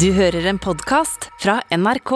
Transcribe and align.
Du 0.00 0.10
hører 0.12 0.44
en 0.50 0.58
podkast 0.60 1.30
fra 1.40 1.54
NRK. 1.72 2.10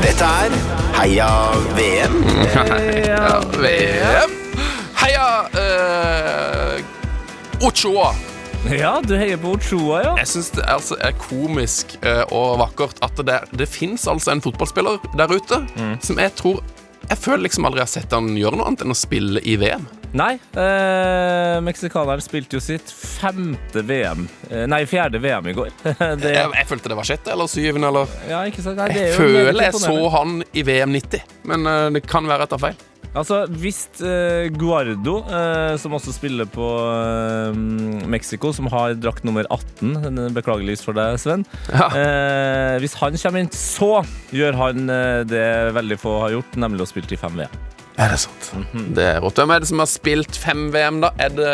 Dette 0.00 0.24
er 0.24 0.56
Heia 0.96 1.28
VM. 1.76 2.18
Heia 2.56 3.38
VM. 3.60 4.36
Heia 5.04 5.30
uh, 5.60 7.66
Ochoa. 7.68 8.31
Ja, 8.70 9.00
du 9.02 9.16
heier 9.18 9.36
på 9.42 9.56
Ochoa, 9.56 10.02
ja. 10.04 10.12
Jeg 10.20 10.28
syns 10.30 10.52
det 10.54 10.62
altså 10.70 10.94
er 11.02 11.16
komisk 11.18 11.96
eh, 12.06 12.22
og 12.30 12.60
vakkert 12.60 13.00
at 13.02 13.18
det, 13.26 13.40
det 13.58 13.66
fins 13.66 14.04
altså 14.08 14.30
en 14.36 14.42
fotballspiller 14.44 15.02
der 15.18 15.34
ute 15.34 15.58
som 16.04 16.20
jeg 16.22 16.30
tror 16.38 16.60
Jeg 17.08 17.18
føler 17.18 17.42
liksom 17.48 17.66
aldri 17.66 17.82
jeg 17.82 17.88
har 17.88 17.92
sett 17.96 18.14
han 18.14 18.30
gjøre 18.38 18.60
noe 18.60 18.68
annet 18.70 18.84
enn 18.86 18.94
å 18.94 18.96
spille 18.96 19.42
i 19.42 19.56
VM. 19.58 19.82
Nei, 20.14 20.36
eh, 20.60 21.56
meksikaneren 21.64 22.22
spilte 22.22 22.58
jo 22.58 22.62
sitt 22.62 22.92
femte 22.92 23.82
VM 23.88 24.26
eh, 24.50 24.64
Nei, 24.70 24.84
fjerde 24.86 25.18
VM 25.24 25.50
i 25.50 25.56
går. 25.56 25.74
det, 26.22 26.32
Jeg, 26.36 26.54
jeg 26.60 26.68
følte 26.70 26.92
det 26.92 27.00
var 27.00 27.08
sjette 27.08 27.34
eller 27.34 27.50
syvende 27.50 27.90
eller 27.90 28.16
ja? 28.30 28.44
Nei, 28.44 28.88
det 28.94 29.06
Jeg 29.08 29.18
føler 29.18 29.62
jeg 29.66 29.82
så 29.82 29.98
han 30.14 30.38
i 30.52 30.64
VM 30.70 30.94
90, 31.00 31.36
men 31.50 31.66
eh, 31.74 31.90
det 31.98 32.06
kan 32.06 32.30
være 32.30 32.46
jeg 32.46 32.54
tar 32.54 32.64
feil. 32.68 32.80
Altså, 33.12 33.42
hvis 33.60 33.82
eh, 34.00 34.46
Guardo, 34.56 35.18
eh, 35.28 35.74
som 35.80 35.92
også 35.98 36.14
spiller 36.16 36.48
på 36.48 36.64
eh, 36.64 37.58
Mexico, 38.08 38.54
som 38.56 38.70
har 38.72 38.94
drakt 38.96 39.26
nummer 39.28 39.44
18 39.52 40.32
Beklageligvis 40.32 40.84
for 40.86 40.96
deg, 40.96 41.18
Sven. 41.20 41.44
Ja. 41.72 41.90
Eh, 41.92 42.78
hvis 42.80 42.96
han 43.00 43.16
kommer 43.20 43.44
inn, 43.44 43.52
så 43.52 44.00
gjør 44.32 44.56
han 44.56 44.88
eh, 44.92 45.20
det 45.28 45.44
veldig 45.76 46.00
få 46.00 46.16
har 46.24 46.38
gjort, 46.38 46.56
nemlig 46.64 46.86
å 46.86 46.88
spille 46.88 47.12
i 47.12 47.20
fem 47.20 47.36
VM. 47.42 47.60
Er 48.02 48.10
det 48.10 48.18
sant? 48.22 48.46
Det 48.96 49.04
er 49.04 49.20
rått. 49.22 49.36
Hvem 49.38 49.52
er 49.54 49.62
det 49.62 49.68
som 49.70 49.80
har 49.82 49.88
spilt 49.90 50.38
fem 50.40 50.64
VM, 50.74 50.96
da? 51.04 51.10
Er 51.22 51.30
det 51.36 51.52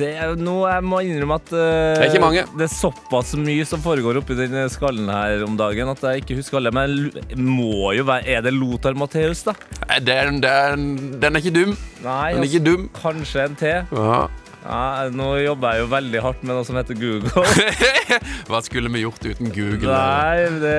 Det 0.00 0.08
er 0.18 0.32
noe 0.40 0.66
jeg 0.72 0.84
må 0.88 0.98
innrømme 1.06 1.36
at 1.38 1.52
uh, 1.54 1.60
Det 1.60 2.02
er 2.02 2.08
ikke 2.10 2.22
mange. 2.24 2.42
Det 2.58 2.66
er 2.66 2.72
såpass 2.74 3.34
mye 3.38 3.66
som 3.68 3.82
foregår 3.84 4.18
oppi 4.20 4.36
den 4.38 4.56
skallen 4.72 5.08
her 5.12 5.44
om 5.46 5.54
dagen 5.60 5.92
at 5.92 6.02
jeg 6.08 6.24
ikke 6.24 6.40
husker 6.40 6.58
alle. 6.60 6.72
Men 6.74 6.96
må 7.46 7.92
jo 7.96 8.04
være 8.08 8.26
Er 8.38 8.44
det 8.48 8.54
Lothar 8.56 8.98
Matheus, 8.98 9.44
da? 9.46 9.54
Nei, 9.86 10.00
den, 10.10 10.42
den, 10.42 10.90
den 11.22 11.38
er 11.38 11.44
ikke 11.44 11.54
dum. 11.60 11.76
Nei, 12.02 12.34
Den 12.34 12.42
er 12.42 12.50
ikke 12.50 12.62
altså, 12.64 12.66
dum. 12.72 12.90
kanskje 12.98 13.46
en 13.46 13.58
til. 13.62 13.96
Ja. 14.00 14.20
Ja, 14.60 15.06
nå 15.16 15.30
jobber 15.40 15.72
jeg 15.72 15.86
jo 15.86 15.88
veldig 15.94 16.20
hardt 16.20 16.42
med 16.44 16.52
noe 16.52 16.66
som 16.68 16.76
heter 16.76 16.98
Google. 17.00 17.30
Hva 18.50 18.60
skulle 18.66 18.90
vi 18.92 19.06
gjort 19.06 19.24
uten 19.24 19.48
Google? 19.54 19.88
Nei, 19.88 20.50
det, 20.60 20.76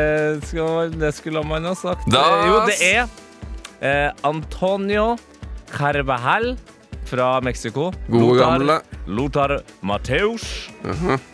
skal, 0.52 0.92
det 1.02 1.10
skulle 1.18 1.42
man 1.48 1.66
ha 1.66 1.74
sagt. 1.80 2.06
Da- 2.14 2.28
Jo, 2.46 2.60
det 2.70 2.78
er 2.92 3.08
eh, 3.82 4.12
Antonio 4.24 5.18
Carvajal 5.72 6.56
fra 7.06 7.42
Mexico. 7.42 7.92
Gode 8.08 8.40
gamle. 8.40 8.80
Lothar 9.08 9.58
Mateus. 9.82 10.70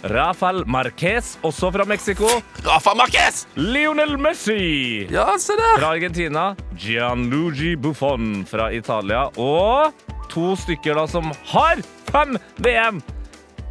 Rafael 0.03 0.63
Marquez, 0.65 1.35
også 1.45 1.69
fra 1.75 1.85
Mexico. 1.85 2.25
Rafa 2.65 2.93
Marquez! 2.97 3.43
Lionel 3.55 4.15
Messi 4.17 5.07
Ja, 5.11 5.35
se 5.37 5.53
der. 5.59 5.77
fra 5.79 5.91
Argentina. 5.93 6.55
Gianluigi 6.77 7.75
Buffon 7.75 8.45
fra 8.49 8.71
Italia. 8.73 9.27
Og 9.37 9.93
to 10.31 10.55
stykker 10.55 10.95
da 10.97 11.05
som 11.11 11.29
har 11.51 11.83
fem 12.11 12.37
VM! 12.63 13.01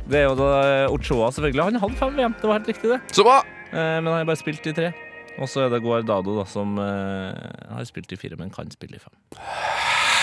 Det 0.07 0.21
er 0.21 0.29
jo 0.29 0.37
da 0.39 0.51
Ochoa, 0.95 1.33
selvfølgelig. 1.35 1.65
Han 1.73 1.81
hadde 1.83 1.99
fem 1.99 2.15
VM, 2.21 2.35
det 2.39 2.47
var 2.47 2.61
helt 2.61 2.69
riktig, 2.71 2.91
det. 2.93 3.01
Så 3.17 3.25
bra. 3.27 3.41
Eh, 3.73 3.97
men 3.99 4.07
han 4.07 4.21
har 4.21 4.29
bare 4.29 4.39
spilt 4.39 4.67
i 4.71 4.73
tre. 4.77 4.93
Og 5.37 5.49
så 5.53 5.67
er 5.67 5.73
det 5.73 5.83
Guardado, 5.85 6.39
da, 6.39 6.47
som 6.49 6.79
eh, 6.81 7.73
har 7.75 7.89
spilt 7.89 8.13
i 8.13 8.19
fire, 8.21 8.39
men 8.41 8.53
kan 8.53 8.71
spille 8.73 8.97
i 8.97 9.03
fem. 9.03 9.13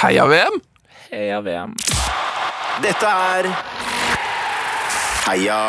Heia 0.02 0.26
VM. 0.30 0.58
Heia 1.12 1.42
VM. 1.46 1.76
Dette 2.82 3.12
er 3.38 3.52
Heia 5.24 5.60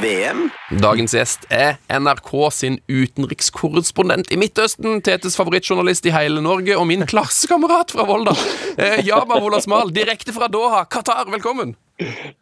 VM. 0.00 0.46
Dagens 0.80 1.12
gjest 1.12 1.42
er 1.52 1.74
NRK 1.92 2.30
sin 2.54 2.78
utenrikskorrespondent 2.88 4.30
i 4.32 4.38
Midtøsten, 4.40 5.02
Tetes 5.04 5.36
favorittjournalist 5.36 6.06
i 6.08 6.14
hele 6.14 6.40
Norge 6.44 6.78
og 6.78 6.86
min 6.88 7.04
klassekamerat 7.10 7.92
fra 7.92 8.06
Volda. 8.08 8.32
Eh, 8.78 9.02
Yama 9.04 9.42
Wolasmal, 9.42 9.92
direkte 9.94 10.32
fra 10.32 10.48
Doha, 10.48 10.86
Qatar. 10.88 11.26
Velkommen. 11.34 11.74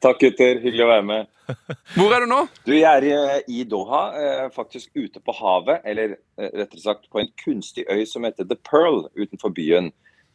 Takk, 0.02 0.20
gutter. 0.22 0.60
Hyggelig 0.62 0.84
å 0.84 0.90
være 0.90 1.04
med. 1.04 1.32
Hvor 1.96 2.14
er 2.14 2.24
du 2.24 2.30
nå? 2.30 2.38
Du, 2.64 2.72
Jeg 2.72 2.88
er 2.88 3.04
i, 3.04 3.16
i 3.60 3.64
Doha, 3.68 4.02
eh, 4.16 4.46
faktisk 4.54 4.92
ute 4.96 5.20
på 5.20 5.34
havet, 5.36 5.82
eller 5.88 6.14
eh, 6.14 6.48
rettere 6.62 6.80
sagt 6.80 7.10
på 7.12 7.20
en 7.20 7.28
kunstig 7.42 7.84
øy 7.90 8.06
som 8.08 8.24
heter 8.24 8.48
The 8.48 8.56
Pearl 8.68 9.04
utenfor 9.18 9.52
byen. 9.54 9.90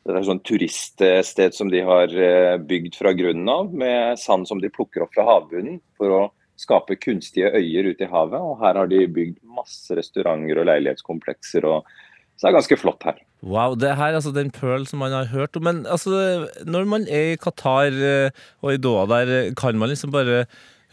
Det 0.05 0.13
er 0.13 0.19
et 0.22 0.29
sånn 0.29 0.44
turiststed 0.45 1.55
som 1.57 1.72
de 1.73 1.81
har 1.83 2.13
eh, 2.13 2.55
bygd 2.63 3.00
fra 3.00 3.16
grunnen 3.17 3.50
av, 3.51 3.73
med 3.73 4.22
sand 4.22 4.47
som 4.50 4.61
de 4.61 4.72
plukker 4.73 5.03
opp 5.03 5.16
fra 5.17 5.25
havbunnen 5.28 5.81
for 5.97 6.13
å 6.13 6.22
skape 6.57 6.99
kunstige 7.01 7.51
øyer 7.57 7.89
ute 7.89 8.05
i 8.05 8.11
havet. 8.11 8.38
Og 8.39 8.61
her 8.61 8.78
har 8.79 8.91
de 8.91 9.01
bygd 9.09 9.41
masse 9.57 9.97
restauranter 9.97 10.61
og 10.61 10.69
leilighetskomplekser, 10.69 11.66
og 11.66 11.89
så 12.38 12.45
det 12.45 12.51
er 12.51 12.59
ganske 12.59 12.78
flott 12.79 13.09
her. 13.09 13.26
Wow, 13.45 13.75
det 13.77 13.93
her 13.95 14.11
er 14.11 14.17
altså 14.17 14.33
den 14.33 14.49
Pearl 14.51 14.87
som 14.89 14.99
man 14.99 15.13
har 15.13 15.29
hørt 15.29 15.55
om. 15.55 15.63
Men 15.63 15.85
altså, 15.85 16.47
når 16.65 16.85
man 16.89 17.05
er 17.07 17.33
i 17.33 17.37
Qatar 17.37 17.93
eh, 17.93 18.31
og 18.61 18.73
i 18.73 18.81
Doha 18.81 19.05
der, 19.05 19.53
kan 19.53 19.77
man 19.77 19.89
liksom 19.89 20.11
bare 20.11 20.45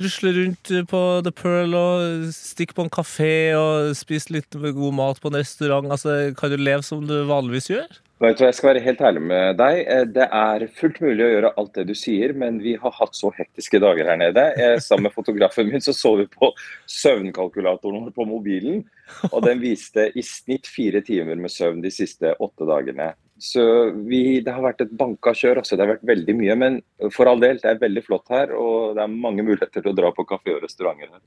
rusle 0.02 0.32
rundt 0.36 0.70
eh, 0.70 0.84
på 0.84 1.00
The 1.24 1.32
Pearl 1.32 1.74
og 1.74 2.32
stikke 2.36 2.76
på 2.76 2.84
en 2.84 2.92
kafé 2.92 3.54
og 3.56 3.96
spise 3.96 4.34
litt 4.34 4.52
god 4.52 4.92
mat 4.92 5.20
på 5.22 5.32
en 5.32 5.40
restaurant? 5.40 5.88
Altså, 5.90 6.34
kan 6.36 6.52
du 6.52 6.60
leve 6.60 6.84
som 6.84 7.06
du 7.08 7.22
vanligvis 7.30 7.70
gjør? 7.72 8.03
Jeg 8.22 8.54
skal 8.54 8.68
være 8.68 8.82
helt 8.84 9.00
ærlig 9.02 9.22
med 9.26 9.56
deg. 9.58 9.80
Eh, 9.90 10.04
Det 10.06 10.28
er 10.30 10.66
fullt 10.78 11.00
mulig 11.02 11.24
å 11.24 11.32
gjøre 11.32 11.50
alt 11.58 11.74
det 11.74 11.86
du 11.88 11.94
sier, 11.98 12.32
men 12.32 12.60
vi 12.62 12.76
har 12.78 12.94
hatt 12.94 13.14
så 13.18 13.32
hektiske 13.34 13.80
dager 13.82 14.06
her 14.06 14.16
nede. 14.16 14.44
Jeg, 14.56 14.80
sammen 14.80 15.08
med 15.08 15.16
fotografen 15.16 15.66
min 15.66 15.82
så 15.82 15.92
så 15.92 16.14
vi 16.20 16.26
på 16.30 16.52
søvnkalkulatoren 16.86 18.12
på 18.14 18.24
mobilen, 18.24 18.84
og 19.32 19.42
den 19.42 19.58
viste 19.60 20.12
i 20.14 20.22
snitt 20.22 20.66
fire 20.70 21.02
timer 21.02 21.34
med 21.34 21.50
søvn 21.50 21.82
de 21.82 21.90
siste 21.90 22.36
åtte 22.38 22.64
dagene. 22.70 23.14
Så 23.40 23.62
vi, 24.06 24.40
Det 24.40 24.52
har 24.54 24.62
vært 24.62 24.80
et 24.84 24.92
banka 24.96 25.32
kjør. 25.34 25.58
altså 25.58 25.76
Det 25.76 25.82
har 25.86 25.94
vært 25.96 26.06
veldig 26.06 26.34
mye. 26.38 26.54
Men 26.56 26.76
for 27.12 27.26
all 27.26 27.40
del, 27.42 27.58
det 27.58 27.64
er 27.70 27.80
veldig 27.82 28.04
flott 28.06 28.28
her, 28.30 28.52
og 28.54 28.94
det 28.94 29.02
er 29.02 29.10
mange 29.10 29.42
muligheter 29.42 29.82
til 29.82 29.90
å 29.90 29.96
dra 29.96 30.12
på 30.14 30.24
kafé 30.28 30.54
og 30.54 30.62
restauranter 30.62 31.10
her. 31.10 31.20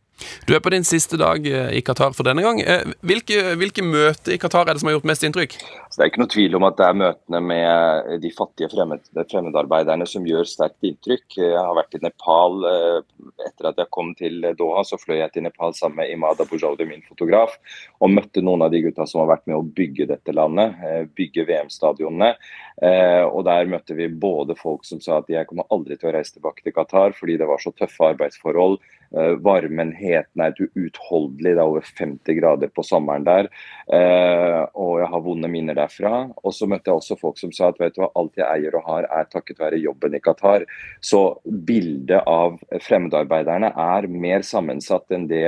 Du 0.48 0.56
er 0.56 0.62
på 0.64 0.72
din 0.72 0.86
siste 0.88 1.18
dag 1.20 1.46
eh, 1.46 1.74
i 1.78 1.82
Qatar 1.84 2.16
for 2.16 2.24
denne 2.24 2.42
gang. 2.46 2.62
Eh, 2.64 2.86
Hvilke, 3.04 3.56
hvilke 3.60 3.84
møter 3.84 4.34
i 4.34 4.40
Qatar 4.40 4.68
er 4.70 4.74
det 4.78 4.82
som 4.82 4.88
har 4.90 4.96
gjort 4.98 5.10
mest 5.12 5.26
inntrykk? 5.28 5.58
Så 5.92 5.98
Det 6.00 6.06
er 6.06 6.12
ikke 6.14 6.24
noe 6.24 6.32
tvil 6.32 6.56
om 6.56 6.64
at 6.70 6.78
det 6.80 6.86
er 6.88 7.00
møtene 7.04 7.42
med 7.44 8.22
de 8.24 8.32
fattige 8.32 8.72
fremmed, 8.72 9.04
fremmedarbeiderne 9.32 10.08
som 10.08 10.26
gjør 10.28 10.48
sterkt 10.48 10.88
inntrykk. 10.88 11.38
Jeg 11.38 11.58
har 11.60 11.76
vært 11.76 12.00
i 12.00 12.04
Nepal 12.08 12.64
eh, 12.72 13.02
etter 13.48 13.70
at 13.72 13.82
jeg 13.82 13.92
kom 13.94 14.14
til 14.18 14.46
Doha. 14.58 14.84
Så 14.88 15.00
fløy 15.02 15.20
jeg 15.22 15.34
til 15.34 15.46
Nepal 15.48 15.76
sammen 15.78 16.02
med 16.02 16.14
Imad 16.14 16.44
Bujaudi 16.50 16.88
min 16.90 17.04
fotograf, 17.08 17.58
og 18.02 18.14
møtte 18.14 18.44
noen 18.46 18.66
av 18.68 18.74
de 18.74 18.84
gutta 18.86 19.08
som 19.10 19.24
har 19.24 19.32
vært 19.36 19.48
med 19.50 19.60
å 19.60 19.66
bygge 19.80 20.10
dette 20.12 20.36
landet, 20.36 20.78
eh, 20.84 21.04
bygge 21.18 21.48
VM-stadionene. 21.50 22.36
Eh, 22.78 23.26
Og 23.26 23.42
der 23.48 23.66
møtte 23.70 23.96
vi 23.98 24.06
både 24.08 24.54
folk 24.58 24.86
som 24.86 25.02
sa 25.02 25.18
at 25.18 25.32
jeg 25.32 25.48
kommer 25.50 25.66
aldri 25.74 25.98
til 25.98 26.12
å 26.12 26.14
reise 26.14 26.36
tilbake 26.36 26.62
til 26.62 26.76
Qatar 26.76 27.16
fordi 27.18 27.40
det 27.42 27.48
var 27.50 27.62
så 27.62 27.74
tøffe 27.74 28.12
arbeidsforhold. 28.14 28.78
Eh, 29.18 29.34
Varmen, 29.42 29.94
heten 29.98 30.44
er 30.44 30.54
uutholdelig, 30.76 31.56
det 31.56 31.64
er 31.64 31.72
over 31.72 31.82
50 31.82 32.38
grader 32.38 32.70
på 32.70 32.86
sommeren 32.86 33.26
der. 33.26 33.50
Eh, 33.90 34.62
og 34.78 35.00
jeg 35.02 35.10
har 35.14 35.26
vonde 35.26 35.50
minner 35.50 35.78
derfra. 35.80 36.28
Og 36.44 36.54
så 36.54 36.70
møtte 36.70 36.92
jeg 36.92 37.02
også 37.02 37.20
folk 37.20 37.42
som 37.42 37.54
sa 37.56 37.72
at 37.72 37.82
vet 37.82 37.98
du 37.98 38.04
hva, 38.04 38.12
alt 38.20 38.38
jeg 38.38 38.46
eier 38.46 38.78
og 38.78 38.86
har 38.92 39.10
er 39.10 39.30
takket 39.32 39.62
være 39.64 39.82
jobben 39.82 40.18
i 40.18 40.22
Qatar. 40.22 40.68
Så 41.02 41.24
bildet 41.48 42.22
av 42.30 42.60
fremmedarbeiderne 42.84 43.74
er 43.74 44.10
mer 44.12 44.46
sammensatt 44.46 45.10
enn 45.16 45.26
det 45.32 45.48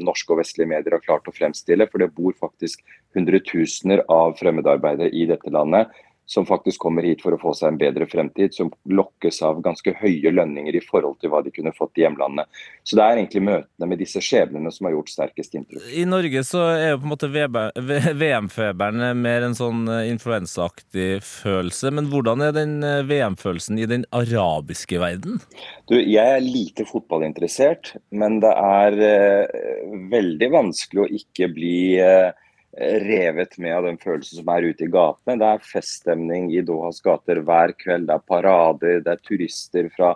norske 0.00 0.32
og 0.32 0.40
vestlige 0.40 0.70
medier 0.70 0.96
har 0.96 1.04
klart 1.04 1.28
å 1.28 1.34
fremstille. 1.34 1.88
For 1.90 2.00
det 2.00 2.14
bor 2.16 2.36
faktisk 2.38 2.84
hundretusener 3.16 4.04
av 4.12 4.36
fremmedarbeidere 4.40 5.12
i 5.12 5.26
dette 5.28 5.52
landet 5.52 5.92
som 6.26 6.46
faktisk 6.46 6.82
kommer 6.82 7.06
hit 7.06 7.22
for 7.22 7.34
å 7.34 7.38
få 7.40 7.52
seg 7.54 7.72
en 7.72 7.78
bedre 7.80 8.06
fremtid, 8.10 8.54
som 8.54 8.72
lokkes 8.90 9.38
av 9.46 9.60
ganske 9.64 9.94
høye 10.00 10.32
lønninger 10.34 10.74
i 10.74 10.82
forhold 10.82 11.20
til 11.22 11.30
hva 11.30 11.42
de 11.46 11.52
kunne 11.54 11.72
fått 11.76 12.00
i 12.00 12.02
hjemlandet. 12.02 12.50
Så 12.82 12.98
det 12.98 13.04
er 13.04 13.20
egentlig 13.20 13.44
møtene 13.46 13.88
med 13.92 14.00
disse 14.02 14.22
skjebnene 14.22 14.72
som 14.74 14.88
har 14.88 14.96
gjort 14.96 15.12
sterkest 15.12 15.54
inntrykk. 15.54 15.84
I 15.94 16.06
Norge 16.08 16.42
så 16.46 16.64
er 16.74 16.90
jo 16.90 17.00
på 17.02 17.06
en 17.06 17.14
måte 17.14 17.30
VM-feberen 17.30 19.04
mer 19.22 19.46
en 19.46 19.54
sånn 19.58 19.86
eh, 19.92 20.08
influensaaktig 20.10 21.20
følelse. 21.26 21.92
Men 21.94 22.10
hvordan 22.10 22.42
er 22.48 22.56
den 22.56 22.80
eh, 22.86 23.04
VM-følelsen 23.06 23.78
i 23.78 23.86
den 23.90 24.06
arabiske 24.16 24.98
verden? 25.02 25.38
Du, 25.86 25.94
jeg 25.94 26.26
er 26.26 26.42
lite 26.42 26.86
fotballinteressert, 26.88 27.94
men 28.10 28.40
det 28.42 28.50
er 28.50 28.98
eh, 29.12 29.62
veldig 30.10 30.50
vanskelig 30.58 31.04
å 31.04 31.08
ikke 31.20 31.52
bli 31.54 31.78
eh, 32.02 32.34
revet 32.76 33.56
med 33.58 33.72
av 33.72 33.86
den 33.88 33.98
følelsen 34.00 34.42
som 34.42 34.50
er 34.52 34.66
ute 34.68 34.84
i 34.84 34.92
gatene. 34.92 35.38
Det 35.40 35.48
er 35.48 35.68
feststemning 35.70 36.50
i 36.52 36.64
Dohas 36.66 37.00
gater 37.04 37.40
hver 37.46 37.72
kveld. 37.80 38.08
Det 38.08 38.16
er 38.16 38.26
parader, 38.28 38.98
det 39.04 39.14
er 39.14 39.22
turister 39.24 39.88
fra 39.94 40.12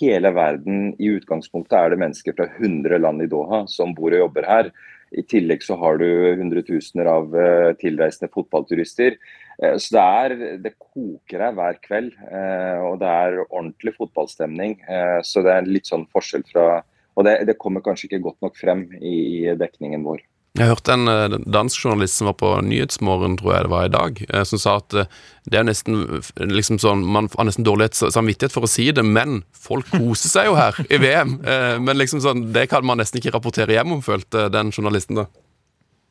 hele 0.00 0.32
verden. 0.36 0.92
I 1.00 1.14
utgangspunktet 1.16 1.78
er 1.78 1.92
det 1.92 2.00
mennesker 2.02 2.36
fra 2.36 2.50
100 2.58 3.00
land 3.00 3.24
i 3.24 3.30
Doha 3.30 3.64
som 3.70 3.94
bor 3.96 4.12
og 4.12 4.26
jobber 4.26 4.48
her. 4.48 4.70
I 5.16 5.22
tillegg 5.22 5.62
så 5.62 5.76
har 5.78 6.00
du 6.00 6.06
hundretusener 6.40 7.08
av 7.08 7.34
eh, 7.38 7.72
tilreisende 7.80 8.28
fotballturister. 8.34 9.16
Eh, 9.62 9.76
Så 9.78 9.94
det, 9.96 10.02
er, 10.02 10.36
det 10.64 10.74
koker 10.76 11.46
her 11.46 11.56
hver 11.56 11.78
kveld, 11.84 12.12
eh, 12.26 12.82
og 12.82 12.98
det 13.00 13.12
er 13.12 13.40
ordentlig 13.46 13.94
fotballstemning. 13.96 14.80
Så 15.24 15.44
det 15.46 15.54
er 15.54 15.70
litt 15.70 15.88
sånn 15.88 16.08
forskjell 16.12 16.44
fra 16.50 16.82
Og 17.16 17.24
det, 17.24 17.46
det 17.48 17.56
kommer 17.56 17.80
kanskje 17.80 18.10
ikke 18.10 18.26
godt 18.26 18.42
nok 18.44 18.58
frem 18.60 18.82
i 19.00 19.48
dekningen 19.56 20.02
vår. 20.04 20.20
Jeg 20.56 20.70
hørte 20.70 20.94
en 20.94 21.08
eh, 21.10 21.34
dansk 21.52 21.84
journalist 21.84 22.16
som 22.16 22.30
var 22.30 22.36
på 22.40 22.50
Nyhetsmorgen, 22.64 23.36
tror 23.36 23.52
jeg 23.52 23.66
det 23.66 23.72
var 23.72 23.88
i 23.88 23.92
dag, 23.92 24.20
eh, 24.24 24.44
som 24.48 24.60
sa 24.60 24.76
at 24.80 24.94
eh, 24.96 25.10
det 25.52 25.58
er 25.60 25.66
nesten 25.68 26.22
liksom 26.48 26.78
sånn 26.80 27.02
Man 27.04 27.28
har 27.34 27.46
nesten 27.46 27.66
dårlig 27.66 27.90
samvittighet 27.98 28.54
for 28.54 28.64
å 28.64 28.70
si 28.70 28.88
det, 28.94 29.04
men 29.04 29.42
folk 29.52 29.90
koser 29.92 30.32
seg 30.32 30.48
jo 30.48 30.54
her 30.56 30.78
i 30.88 30.98
VM. 31.02 31.36
Men 31.86 31.98
liksom 32.00 32.22
sånn, 32.24 32.48
det 32.54 32.66
kan 32.72 32.86
man 32.86 32.98
nesten 32.98 33.20
ikke 33.20 33.34
rapportere 33.36 33.76
hjem 33.76 33.98
om, 33.98 34.00
følte 34.02 34.48
den 34.50 34.72
journalisten 34.72 35.20
da. 35.20 35.26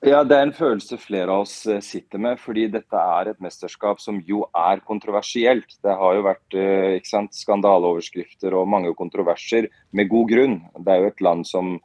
Ja, 0.06 0.22
Det 0.24 0.38
er 0.38 0.46
en 0.46 0.54
følelse 0.56 1.00
flere 1.02 1.34
av 1.34 1.44
oss 1.44 1.56
sitter 1.84 2.22
med, 2.22 2.40
fordi 2.40 2.68
dette 2.72 3.02
er 3.18 3.32
et 3.32 3.42
mesterskap 3.44 4.00
som 4.04 4.22
jo 4.28 4.46
er 4.56 4.84
kontroversielt. 4.86 5.80
Det 5.84 5.98
har 6.00 6.16
jo 6.16 6.26
vært 6.28 6.58
ikke 7.02 7.10
sant, 7.10 7.36
skandaleoverskrifter 7.36 8.56
og 8.56 8.70
mange 8.70 8.94
kontroverser, 8.96 9.68
med 9.92 10.12
god 10.14 10.32
grunn. 10.32 10.58
Det 10.78 10.94
er 10.94 11.04
jo 11.04 11.12
et 11.12 11.26
land 11.26 11.50
som 11.50 11.76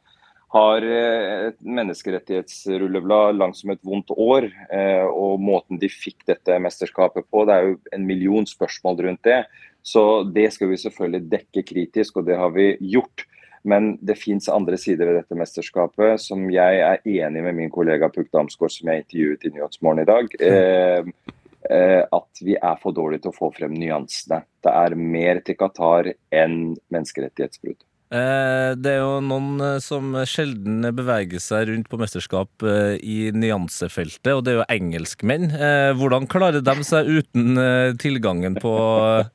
har 0.51 0.83
eh, 0.83 1.47
et 1.49 1.59
menneskerettighetsrulleblad 1.63 3.37
langt 3.39 3.59
som 3.59 3.71
et 3.71 3.81
vondt 3.87 4.11
år. 4.11 4.49
eh, 4.71 5.07
Og 5.07 5.39
måten 5.39 5.79
de 5.79 5.87
fikk 5.91 6.25
dette 6.27 6.59
mesterskapet 6.59 7.27
på, 7.31 7.45
det 7.47 7.55
er 7.55 7.69
jo 7.69 7.77
en 7.95 8.07
million 8.07 8.47
spørsmål 8.47 9.05
rundt 9.07 9.23
det. 9.27 9.45
Så 9.81 10.23
det 10.27 10.51
skal 10.53 10.69
vi 10.69 10.81
selvfølgelig 10.81 11.29
dekke 11.31 11.63
kritisk, 11.65 12.19
og 12.19 12.27
det 12.27 12.37
har 12.37 12.51
vi 12.53 12.73
gjort. 12.93 13.25
Men 13.63 13.93
det 14.01 14.17
fins 14.17 14.49
andre 14.49 14.77
sider 14.77 15.07
ved 15.07 15.19
dette 15.21 15.37
mesterskapet 15.37 16.21
som 16.21 16.47
jeg 16.51 16.81
er 16.81 17.03
enig 17.05 17.43
med 17.45 17.55
min 17.57 17.69
kollega 17.73 18.09
Puk 18.09 18.31
Damsgaard, 18.33 18.73
som 18.73 18.89
jeg 18.89 19.03
intervjuet 19.03 19.45
i 19.45 19.53
Nyhetsmorgen 19.53 20.03
i 20.03 20.09
dag. 20.09 20.35
Eh, 20.41 22.05
at 22.11 22.41
vi 22.41 22.55
er 22.57 22.79
for 22.81 22.91
dårlige 22.97 23.27
til 23.27 23.31
å 23.31 23.37
få 23.37 23.51
frem 23.53 23.75
nyansene. 23.77 24.41
Det 24.65 24.73
er 24.73 24.97
mer 24.97 25.43
til 25.45 25.55
Qatar 25.59 26.09
enn 26.33 26.73
menneskerettighetsbrudd. 26.91 27.77
Eh, 28.11 28.73
Det 28.75 28.91
er 28.91 28.99
jo 28.99 29.19
noen 29.23 29.61
eh, 29.63 29.77
som 29.83 30.11
sjelden 30.27 30.83
beveger 30.97 31.39
seg 31.39 31.69
rundt 31.69 31.87
på 31.91 31.99
mesterskap 32.01 32.65
eh, 32.67 32.97
i 32.99 33.31
nyansefeltet, 33.31 34.33
og 34.35 34.43
det 34.43 34.53
er 34.53 34.57
jo 34.59 34.69
engelskmenn. 34.75 35.51
Hvordan 35.99 36.27
klarer 36.31 36.63
de 36.65 36.75
seg 36.87 37.07
uten 37.07 37.61
tilgangen 38.01 38.57
på 38.59 38.73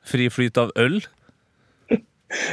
fri 0.05 0.29
flyt 0.33 0.61
av 0.61 0.73
øl? 0.77 0.99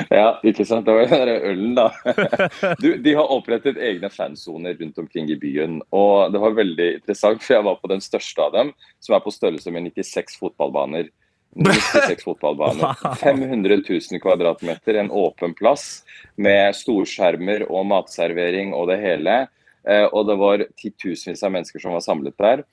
Ja, 0.07 0.37
ikke 0.47 0.63
sant. 0.63 0.87
Det 0.87 0.95
var 0.95 1.09
den 1.11 1.31
ølen, 1.51 1.73
da. 1.75 1.89
Du, 2.83 2.93
de 3.03 3.15
har 3.19 3.33
opprettet 3.35 3.81
egne 3.83 4.07
fansoner 4.07 4.77
rundt 4.79 5.01
omkring 5.03 5.27
i 5.35 5.37
byen. 5.43 5.81
Og 5.91 6.31
det 6.31 6.39
var 6.39 6.55
veldig 6.55 6.87
interessant, 7.01 7.43
for 7.43 7.57
jeg 7.57 7.67
var 7.67 7.81
på 7.83 7.91
den 7.91 8.05
største 8.05 8.45
av 8.47 8.55
dem, 8.55 8.71
som 9.03 9.17
er 9.17 9.25
på 9.25 9.35
størrelse 9.35 9.75
med 9.75 9.89
96 9.91 10.39
fotballbaner. 10.39 11.11
96 11.55 12.25
fotballbaner. 12.25 13.17
500 13.17 13.77
000 13.89 14.21
kvadratmeter, 14.23 14.95
en 14.95 15.11
åpen 15.11 15.55
plass 15.55 16.05
med 16.37 16.75
storskjermer 16.77 17.67
og 17.71 17.87
matservering 17.91 18.75
og 18.75 18.89
det 18.91 19.01
hele. 19.03 19.45
Eh, 19.89 20.07
og 20.11 20.27
det 20.29 20.39
var 20.41 20.65
titusenvis 20.81 21.45
av 21.45 21.55
mennesker 21.55 21.83
som 21.83 21.95
var 21.95 22.05
samlet 22.05 22.37
der. 22.41 22.65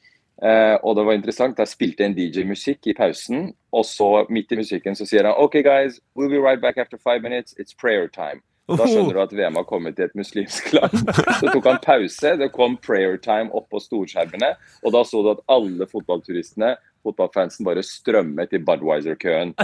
Eh, 0.41 0.75
og 0.81 0.95
det 0.97 1.05
var 1.05 1.13
interessant, 1.13 1.57
Der 1.57 1.69
spilte 1.69 2.05
en 2.05 2.15
DJ 2.17 2.45
musikk 2.47 2.87
i 2.87 2.93
pausen, 2.97 3.53
og 3.71 3.85
så 3.85 4.25
midt 4.29 4.51
i 4.51 4.61
musikken 4.63 4.95
så 4.97 5.05
sier 5.05 5.27
han 5.27 5.37
OK, 5.37 5.61
guys, 5.61 5.99
we'll 6.15 6.31
be 6.31 6.41
right 6.41 6.61
back 6.61 6.77
after 6.77 6.97
five 6.97 7.21
minutes. 7.21 7.53
It's 7.59 7.77
prayer 7.77 8.07
time. 8.07 8.41
Da 8.71 8.85
skjønner 8.87 9.17
du 9.17 9.21
at 9.21 9.33
VM 9.35 9.57
har 9.59 9.65
kommet 9.67 9.97
til 9.97 10.07
et 10.07 10.15
muslimsk 10.15 10.71
land. 10.77 10.93
Så 11.39 11.49
tok 11.51 11.65
han 11.67 11.81
pause, 11.83 12.35
det 12.39 12.51
kom 12.55 12.77
prayer 12.79 13.17
time 13.19 13.51
opp 13.57 13.67
på 13.73 13.81
storskjermene, 13.83 14.53
og 14.85 14.95
da 14.95 15.01
så 15.07 15.23
du 15.25 15.31
at 15.33 15.43
alle 15.51 15.87
fotballturistene, 15.91 16.75
fotballfansen, 17.06 17.65
bare 17.68 17.83
strømmet 17.86 18.53
i 18.57 18.62
Budwiser-køen. 18.65 19.56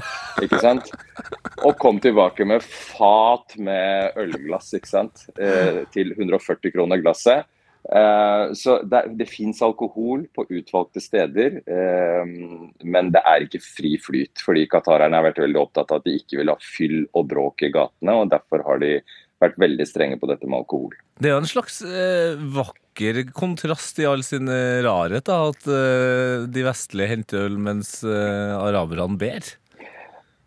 Ikke 0.43 0.61
sant? 0.63 0.89
Og 1.65 1.77
kom 1.81 2.01
tilbake 2.03 2.45
med 2.47 2.65
fat 2.65 3.57
med 3.61 4.17
ølglass, 4.19 4.73
ikke 4.77 4.91
sant, 4.91 5.27
eh, 5.39 5.83
til 5.93 6.13
140 6.17 6.73
kroner 6.75 7.01
glasset. 7.01 7.47
Eh, 7.95 8.53
så 8.53 8.81
det, 8.83 9.03
det 9.15 9.29
fins 9.31 9.61
alkohol 9.63 10.25
på 10.35 10.43
utvalgte 10.49 10.99
steder, 10.99 11.61
eh, 11.63 12.33
men 12.83 13.11
det 13.13 13.21
er 13.23 13.45
ikke 13.45 13.63
fri 13.63 13.93
flyt. 14.01 14.43
Fordi 14.43 14.65
qatarerne 14.71 15.19
har 15.19 15.29
vært 15.29 15.43
veldig 15.45 15.61
opptatt 15.61 15.93
av 15.93 16.01
at 16.01 16.09
de 16.09 16.17
ikke 16.19 16.41
vil 16.41 16.51
ha 16.51 16.57
fyll 16.63 16.99
og 17.13 17.29
bråk 17.31 17.63
i 17.67 17.71
gatene, 17.73 18.17
og 18.17 18.33
derfor 18.33 18.65
har 18.67 18.83
de 18.83 18.97
vært 19.43 19.59
veldig 19.61 19.85
strenge 19.87 20.17
på 20.21 20.29
dette 20.29 20.47
med 20.49 20.61
alkohol. 20.61 20.95
Det 21.19 21.29
er 21.29 21.35
jo 21.35 21.43
en 21.43 21.49
slags 21.49 21.79
eh, 21.85 22.39
vakker 22.57 23.21
kontrast 23.35 23.99
i 24.01 24.07
all 24.09 24.23
sin 24.25 24.49
eh, 24.51 24.81
rarhet, 24.85 25.27
da, 25.29 25.39
at 25.51 25.69
eh, 25.69 26.47
de 26.49 26.65
vestlige 26.65 27.11
henter 27.13 27.45
øl 27.45 27.57
mens 27.61 27.99
eh, 28.05 28.53
araberne 28.57 29.19
ber. 29.21 29.53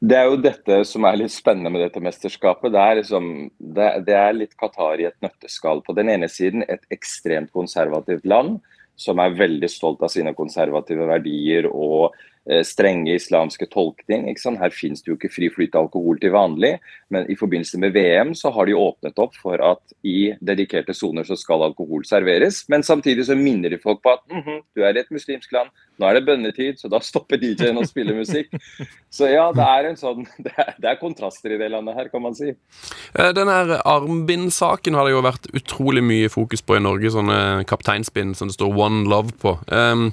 Det 0.00 0.16
er 0.16 0.30
jo 0.30 0.40
dette 0.40 0.78
som 0.88 1.04
er 1.04 1.18
litt 1.20 1.32
spennende 1.34 1.68
med 1.74 1.82
dette 1.84 2.00
mesterskapet. 2.00 2.72
Det 2.72 2.80
er, 2.80 2.98
liksom, 3.02 3.26
det, 3.60 3.88
det 4.06 4.16
er 4.16 4.36
litt 4.38 4.56
Qatar 4.56 5.02
i 5.02 5.10
et 5.10 5.18
nøtteskall. 5.20 5.82
På 5.84 5.92
den 5.96 6.08
ene 6.08 6.28
siden 6.32 6.64
et 6.72 6.86
ekstremt 6.94 7.52
konservativt 7.52 8.24
land 8.24 8.62
som 9.00 9.20
er 9.20 9.36
veldig 9.36 9.68
stolt 9.68 10.00
av 10.04 10.12
sine 10.12 10.32
konservative 10.36 11.04
verdier 11.08 11.68
og 11.68 12.16
strenge 12.64 13.14
islamske 13.14 13.66
tolkning. 13.70 14.24
Ikke 14.30 14.42
sant? 14.42 14.60
Her 14.62 14.72
finnes 14.74 15.04
det 15.04 15.12
jo 15.12 15.16
ikke 15.18 15.32
fri 15.32 15.50
flyt 15.52 15.76
av 15.76 15.86
alkohol 15.86 16.18
til 16.22 16.32
vanlig, 16.34 16.72
men 17.12 17.28
i 17.30 17.36
forbindelse 17.38 17.78
med 17.82 17.92
VM 17.94 18.32
så 18.38 18.50
har 18.54 18.66
de 18.66 18.78
åpnet 18.78 19.20
opp 19.22 19.36
for 19.38 19.60
at 19.62 19.94
i 20.06 20.32
dedikerte 20.40 20.94
soner 20.96 21.26
så 21.28 21.36
skal 21.38 21.66
alkohol 21.68 22.06
serveres. 22.08 22.62
Men 22.72 22.86
samtidig 22.86 23.26
så 23.28 23.36
minner 23.38 23.70
de 23.70 23.78
folk 23.82 24.00
på 24.02 24.14
at 24.16 24.24
mhm, 24.32 24.62
du 24.74 24.84
er 24.86 24.96
i 24.96 25.02
et 25.02 25.12
muslimsk 25.12 25.52
land, 25.54 25.70
nå 26.00 26.08
er 26.08 26.16
det 26.16 26.24
bønnetid, 26.26 26.80
så 26.80 26.88
da 26.90 27.00
stopper 27.04 27.40
DJ-en 27.40 27.80
å 27.80 27.86
spille 27.88 28.16
musikk. 28.16 28.54
Så 29.10 29.26
ja, 29.26 29.48
det 29.52 29.64
er 29.66 29.88
en 29.88 29.98
sånn 29.98 30.22
det 30.44 30.52
er, 30.54 30.70
det 30.80 30.86
er 30.92 31.00
kontraster 31.00 31.52
i 31.52 31.58
det 31.60 31.66
landet 31.72 31.96
her, 31.98 32.08
kan 32.12 32.22
man 32.24 32.36
si. 32.38 32.52
Eh, 32.54 33.32
Den 33.36 33.50
her 33.50 33.74
armbindsaken 33.82 34.96
har 34.96 35.06
det 35.06 35.16
jo 35.16 35.24
vært 35.26 35.50
utrolig 35.50 36.04
mye 36.06 36.30
fokus 36.32 36.62
på 36.64 36.78
i 36.78 36.84
Norge. 36.84 37.12
Sånne 37.12 37.66
kapteinspinn 37.68 38.36
som 38.38 38.48
det 38.48 38.56
står 38.56 38.70
'One 38.70 39.02
Love' 39.10 39.34
på. 39.42 39.58
Ehm, 39.74 40.12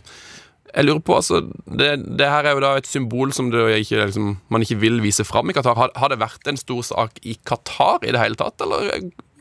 jeg 0.67 0.85
lurer 0.85 1.01
på, 1.03 1.15
altså 1.15 1.39
det, 1.65 1.89
det 2.19 2.27
her 2.27 2.47
er 2.47 2.57
jo 2.57 2.63
da 2.63 2.73
et 2.77 2.89
symbol 2.89 3.31
som 3.35 3.49
ikke, 3.51 4.01
liksom, 4.09 4.35
man 4.53 4.65
ikke 4.65 4.79
vil 4.81 4.99
vise 5.03 5.25
fram 5.27 5.49
i 5.49 5.55
Qatar. 5.55 5.77
Har, 5.79 5.93
har 5.95 6.11
det 6.11 6.19
vært 6.21 6.49
en 6.49 6.59
stor 6.59 6.83
sak 6.85 7.21
i 7.23 7.37
Qatar 7.47 8.03
i 8.03 8.13
det 8.13 8.21
hele 8.21 8.39
tatt, 8.39 8.61
eller, 8.65 8.91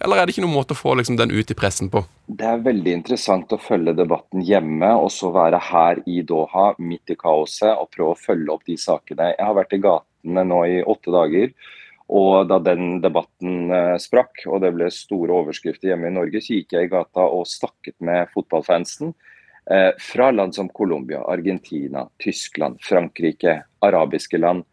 eller 0.05 0.21
er 0.21 0.27
det 0.27 0.37
ikke 0.37 0.45
noen 0.47 0.57
måte 0.57 0.77
å 0.77 0.79
få 0.79 0.95
liksom, 1.01 1.19
den 1.21 1.35
ut 1.35 1.51
i 1.51 1.59
pressen 1.59 1.91
på? 1.93 2.05
Det 2.27 2.47
er 2.47 2.65
veldig 2.65 2.95
interessant 3.01 3.55
å 3.55 3.61
følge 3.61 3.97
debatten 3.99 4.45
hjemme, 4.47 4.93
og 5.01 5.11
så 5.15 5.33
være 5.35 5.61
her 5.71 6.03
i 6.07 6.23
Doha 6.27 6.73
midt 6.79 7.15
i 7.15 7.19
kaoset 7.19 7.73
og 7.75 7.91
prøve 7.95 8.15
å 8.15 8.21
følge 8.27 8.55
opp 8.55 8.67
de 8.69 8.79
sakene. 8.81 9.33
Jeg 9.35 9.49
har 9.49 9.59
vært 9.59 9.77
i 9.77 9.83
gatene 9.83 10.47
nå 10.47 10.63
i 10.71 10.79
åtte 10.87 11.15
dager. 11.15 11.53
Og 12.07 12.47
da 12.47 12.61
den 12.63 13.01
debatten 13.03 13.73
eh, 13.75 13.97
sprakk, 13.99 14.45
og 14.47 14.61
det 14.63 14.71
ble 14.77 14.87
store 14.95 15.41
overskrifter 15.41 15.91
hjemme 15.91 16.13
i 16.13 16.15
Norge, 16.15 16.39
så 16.39 16.55
gikk 16.55 16.77
jeg 16.77 16.87
i 16.87 16.93
gata 16.93 17.25
og 17.27 17.49
snakket 17.51 17.97
med 17.99 18.31
fotballfansen. 18.31 19.11
Eh, 19.71 19.91
fra 19.99 20.31
land 20.31 20.55
som 20.55 20.69
Colombia, 20.69 21.25
Argentina, 21.25 22.09
Tyskland, 22.23 22.79
Frankrike, 22.81 23.63
arabiske 23.79 24.39
land. 24.39 24.65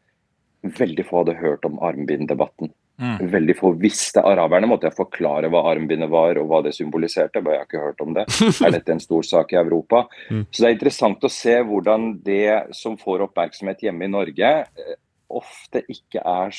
Veldig 0.61 1.05
få 1.05 1.23
hadde 1.23 1.39
hørt 1.41 1.65
om 1.65 1.79
armbinddebatten. 1.83 2.71
Veldig 3.19 3.55
få 3.57 3.71
visste. 3.81 4.21
Araberne 4.21 4.67
måtte 4.69 4.85
jeg 4.87 4.95
forklare 4.95 5.49
hva 5.51 5.63
armbindet 5.71 6.11
var 6.13 6.37
og 6.39 6.45
hva 6.51 6.59
det 6.63 6.75
symboliserte. 6.77 7.41
Bare 7.41 7.57
jeg 7.57 7.63
har 7.63 7.69
ikke 7.69 7.85
hørt 7.87 8.03
om 8.05 8.13
det. 8.15 8.27
Er 8.67 8.75
dette 8.77 8.93
en 8.93 9.01
stor 9.01 9.25
sak 9.27 9.55
i 9.55 9.59
Europa? 9.59 10.05
Så 10.29 10.61
det 10.61 10.69
er 10.69 10.75
interessant 10.77 11.25
å 11.25 11.31
se 11.31 11.57
hvordan 11.65 12.11
det 12.23 12.77
som 12.77 12.95
får 12.99 13.25
oppmerksomhet 13.27 13.81
hjemme 13.87 14.05
i 14.05 14.13
Norge, 14.13 14.53
eh, 14.69 14.95
ofte 15.33 15.81
ikke 15.89 16.21
er, 16.21 16.53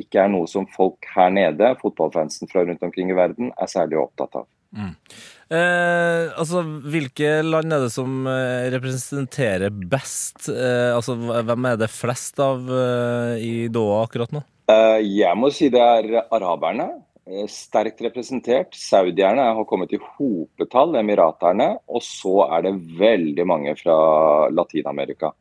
ikke 0.00 0.22
er 0.24 0.32
noe 0.32 0.48
som 0.48 0.64
folk 0.72 1.04
her 1.12 1.28
nede, 1.34 1.74
fotballfansen 1.82 2.48
fra 2.48 2.64
rundt 2.64 2.82
omkring 2.86 3.12
i 3.12 3.18
verden, 3.18 3.52
er 3.60 3.70
særlig 3.70 4.00
opptatt 4.00 4.40
av. 4.40 4.48
Eh, 4.74 6.32
altså, 6.40 6.62
hvilke 6.90 7.36
land 7.44 7.72
er 7.76 7.84
det 7.84 7.92
som 7.94 8.24
eh, 8.26 8.70
representerer 8.74 9.70
best? 9.70 10.48
Eh, 10.48 10.90
altså, 10.96 11.14
hvem 11.20 11.68
er 11.70 11.78
det 11.80 11.90
flest 11.92 12.40
av 12.42 12.64
eh, 12.72 13.44
i 13.44 13.54
Doha 13.72 14.02
akkurat 14.06 14.34
nå? 14.34 14.42
Eh, 14.72 15.00
Jeg 15.20 15.36
må 15.36 15.52
si 15.52 15.68
det 15.72 15.82
er 15.84 16.24
araberne. 16.32 16.88
eh, 17.28 17.46
Sterkt 17.50 18.00
representert. 18.02 18.74
Saudierne 18.74 19.44
har 19.54 19.64
kommet 19.68 19.92
i 19.92 20.00
hopetall, 20.00 20.96
emiraterne. 20.96 21.74
Og 21.88 22.02
så 22.02 22.48
er 22.48 22.66
det 22.66 22.74
veldig 22.98 23.46
mange 23.46 23.76
fra 23.78 24.48
Latin-Amerika. 24.50 25.32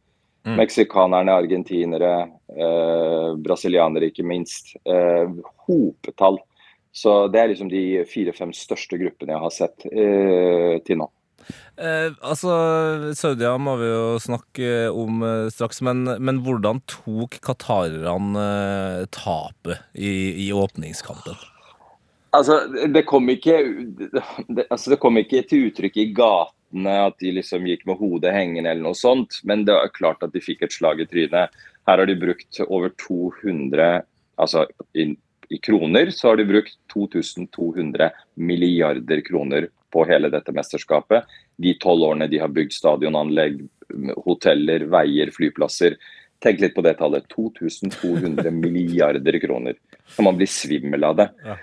Mm. 0.44 0.58
Meksikanerne, 0.60 1.32
argentinere, 1.40 2.14
eh, 2.52 3.30
brasilianere 3.40 4.12
ikke 4.12 4.26
minst. 4.28 4.76
Eh, 4.84 5.32
hopetall. 5.66 6.42
Så 6.94 7.28
det 7.34 7.42
er 7.42 7.50
liksom 7.50 7.72
de 7.74 8.04
fire-fem 8.06 8.54
største 8.54 9.00
gruppene 9.02 9.34
jeg 9.34 9.44
har 9.44 9.54
sett 9.54 9.86
eh, 9.90 10.78
til 10.86 11.02
nå. 11.02 11.10
Eh, 11.76 12.14
altså, 12.22 12.54
Saudia 13.18 13.56
må 13.58 13.76
vi 13.82 13.88
jo 13.90 14.20
snakke 14.22 14.68
om 14.94 15.24
eh, 15.26 15.48
straks, 15.54 15.82
men, 15.86 16.06
men 16.22 16.44
hvordan 16.46 16.84
tok 16.90 17.40
qatarerne 17.44 18.44
eh, 18.44 19.08
tapet 19.14 19.82
i, 19.94 20.46
i 20.46 20.52
åpningskampen? 20.54 21.40
Altså, 22.34 22.64
det 22.90 23.04
kom 23.10 23.30
ikke 23.30 23.60
det, 23.98 24.68
altså, 24.70 24.94
det 24.94 25.02
kom 25.02 25.20
ikke 25.22 25.44
til 25.50 25.68
uttrykk 25.70 26.00
i 26.02 26.08
gatene 26.18 26.96
at 27.10 27.20
de 27.22 27.36
liksom 27.36 27.68
gikk 27.70 27.86
med 27.90 28.00
hodet 28.00 28.34
hengende 28.34 28.72
eller 28.72 28.88
noe 28.88 28.98
sånt, 28.98 29.42
men 29.46 29.68
det 29.68 29.76
er 29.78 29.94
klart 29.94 30.24
at 30.26 30.34
de 30.34 30.42
fikk 30.42 30.66
et 30.66 30.74
slag 30.74 31.04
i 31.04 31.10
trynet. 31.10 31.54
Her 31.90 32.00
har 32.00 32.10
de 32.10 32.18
brukt 32.18 32.64
over 32.70 32.94
200 33.02 34.06
Altså 34.42 34.64
i, 34.98 35.12
i 35.54 35.60
kroner 35.62 36.10
så 36.10 36.32
har 36.32 36.40
de 36.40 36.46
brukt 36.50 36.76
2200 36.94 38.10
milliarder 38.36 39.22
kroner 39.22 39.70
på 39.94 40.06
hele 40.10 40.32
dette 40.34 40.54
mesterskapet. 40.56 41.30
De 41.62 41.76
tolv 41.82 42.08
årene 42.10 42.28
de 42.32 42.42
har 42.42 42.52
bygd 42.54 42.74
stadionanlegg, 42.74 43.62
hoteller, 44.26 44.88
veier, 44.90 45.30
flyplasser. 45.36 45.98
Tenk 46.44 46.60
litt 46.60 46.74
på 46.76 46.84
det 46.84 46.96
tallet. 47.00 47.28
2200 47.32 48.52
milliarder 48.66 49.38
kroner. 49.40 49.78
Så 50.16 50.26
man 50.26 50.40
blir 50.40 50.50
svimmel 50.50 51.06
av 51.08 51.20
det. 51.22 51.28
Ja. 51.46 51.58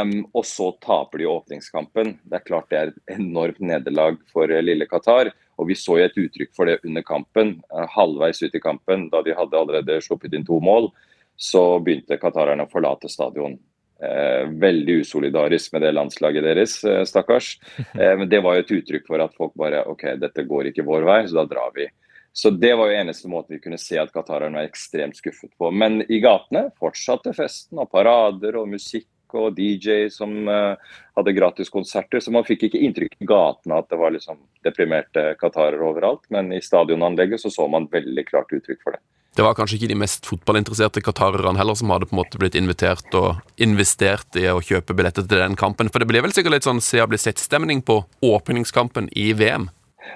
Um, 0.00 0.14
og 0.32 0.46
så 0.46 0.70
taper 0.84 1.20
de 1.20 1.28
åpningskampen. 1.32 2.14
Det 2.22 2.38
er 2.38 2.46
klart 2.46 2.70
det 2.70 2.78
er 2.78 2.92
et 2.92 3.16
enormt 3.18 3.60
nederlag 3.64 4.20
for 4.32 4.52
eh, 4.52 4.62
lille 4.64 4.86
Qatar. 4.88 5.32
Og 5.58 5.68
vi 5.70 5.76
så 5.78 5.98
jo 5.98 6.06
et 6.06 6.22
uttrykk 6.22 6.54
for 6.56 6.70
det 6.70 6.78
under 6.86 7.04
kampen. 7.06 7.56
Eh, 7.74 7.90
halvveis 7.96 8.42
ut 8.44 8.54
i 8.54 8.62
kampen, 8.62 9.08
da 9.12 9.20
de 9.26 9.36
hadde 9.36 9.58
allerede 9.58 9.98
sluppet 10.06 10.34
inn 10.36 10.46
to 10.46 10.60
mål, 10.62 10.92
så 11.36 11.64
begynte 11.84 12.18
qatarerne 12.20 12.66
å 12.66 12.70
forlate 12.70 13.10
stadion. 13.10 13.56
Eh, 14.02 14.46
veldig 14.60 15.00
usolidarisk 15.04 15.72
med 15.72 15.82
det 15.86 15.92
landslaget 15.94 16.44
deres, 16.44 16.78
eh, 16.84 17.04
stakkars. 17.08 17.58
Eh, 17.94 18.16
men 18.18 18.28
det 18.28 18.40
var 18.42 18.56
jo 18.56 18.64
et 18.64 18.72
uttrykk 18.80 19.06
for 19.06 19.22
at 19.22 19.34
folk 19.38 19.54
bare 19.58 19.84
OK, 19.86 20.02
dette 20.18 20.42
går 20.46 20.70
ikke 20.70 20.86
vår 20.86 21.06
vei, 21.06 21.20
så 21.28 21.40
da 21.40 21.44
drar 21.50 21.70
vi. 21.76 21.86
Så 22.34 22.50
det 22.50 22.72
var 22.74 22.90
jo 22.90 22.98
eneste 22.98 23.30
måten 23.30 23.54
vi 23.54 23.62
kunne 23.62 23.78
se 23.78 23.94
at 24.00 24.10
qatarerne 24.12 24.58
var 24.58 24.66
ekstremt 24.66 25.14
skuffet 25.14 25.52
på. 25.54 25.70
Men 25.70 26.02
i 26.10 26.18
gatene 26.18 26.66
fortsatte 26.80 27.30
festen 27.36 27.78
og 27.78 27.92
parader 27.92 28.58
og 28.58 28.72
musikk 28.72 29.06
og 29.38 29.54
DJ 29.54 30.08
som 30.10 30.48
eh, 30.50 30.94
hadde 31.14 31.34
gratis 31.36 31.70
konserter. 31.70 32.18
Så 32.18 32.34
man 32.34 32.46
fikk 32.46 32.66
ikke 32.66 32.82
inntrykk 32.82 33.14
i 33.20 33.28
gatene 33.30 33.78
at 33.78 33.90
det 33.90 34.00
var 34.00 34.14
liksom 34.14 34.40
deprimerte 34.66 35.28
qatarere 35.38 35.86
overalt. 35.86 36.26
Men 36.34 36.50
i 36.54 36.62
stadionanlegget 36.62 37.42
så 37.42 37.54
så 37.54 37.68
man 37.70 37.86
veldig 37.92 38.26
klart 38.26 38.50
uttrykk 38.54 38.82
for 38.82 38.98
det. 38.98 39.02
Det 39.34 39.42
var 39.42 39.56
kanskje 39.58 39.80
ikke 39.80 39.90
de 39.90 39.98
mest 39.98 40.28
fotballinteresserte 40.30 41.02
qatarerne 41.02 41.58
heller 41.58 41.74
som 41.74 41.90
hadde 41.90 42.06
på 42.06 42.14
en 42.14 42.20
måte 42.20 42.38
blitt 42.38 42.54
invitert 42.54 43.16
og 43.18 43.40
investert 43.58 44.36
i 44.38 44.44
å 44.46 44.60
kjøpe 44.62 44.94
billetter 44.94 45.24
til 45.26 45.40
den 45.42 45.56
kampen. 45.58 45.88
For 45.90 45.98
det 45.98 46.06
ble 46.06 46.20
vel 46.22 46.34
sikkert 46.34 46.54
litt 46.54 46.68
sånn 46.68 46.82
se 46.84 47.02
bli 47.02 47.18
sett-stemning 47.18 47.82
på 47.82 48.04
åpningskampen 48.22 49.08
i 49.18 49.32
VM. 49.34 49.66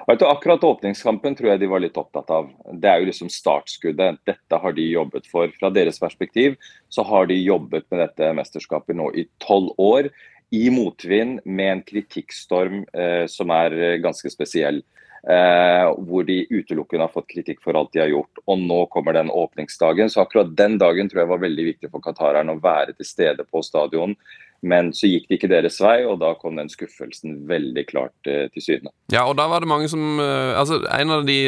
Du, 0.06 0.22
akkurat 0.22 0.62
åpningskampen 0.64 1.34
tror 1.34 1.50
jeg 1.50 1.62
de 1.64 1.70
var 1.70 1.82
litt 1.82 1.98
opptatt 1.98 2.30
av. 2.30 2.46
Det 2.70 2.88
er 2.90 3.02
jo 3.02 3.08
liksom 3.08 3.30
startskuddet. 3.32 4.20
Dette 4.28 4.60
har 4.62 4.76
de 4.76 4.84
jobbet 4.86 5.26
for. 5.26 5.50
Fra 5.58 5.72
deres 5.74 5.98
perspektiv 5.98 6.54
så 6.92 7.02
har 7.08 7.26
de 7.26 7.40
jobbet 7.40 7.88
med 7.90 8.04
dette 8.04 8.30
mesterskapet 8.38 8.96
nå 8.96 9.10
i 9.18 9.26
tolv 9.42 9.74
år. 9.82 10.12
I 10.54 10.68
motvind 10.72 11.42
med 11.44 11.72
en 11.72 11.82
kritikkstorm 11.90 12.84
eh, 12.94 13.26
som 13.28 13.50
er 13.52 13.74
eh, 13.74 13.98
ganske 14.04 14.30
spesiell. 14.32 14.80
Eh, 15.26 15.86
hvor 16.06 16.22
de 16.22 16.44
utelukkende 16.46 17.08
har 17.08 17.12
fått 17.12 17.30
kritikk 17.32 17.62
for 17.64 17.76
alt 17.76 17.90
de 17.92 18.02
har 18.04 18.12
gjort. 18.12 18.42
Og 18.46 18.60
nå 18.62 18.84
kommer 18.92 19.16
den 19.16 19.32
åpningsdagen. 19.34 20.10
Så 20.10 20.22
akkurat 20.22 20.54
den 20.56 20.78
dagen 20.78 21.10
tror 21.10 21.24
jeg 21.24 21.32
var 21.32 21.42
veldig 21.42 21.64
viktig 21.72 21.90
for 21.90 22.04
qatarerne 22.04 22.54
å 22.54 22.62
være 22.62 22.94
til 22.94 23.08
stede 23.08 23.46
på 23.48 23.62
stadion. 23.66 24.14
Men 24.62 24.90
så 24.94 25.06
gikk 25.06 25.28
det 25.28 25.36
ikke 25.38 25.50
deres 25.52 25.76
vei, 25.78 26.00
og 26.02 26.16
da 26.18 26.32
kom 26.38 26.56
den 26.58 26.70
skuffelsen 26.70 27.44
veldig 27.50 27.84
klart 27.90 28.30
eh, 28.30 28.48
til 28.54 28.64
syne. 28.64 28.90
Ja, 29.14 29.22
og 29.26 29.36
da 29.38 29.46
var 29.50 29.62
det 29.62 29.70
mange 29.70 29.90
som 29.90 30.18
eh, 30.18 30.54
Altså, 30.58 30.80
en 30.82 31.14
av 31.14 31.26
de 31.28 31.38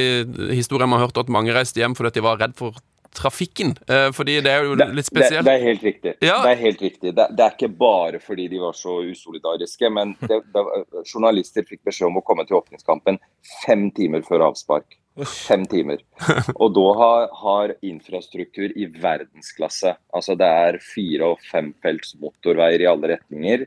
historiene 0.54 0.90
man 0.90 1.00
har 1.00 1.08
hørt, 1.08 1.18
at 1.18 1.32
mange 1.32 1.54
reiste 1.54 1.82
hjem 1.82 1.96
fordi 1.98 2.12
at 2.12 2.20
de 2.20 2.26
var 2.26 2.38
redd 2.42 2.54
for 2.58 2.78
trafikken. 3.16 3.74
Eh, 3.88 4.08
fordi 4.14 4.38
det 4.44 4.52
er 4.52 4.64
jo 4.66 4.76
litt 4.78 4.94
litt 4.94 5.08
det, 5.08 5.08
spesielt. 5.08 5.46
det 5.46 5.54
er 5.56 5.64
helt 5.64 5.84
riktig. 5.86 6.14
Ja. 6.22 6.38
Det 6.44 6.52
er 6.52 6.62
helt 6.62 6.84
riktig. 6.84 7.12
Det, 7.16 7.26
det 7.36 7.44
er 7.46 7.56
ikke 7.56 7.72
bare 7.80 8.22
fordi 8.22 8.46
de 8.52 8.62
var 8.62 8.78
så 8.78 9.00
usolidariske, 9.06 9.90
men 9.90 10.14
det, 10.20 10.40
det, 10.54 10.64
journalister 11.02 11.66
fikk 11.66 11.82
beskjed 11.88 12.10
om 12.10 12.20
å 12.20 12.24
komme 12.26 12.46
til 12.48 12.60
åpningskampen 12.60 13.20
fem 13.64 13.88
timer 13.96 14.24
før 14.26 14.50
avspark. 14.50 14.96
Fem 15.26 15.66
timer. 15.68 16.00
Og 16.62 16.72
da 16.76 16.88
har, 17.02 17.28
har 17.42 17.76
infrastruktur 17.84 18.70
i 18.72 18.86
verdensklasse. 18.94 19.96
Altså 20.14 20.38
det 20.38 20.50
er 20.64 20.82
fire- 20.84 21.34
og 21.34 21.46
femfelts 21.50 22.14
motorveier 22.22 22.86
i 22.86 22.88
alle 22.88 23.16
retninger. 23.16 23.66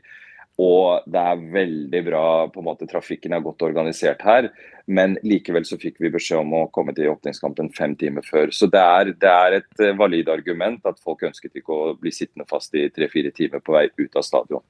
Og 0.62 1.02
det 1.10 1.18
er 1.18 1.46
veldig 1.54 2.00
bra 2.06 2.26
på 2.52 2.62
en 2.62 2.68
måte 2.68 2.86
Trafikken 2.86 3.34
er 3.34 3.42
godt 3.42 3.64
organisert 3.66 4.22
her. 4.22 4.52
Men 4.86 5.16
likevel 5.24 5.64
så 5.64 5.78
fikk 5.80 5.96
vi 6.02 6.10
beskjed 6.12 6.42
om 6.42 6.52
å 6.58 6.66
komme 6.74 6.92
til 6.96 7.08
åpningskampen 7.08 7.70
fem 7.72 7.94
timer 7.96 8.24
før. 8.26 8.52
Så 8.52 8.68
det 8.68 8.82
er, 8.82 9.12
det 9.16 9.30
er 9.30 9.58
et 9.60 9.80
eh, 9.80 9.94
valid 9.96 10.28
argument 10.28 10.84
at 10.88 11.00
folk 11.00 11.24
ønsket 11.24 11.56
ikke 11.60 11.72
å 11.72 11.94
bli 11.96 12.12
sittende 12.12 12.44
fast 12.50 12.76
i 12.76 12.90
tre-fire 12.92 13.32
timer 13.32 13.64
på 13.64 13.76
vei 13.76 13.86
ut 13.88 14.20
av 14.20 14.26
stadion. 14.26 14.64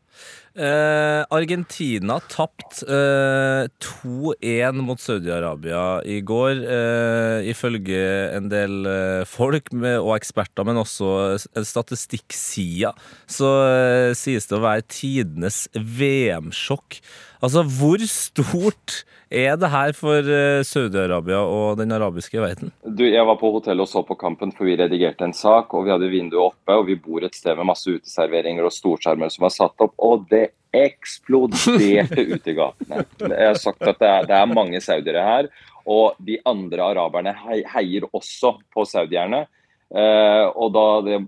Eh, 0.55 1.25
Argentina 1.35 2.21
tapte 2.31 2.87
eh, 2.87 3.67
2-1 3.83 4.79
mot 4.87 5.03
Saudi-Arabia 5.03 5.83
i 6.07 6.21
går, 6.23 6.63
eh, 6.63 7.51
ifølge 7.51 8.07
en 8.37 8.47
del 8.53 8.87
eh, 8.87 9.27
folk 9.27 9.73
med, 9.75 9.99
og 9.99 10.15
eksperter, 10.15 10.63
men 10.69 10.79
også 10.79 11.41
statistikksida. 11.43 12.95
Så 13.27 13.51
eh, 13.67 14.15
sies 14.15 14.47
det 14.47 14.61
å 14.61 14.63
være 14.63 14.87
tidenes 14.87 15.65
VM-sjokk. 15.75 17.03
Altså, 17.43 17.65
hvor 17.67 18.03
stort 18.09 19.05
er 19.35 19.57
det 19.59 19.71
her 19.73 19.93
for 19.97 20.23
eh, 20.23 20.63
Saudi-Arabia 20.67 21.41
og 21.43 21.79
den 21.81 21.93
arabiske 21.93 22.41
verden? 22.41 22.73
Du, 22.85 23.03
jeg 23.07 23.25
var 23.27 23.39
på 23.41 23.51
hotellet 23.57 23.87
og 23.87 23.91
så 23.91 24.05
på 24.07 24.17
kampen, 24.21 24.53
for 24.55 24.69
vi 24.69 24.77
redigerte 24.79 25.27
en 25.27 25.37
sak. 25.37 25.75
og 25.75 25.87
Vi 25.87 25.95
hadde 25.95 26.13
vinduet 26.13 26.53
oppe, 26.53 26.77
og 26.77 26.87
vi 26.91 26.99
bor 27.01 27.25
et 27.27 27.35
sted 27.35 27.57
med 27.59 27.71
masse 27.73 27.91
uteserveringer 27.91 28.67
og 28.67 28.75
storskjermer 28.75 29.33
som 29.33 29.49
var 29.49 29.55
satt 29.55 29.87
opp. 29.87 29.97
Og 29.99 30.29
det 30.31 30.47
eksploderte 30.75 32.25
ute 32.35 32.53
i 32.53 32.57
gatene. 32.57 33.05
Jeg 33.23 33.51
har 33.51 33.61
sagt 33.61 33.83
at 33.83 34.01
det 34.01 34.11
er, 34.11 34.29
det 34.31 34.39
er 34.39 34.55
mange 34.55 34.83
saudiere 34.85 35.27
her. 35.27 35.51
Og 35.85 36.17
de 36.25 36.39
andre 36.49 36.87
araberne 36.95 37.35
heier 37.75 38.07
også 38.13 38.57
på 38.73 38.87
saudierne. 38.89 39.45
Eh, 39.93 40.47
og 40.57 40.73
da 40.75 40.87
det 41.07 41.19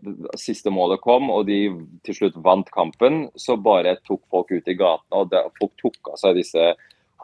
siste 0.40 0.72
målet 0.74 1.02
kom, 1.04 1.30
og 1.30 1.46
de 1.48 1.60
til 2.06 2.18
slutt 2.20 2.38
vant 2.42 2.70
kampen, 2.74 3.26
så 3.38 3.58
bare 3.60 3.98
tok 4.06 4.22
folk 4.32 4.52
ut 4.54 4.70
i 4.72 4.78
gatene, 4.78 5.20
og 5.20 5.30
det, 5.32 5.44
folk 5.60 5.74
tok 5.82 6.12
av 6.14 6.20
seg 6.22 6.38
disse 6.40 6.72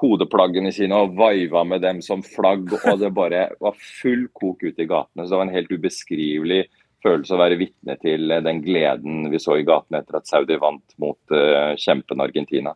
hodeplaggene 0.03 0.73
sine 0.75 0.99
og 0.99 1.17
vaiva 1.19 1.63
med 1.69 1.83
dem 1.85 2.03
som 2.05 2.23
flagg, 2.27 2.71
og 2.83 3.01
det 3.01 3.13
bare 3.15 3.49
var 3.63 3.79
full 3.79 4.27
kok 4.35 4.63
ute 4.65 4.85
i 4.85 4.89
gatene. 4.91 5.25
Så 5.25 5.31
det 5.33 5.41
var 5.41 5.49
en 5.49 5.57
helt 5.57 5.73
ubeskrivelig 5.73 6.63
følelse 7.03 7.35
å 7.35 7.41
være 7.41 7.59
vitne 7.61 7.97
til 8.03 8.31
den 8.47 8.63
gleden 8.63 9.29
vi 9.31 9.41
så 9.43 9.59
i 9.59 9.67
gatene 9.67 10.03
etter 10.03 10.21
at 10.21 10.31
Saudi 10.31 10.59
vant 10.63 10.95
mot 11.03 11.35
uh, 11.35 11.75
kjempen 11.79 12.23
Argentina. 12.23 12.75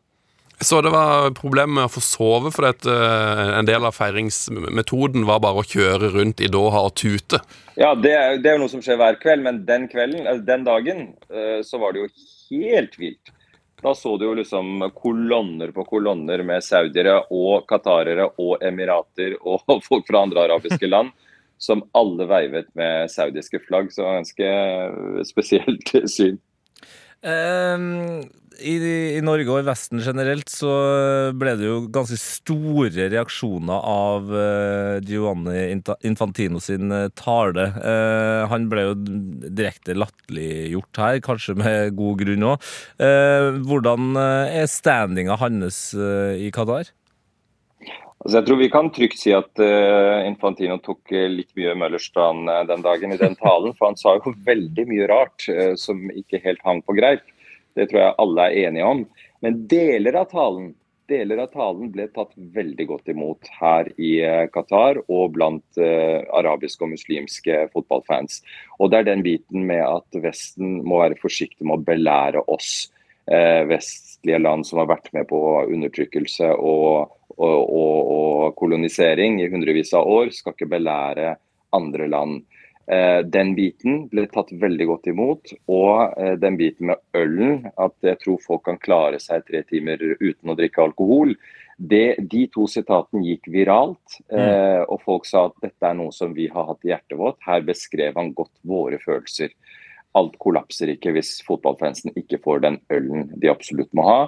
Så 0.61 0.81
det 0.81 0.91
var 0.91 1.31
problemer 1.37 1.75
med 1.83 1.85
å 1.85 1.93
få 1.93 2.01
sove, 2.01 2.51
for 2.55 2.71
at, 2.71 2.87
eh, 2.89 3.59
en 3.59 3.69
del 3.69 3.85
av 3.85 3.93
feiringsmetoden 3.93 5.27
var 5.29 5.43
bare 5.45 5.61
å 5.61 5.69
kjøre 5.69 6.13
rundt 6.15 6.41
i 6.41 6.49
Doha 6.49 6.87
og 6.89 6.95
tute. 6.97 7.43
Ja, 7.77 7.95
det 7.95 8.15
er, 8.17 8.39
det 8.41 8.51
er 8.51 8.57
jo 8.57 8.63
noe 8.65 8.73
som 8.73 8.81
skjer 8.85 8.97
hver 8.97 9.19
kveld, 9.21 9.45
men 9.45 9.65
den 9.69 9.85
kvelden, 9.93 10.25
den 10.47 10.65
dagen, 10.65 11.03
eh, 11.29 11.61
så 11.61 11.81
var 11.83 11.93
det 11.93 12.07
jo 12.07 12.09
helt 12.57 12.97
vilt. 12.97 13.35
Da 13.83 13.93
så 13.95 14.15
du 14.19 14.25
jo 14.25 14.35
liksom 14.39 14.81
kolonner 14.97 15.75
på 15.77 15.85
kolonner 15.85 16.41
med 16.43 16.65
saudiere 16.65 17.19
og 17.31 17.67
qatarere 17.69 18.31
og 18.41 18.65
emirater 18.65 19.37
og 19.43 19.61
folk 19.89 20.09
fra 20.09 20.25
andre 20.25 20.47
arabiske 20.49 20.89
land 20.89 21.13
som 21.59 21.85
alle 21.97 22.27
veivet 22.29 22.69
med 22.77 23.11
saudiske 23.13 23.61
flagg. 23.69 23.93
Så 23.93 24.01
det 24.01 24.09
var 24.09 24.19
ganske 24.23 25.27
spesielt 25.29 25.93
syn. 26.17 26.41
Ehm, 27.27 28.23
i, 28.57 28.75
I 29.19 29.21
Norge 29.25 29.51
og 29.53 29.61
i 29.61 29.67
Vesten 29.67 30.01
generelt 30.01 30.49
så 30.49 30.71
ble 31.37 31.57
det 31.59 31.67
jo 31.67 31.81
ganske 31.93 32.17
store 32.21 33.09
reaksjoner 33.13 33.89
av 33.91 34.31
uh, 34.33 34.97
Giovanni 35.05 35.67
Infantino 36.09 36.63
sin 36.63 36.95
eh, 36.95 37.11
tale. 37.19 37.67
Uh, 37.77 38.47
han 38.49 38.71
ble 38.73 38.87
jo 38.87 38.95
direkte 38.97 39.97
latterliggjort 39.99 41.03
her, 41.03 41.21
kanskje 41.27 41.57
med 41.61 41.97
god 41.99 42.23
grunn 42.23 42.49
òg. 42.55 42.71
hvordan 43.67 44.17
eh, 44.21 44.61
er 44.63 44.71
standinga 44.71 45.37
hans 45.41 45.91
i 45.97 46.49
Qatar? 46.55 46.89
Altså 48.25 48.41
jeg 48.41 48.47
tror 48.47 48.59
vi 48.59 48.71
kan 48.73 48.89
trygt 48.95 49.21
si 49.21 49.33
at 49.37 49.61
uh, 49.61 50.25
Infantino 50.27 50.79
tok 50.83 51.13
eh, 51.13 51.29
litt 51.31 51.53
mye 51.59 51.77
Møllerstrand 51.77 52.49
uh, 52.49 52.63
den 52.69 52.83
dagen 52.83 53.13
i 53.13 53.21
den 53.21 53.37
talen. 53.39 53.77
For 53.77 53.91
han 53.91 54.01
sa 54.01 54.17
jo 54.17 54.33
veldig 54.47 54.87
mye 54.89 55.11
rart 55.11 55.47
som 55.81 56.09
ikke 56.11 56.41
helt 56.47 56.65
hang 56.65 56.81
på 56.87 56.97
greip. 56.97 57.27
Det 57.77 57.91
tror 57.91 58.03
jeg 58.03 58.19
alle 58.25 58.49
er 58.49 58.69
enige 58.71 58.89
om. 58.89 59.05
Men 59.45 59.63
deler 59.69 60.23
av 60.23 60.33
talen 60.33 60.75
deler 61.07 61.39
av 61.39 61.53
talen 61.53 61.93
ble 61.95 62.09
tatt 62.11 62.33
veldig 62.35 62.85
godt 62.89 63.13
imot 63.13 63.47
her 63.61 63.87
i 63.95 64.17
Qatar 64.51 64.99
og 65.05 65.37
blant 65.37 65.79
arabiske 65.79 66.83
og 66.83 66.91
muslimske 66.97 67.61
fotballfans. 67.71 68.41
Og 68.83 68.91
det 68.91 68.99
er 68.99 69.07
den 69.13 69.23
biten 69.23 69.69
med 69.69 69.85
at 69.87 70.19
Vesten 70.25 70.81
må 70.83 70.99
være 71.05 71.21
forsiktig 71.21 71.63
med 71.63 71.77
å 71.77 71.87
belære 71.93 72.43
oss 72.51 72.89
vestlige 73.71 74.43
land 74.43 74.67
som 74.67 74.83
har 74.83 74.91
vært 74.97 75.13
med 75.15 75.31
på 75.31 75.39
undertrykkelse 75.63 76.51
og, 76.59 77.15
og, 77.37 77.59
og, 77.65 78.13
og 78.17 78.59
kolonisering 78.59 79.41
i 79.43 79.49
hundrevis 79.53 79.93
av 79.97 80.09
år, 80.09 80.33
skal 80.35 80.57
ikke 80.57 80.71
belære 80.77 81.35
andre 81.77 82.09
land. 82.09 82.45
Eh, 82.87 83.21
Den 83.27 83.55
biten 83.59 84.05
ble 84.13 84.29
tatt 84.31 84.53
veldig 84.55 84.87
godt 84.93 85.09
imot. 85.11 85.55
Og 85.67 86.17
eh, 86.21 86.35
den 86.41 86.59
biten 86.61 86.93
med 86.93 87.03
ølen, 87.19 87.67
at 87.77 87.97
jeg 88.07 88.21
tror 88.23 88.43
folk 88.45 88.67
kan 88.69 88.81
klare 88.83 89.21
seg 89.23 89.47
tre 89.49 89.65
timer 89.67 90.03
uten 90.21 90.53
å 90.53 90.59
drikke 90.59 90.85
alkohol. 90.85 91.35
Det, 91.77 92.17
de 92.33 92.47
to 92.55 92.65
sitatene 92.71 93.27
gikk 93.27 93.51
viralt, 93.53 94.21
eh, 94.33 94.81
og 94.87 95.03
folk 95.05 95.27
sa 95.29 95.49
at 95.51 95.59
dette 95.61 95.85
er 95.85 95.99
noe 95.99 96.15
som 96.15 96.33
vi 96.37 96.47
har 96.49 96.71
hatt 96.71 96.87
i 96.87 96.95
hjertet 96.95 97.19
vårt. 97.21 97.43
Her 97.45 97.67
beskrev 97.67 98.17
han 98.17 98.33
godt 98.39 98.55
våre 98.65 99.01
følelser. 99.03 99.53
Alt 100.17 100.39
kollapser 100.41 100.95
ikke 100.95 101.13
hvis 101.13 101.35
fotballfansen 101.45 102.15
ikke 102.17 102.41
får 102.41 102.63
den 102.65 102.79
ølen 102.95 103.29
de 103.37 103.51
absolutt 103.53 103.93
må 103.93 104.07
ha. 104.07 104.21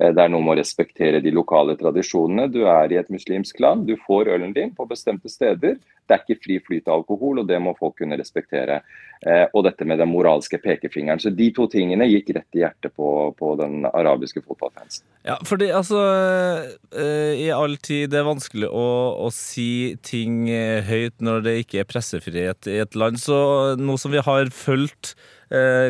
Eh, 0.00 0.12
Det 0.12 0.22
er 0.24 0.28
noe 0.32 0.42
med 0.42 0.56
å 0.56 0.60
respektere 0.60 1.22
de 1.22 1.30
lokale 1.30 1.76
tradisjonene. 1.76 2.50
Du 2.52 2.64
er 2.66 2.92
i 2.92 3.00
et 3.00 3.10
muslimsk 3.10 3.60
land, 3.60 3.86
du 3.86 3.96
får 4.06 4.32
ølen 4.34 4.54
din 4.54 4.70
på 4.70 4.88
bestemte 4.88 5.28
steder. 5.28 5.78
Det 6.08 6.16
er 6.16 6.22
ikke 6.24 6.42
fri 6.42 6.58
flyt 6.58 6.88
av 6.88 7.00
alkohol, 7.00 7.38
og 7.40 7.46
det 7.46 7.60
må 7.62 7.76
folk 7.78 7.96
kunne 8.00 8.18
respektere. 8.18 8.80
Eh, 9.24 9.46
Og 9.54 9.62
dette 9.64 9.84
med 9.86 9.98
den 9.98 10.08
moralske 10.10 10.58
pekefingeren. 10.58 11.20
Så 11.20 11.30
de 11.30 11.50
to 11.54 11.68
tingene 11.70 12.08
gikk 12.10 12.34
rett 12.34 12.58
i 12.58 12.64
hjertet 12.64 12.90
på, 12.96 13.32
på 13.38 13.56
den 13.60 13.84
arabiske 13.86 14.42
fotballfansen. 14.42 15.04
Ja, 15.24 15.36
fordi 15.46 15.70
altså 15.70 16.00
eh, 16.90 17.38
I 17.38 17.50
all 17.54 17.76
tid 17.76 18.10
det 18.10 18.18
er 18.18 18.26
vanskelig 18.26 18.66
å, 18.66 18.88
å 19.22 19.30
si 19.30 19.94
ting 20.02 20.48
høyt 20.48 21.22
når 21.22 21.44
det 21.46 21.54
ikke 21.62 21.84
er 21.84 21.88
pressefrihet 21.92 22.66
i 22.66 22.80
et 22.82 22.98
land. 22.98 23.20
Så 23.22 23.76
nå 23.78 23.96
som 24.00 24.10
vi 24.10 24.18
har 24.24 24.50
fulgt 24.50 25.14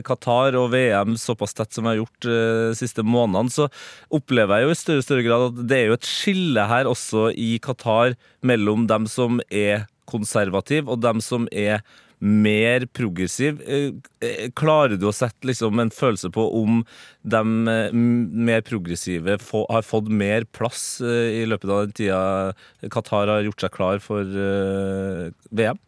Qatar 0.06 0.56
og 0.58 0.70
VM 0.74 1.16
såpass 1.20 1.54
tett 1.54 1.72
som 1.74 1.86
vi 1.86 1.92
har 1.92 2.00
gjort 2.02 2.28
eh, 2.28 2.68
de 2.72 2.78
siste 2.78 3.04
månedene, 3.06 3.52
så 3.52 3.68
opplever 4.12 4.60
jeg 4.60 4.68
jo 4.68 4.74
i 4.74 4.80
større 4.82 5.02
og 5.02 5.08
større 5.08 5.26
grad 5.26 5.48
at 5.48 5.64
det 5.70 5.80
er 5.80 5.90
jo 5.90 5.98
et 5.98 6.12
skille 6.12 6.68
her 6.70 6.90
også 6.90 7.28
i 7.38 7.50
Qatar 7.62 8.16
mellom 8.42 8.88
dem 8.90 9.08
som 9.10 9.42
er 9.48 9.86
konservative 10.10 10.90
og 10.90 11.02
dem 11.04 11.22
som 11.24 11.46
er 11.52 11.82
mer 12.22 12.86
progressiv. 12.94 13.60
Eh, 13.66 13.90
eh, 14.22 14.50
Klarer 14.54 14.94
du 14.96 15.08
å 15.10 15.14
sette 15.14 15.48
liksom 15.48 15.80
en 15.82 15.90
følelse 15.90 16.30
på 16.32 16.44
om 16.60 16.82
de 17.26 17.42
eh, 17.72 17.94
mer 17.94 18.62
progressive 18.66 19.38
har 19.42 19.86
fått 19.86 20.10
mer 20.10 20.46
plass 20.54 21.00
eh, 21.02 21.42
i 21.42 21.46
løpet 21.50 21.70
av 21.70 21.86
den 21.86 21.96
tida 21.98 22.92
Qatar 22.94 23.32
har 23.32 23.48
gjort 23.48 23.66
seg 23.66 23.74
klar 23.74 24.04
for 24.04 24.22
eh, 24.22 25.32
VM? 25.50 25.82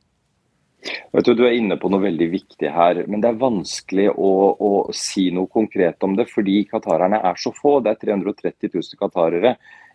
Vet 0.84 1.24
du, 1.24 1.32
du 1.34 1.44
er 1.46 1.56
inne 1.56 1.78
på 1.80 1.88
noe 1.92 2.02
veldig 2.02 2.26
viktig 2.32 2.70
her, 2.74 3.04
men 3.08 3.22
det 3.22 3.30
er 3.30 3.40
vanskelig 3.40 4.10
å, 4.10 4.32
å 4.52 4.70
si 4.96 5.30
noe 5.32 5.48
konkret 5.52 6.02
om 6.04 6.16
det, 6.18 6.26
fordi 6.32 6.58
qatarerne 6.68 7.22
er 7.24 7.40
så 7.40 7.54
få. 7.56 7.78
Det 7.84 7.94
er 7.94 8.02
330 8.02 8.72
000 8.74 9.00
qatarere 9.00 9.54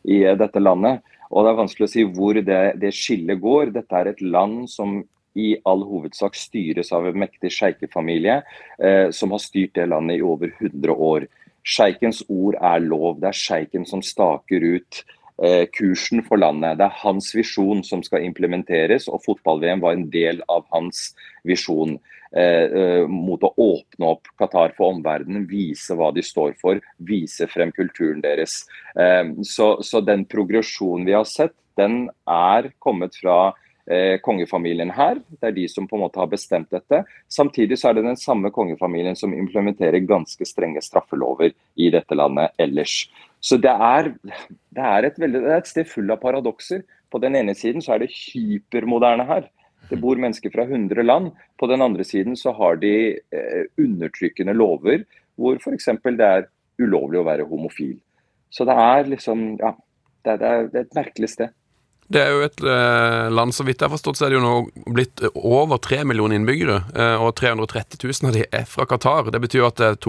i 0.09 0.23
eh, 0.23 0.37
dette 0.39 0.63
landet. 0.63 1.05
Og 1.29 1.45
det 1.45 1.51
er 1.51 1.59
vanskelig 1.59 1.85
å 1.85 1.91
si 1.93 2.05
hvor 2.09 2.39
det, 2.41 2.61
det 2.81 2.93
skillet 2.95 3.41
går. 3.41 3.73
Dette 3.75 3.99
er 3.99 4.09
et 4.09 4.23
land 4.25 4.63
som 4.71 4.97
i 5.37 5.51
all 5.69 5.83
hovedsak 5.85 6.33
styres 6.35 6.89
av 6.95 7.05
en 7.05 7.19
mektig 7.21 7.51
sjeikefamilie, 7.53 8.39
eh, 8.81 9.11
som 9.13 9.35
har 9.35 9.43
styrt 9.43 9.75
det 9.77 9.85
landet 9.91 10.17
i 10.17 10.25
over 10.25 10.55
100 10.57 10.95
år. 10.95 11.29
Sjeikens 11.61 12.23
ord 12.31 12.57
er 12.57 12.81
lov. 12.81 13.19
Det 13.21 13.29
er 13.29 13.41
sjeiken 13.43 13.85
som 13.85 14.01
staker 14.01 14.65
ut 14.79 15.03
kursen 15.71 16.19
for 16.27 16.41
landet. 16.41 16.77
Det 16.79 16.83
er 16.89 17.01
hans 17.03 17.29
visjon 17.31 17.79
som 17.87 18.01
skal 18.03 18.25
implementeres, 18.27 19.07
og 19.07 19.21
fotball-VM 19.23 19.79
var 19.79 19.95
en 19.95 20.09
del 20.11 20.41
av 20.51 20.65
hans 20.73 21.13
visjon 21.47 21.95
eh, 22.35 22.65
eh, 22.65 23.05
mot 23.07 23.43
å 23.43 23.53
åpne 23.55 24.11
opp 24.13 24.29
Qatar 24.39 24.75
for 24.77 24.95
omverdenen, 24.95 25.47
vise 25.49 25.95
hva 25.97 26.11
de 26.15 26.23
står 26.25 26.57
for, 26.59 26.81
vise 26.97 27.47
frem 27.51 27.71
kulturen 27.75 28.21
deres. 28.25 28.61
Eh, 28.99 29.31
så, 29.47 29.77
så 29.85 30.03
den 30.03 30.27
progresjonen 30.29 31.07
vi 31.07 31.17
har 31.17 31.27
sett, 31.29 31.55
den 31.79 32.09
er 32.27 32.71
kommet 32.83 33.15
fra 33.15 33.53
eh, 33.89 34.17
kongefamilien 34.25 34.91
her. 34.95 35.21
Det 35.39 35.51
er 35.51 35.55
de 35.55 35.67
som 35.71 35.87
på 35.87 35.97
en 35.97 36.05
måte 36.05 36.19
har 36.21 36.29
bestemt 36.31 36.71
dette. 36.73 37.03
Samtidig 37.31 37.79
så 37.79 37.89
er 37.89 37.99
det 37.99 38.07
den 38.09 38.19
samme 38.19 38.51
kongefamilien 38.55 39.17
som 39.19 39.35
implementerer 39.35 40.03
ganske 40.07 40.47
strenge 40.47 40.83
straffelover 40.83 41.53
i 41.79 41.89
dette 41.93 42.17
landet 42.17 42.55
ellers. 42.59 43.05
Så 43.39 43.57
det 43.61 43.71
er, 43.71 44.11
det 44.75 44.83
er, 44.83 45.09
veldig, 45.17 45.43
det 45.45 45.53
er 45.53 45.61
et 45.61 45.69
sted 45.69 45.87
full 45.87 46.11
av 46.11 46.19
paradokser. 46.23 46.83
På 47.09 47.21
den 47.23 47.37
ene 47.39 47.55
siden 47.57 47.81
så 47.81 47.95
er 47.95 48.03
det 48.03 48.11
hypermoderne 48.13 49.25
her. 49.29 49.47
Det 49.89 49.97
bor 50.01 50.19
mennesker 50.21 50.51
fra 50.53 50.67
100 50.67 51.05
land. 51.05 51.31
På 51.57 51.69
den 51.71 51.81
andre 51.81 52.05
siden 52.05 52.37
så 52.37 52.53
har 52.57 52.77
de 52.81 52.93
eh, 53.15 53.63
undertrykkende 53.81 54.53
lover 54.57 55.05
hvor 55.39 55.55
f.eks. 55.55 55.87
det 56.03 56.25
er 56.25 56.49
ulovlig 56.83 57.21
å 57.21 57.27
være 57.27 57.47
homofil. 57.47 57.95
Så 58.51 58.67
det 58.67 58.75
er 58.75 59.07
liksom 59.15 59.53
Ja. 59.61 59.75
Det 60.19 60.33
er, 60.33 60.37
det 60.37 60.47
er, 60.47 60.65
det 60.67 60.79
et 60.81 60.95
merkelig 60.97 61.29
sted. 61.31 61.51
Det 62.11 62.19
er 62.19 62.33
jo 62.33 62.41
et 62.43 62.63
eh, 62.65 63.29
land, 63.31 63.53
så 63.55 63.63
vidt 63.63 63.79
jeg 63.79 63.87
har 63.87 63.93
forstått, 63.93 64.17
så 64.19 64.25
er 64.25 64.33
det 64.33 64.39
jo 64.39 64.43
nå 64.43 64.91
blitt 64.97 65.21
over 65.31 65.79
3 65.79 66.01
millioner 66.09 66.35
innbyggere. 66.35 66.79
Eh, 66.91 67.23
og 67.23 67.37
330 67.39 68.01
000 68.03 68.27
av 68.27 68.35
de 68.35 68.43
er 68.43 68.65
fra 68.67 68.87
Qatar. 68.89 69.29
Det 69.31 69.39
betyr 69.45 69.67
at 69.69 69.79
det 69.79 69.87
er 69.93 70.01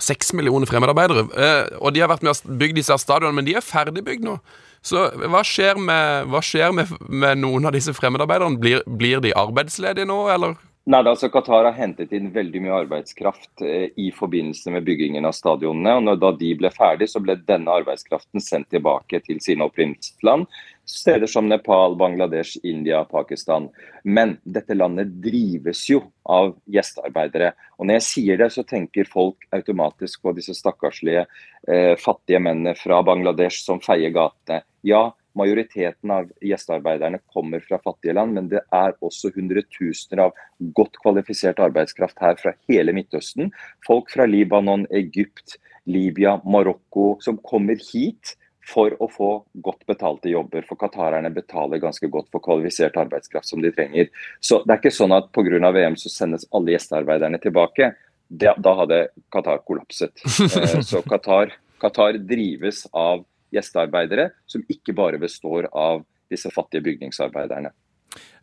2,6 0.00 0.34
millioner 0.34 0.66
fremmedarbeidere. 0.66 1.26
Eh, 1.36 1.78
og 1.80 1.94
de 1.94 2.02
har 2.02 2.10
vært 2.10 2.24
med 2.26 2.34
å 2.34 2.58
bygge 2.60 2.80
disse 2.80 2.98
stadionene, 2.98 3.36
men 3.38 3.48
de 3.48 3.56
er 3.58 3.64
ferdigbygd 3.64 4.26
nå. 4.26 4.38
Så 4.84 5.06
hva 5.16 5.40
skjer 5.46 5.78
med, 5.80 6.28
hva 6.28 6.42
skjer 6.44 6.74
med, 6.76 6.90
med 7.08 7.40
noen 7.40 7.70
av 7.70 7.72
disse 7.72 7.94
fremmedarbeiderne? 7.96 8.60
Blir, 8.60 8.82
blir 8.84 9.22
de 9.24 9.32
arbeidsledige 9.38 10.08
nå, 10.08 10.26
eller? 10.34 10.58
Nei, 10.84 11.00
altså 11.08 11.30
Qatar 11.32 11.64
har 11.64 11.76
hentet 11.78 12.10
inn 12.12 12.26
veldig 12.34 12.60
mye 12.60 12.74
arbeidskraft 12.82 13.62
eh, 13.64 13.86
i 13.96 14.10
forbindelse 14.12 14.68
med 14.74 14.84
byggingen 14.84 15.24
av 15.24 15.32
stadionene. 15.32 15.94
og 15.96 16.04
når, 16.04 16.18
Da 16.20 16.32
de 16.42 16.50
ble 16.60 16.70
ferdig, 16.74 17.08
så 17.08 17.22
ble 17.24 17.38
denne 17.48 17.72
arbeidskraften 17.72 18.44
sendt 18.44 18.68
tilbake 18.74 19.22
til 19.24 19.40
sine 19.40 19.64
opprinnelsesland. 19.64 20.44
Steder 20.84 21.26
som 21.30 21.48
Nepal, 21.48 21.96
Bangladesh, 21.96 22.58
India, 22.62 23.04
Pakistan. 23.08 23.70
Men 24.04 24.36
dette 24.44 24.76
landet 24.76 25.14
drives 25.24 25.86
jo 25.88 26.02
av 26.28 26.54
gjestearbeidere. 26.68 27.54
Og 27.78 27.88
når 27.88 28.00
jeg 28.00 28.06
sier 28.10 28.40
det, 28.40 28.50
så 28.52 28.66
tenker 28.68 29.08
folk 29.08 29.48
automatisk 29.56 30.22
på 30.22 30.34
disse 30.36 30.56
stakkarslige 30.58 31.24
eh, 31.24 31.94
fattige 32.00 32.42
mennene 32.44 32.76
fra 32.76 33.00
Bangladesh 33.06 33.64
som 33.64 33.80
feier 33.84 34.12
gatene. 34.14 34.62
Ja, 34.84 35.08
Majoriteten 35.34 36.12
av 36.14 36.28
gjestearbeiderne 36.46 37.18
kommer 37.32 37.62
fra 37.66 37.80
fattige 37.82 38.14
land, 38.14 38.36
men 38.36 38.48
det 38.52 38.60
er 38.70 38.94
også 39.02 39.32
hundretusener 39.34 40.28
av 40.28 40.36
godt 40.78 41.00
kvalifisert 41.02 41.58
arbeidskraft 41.64 42.20
her 42.22 42.38
fra 42.38 42.52
hele 42.70 42.94
Midtøsten. 42.94 43.50
Folk 43.86 44.12
fra 44.14 44.28
Libanon, 44.30 44.86
Egypt, 44.94 45.56
Libya, 45.90 46.38
Marokko 46.46 47.16
som 47.24 47.40
kommer 47.42 47.80
hit 47.90 48.36
for 48.64 48.94
å 49.02 49.08
få 49.12 49.30
godt 49.64 49.84
betalte 49.88 50.30
jobber. 50.32 50.64
For 50.68 50.80
qatarerne 50.80 51.30
betaler 51.34 51.82
ganske 51.82 52.08
godt 52.12 52.30
for 52.32 52.44
kvalifisert 52.44 52.96
arbeidskraft 53.00 53.48
som 53.48 53.62
de 53.62 53.72
trenger. 53.74 54.08
Så 54.40 54.62
det 54.64 54.76
er 54.76 54.82
ikke 54.82 54.94
sånn 54.94 55.14
at 55.16 55.30
pga. 55.34 55.60
VM 55.74 55.98
så 56.00 56.12
sendes 56.12 56.46
alle 56.54 56.74
gjestearbeiderne 56.74 57.40
tilbake. 57.42 57.92
Da 58.28 58.74
hadde 58.80 59.06
Qatar 59.32 59.60
kollapset. 59.68 60.16
Eh, 60.24 60.80
Så 60.80 61.02
Qatar, 61.10 61.52
Qatar 61.82 62.18
drives 62.18 62.86
av 62.92 63.24
gjestearbeidere 63.54 64.30
som 64.50 64.64
ikke 64.70 64.96
bare 64.96 65.20
består 65.20 65.68
av 65.70 66.04
disse 66.32 66.50
fattige 66.50 66.82
bygningsarbeiderne. 66.88 67.70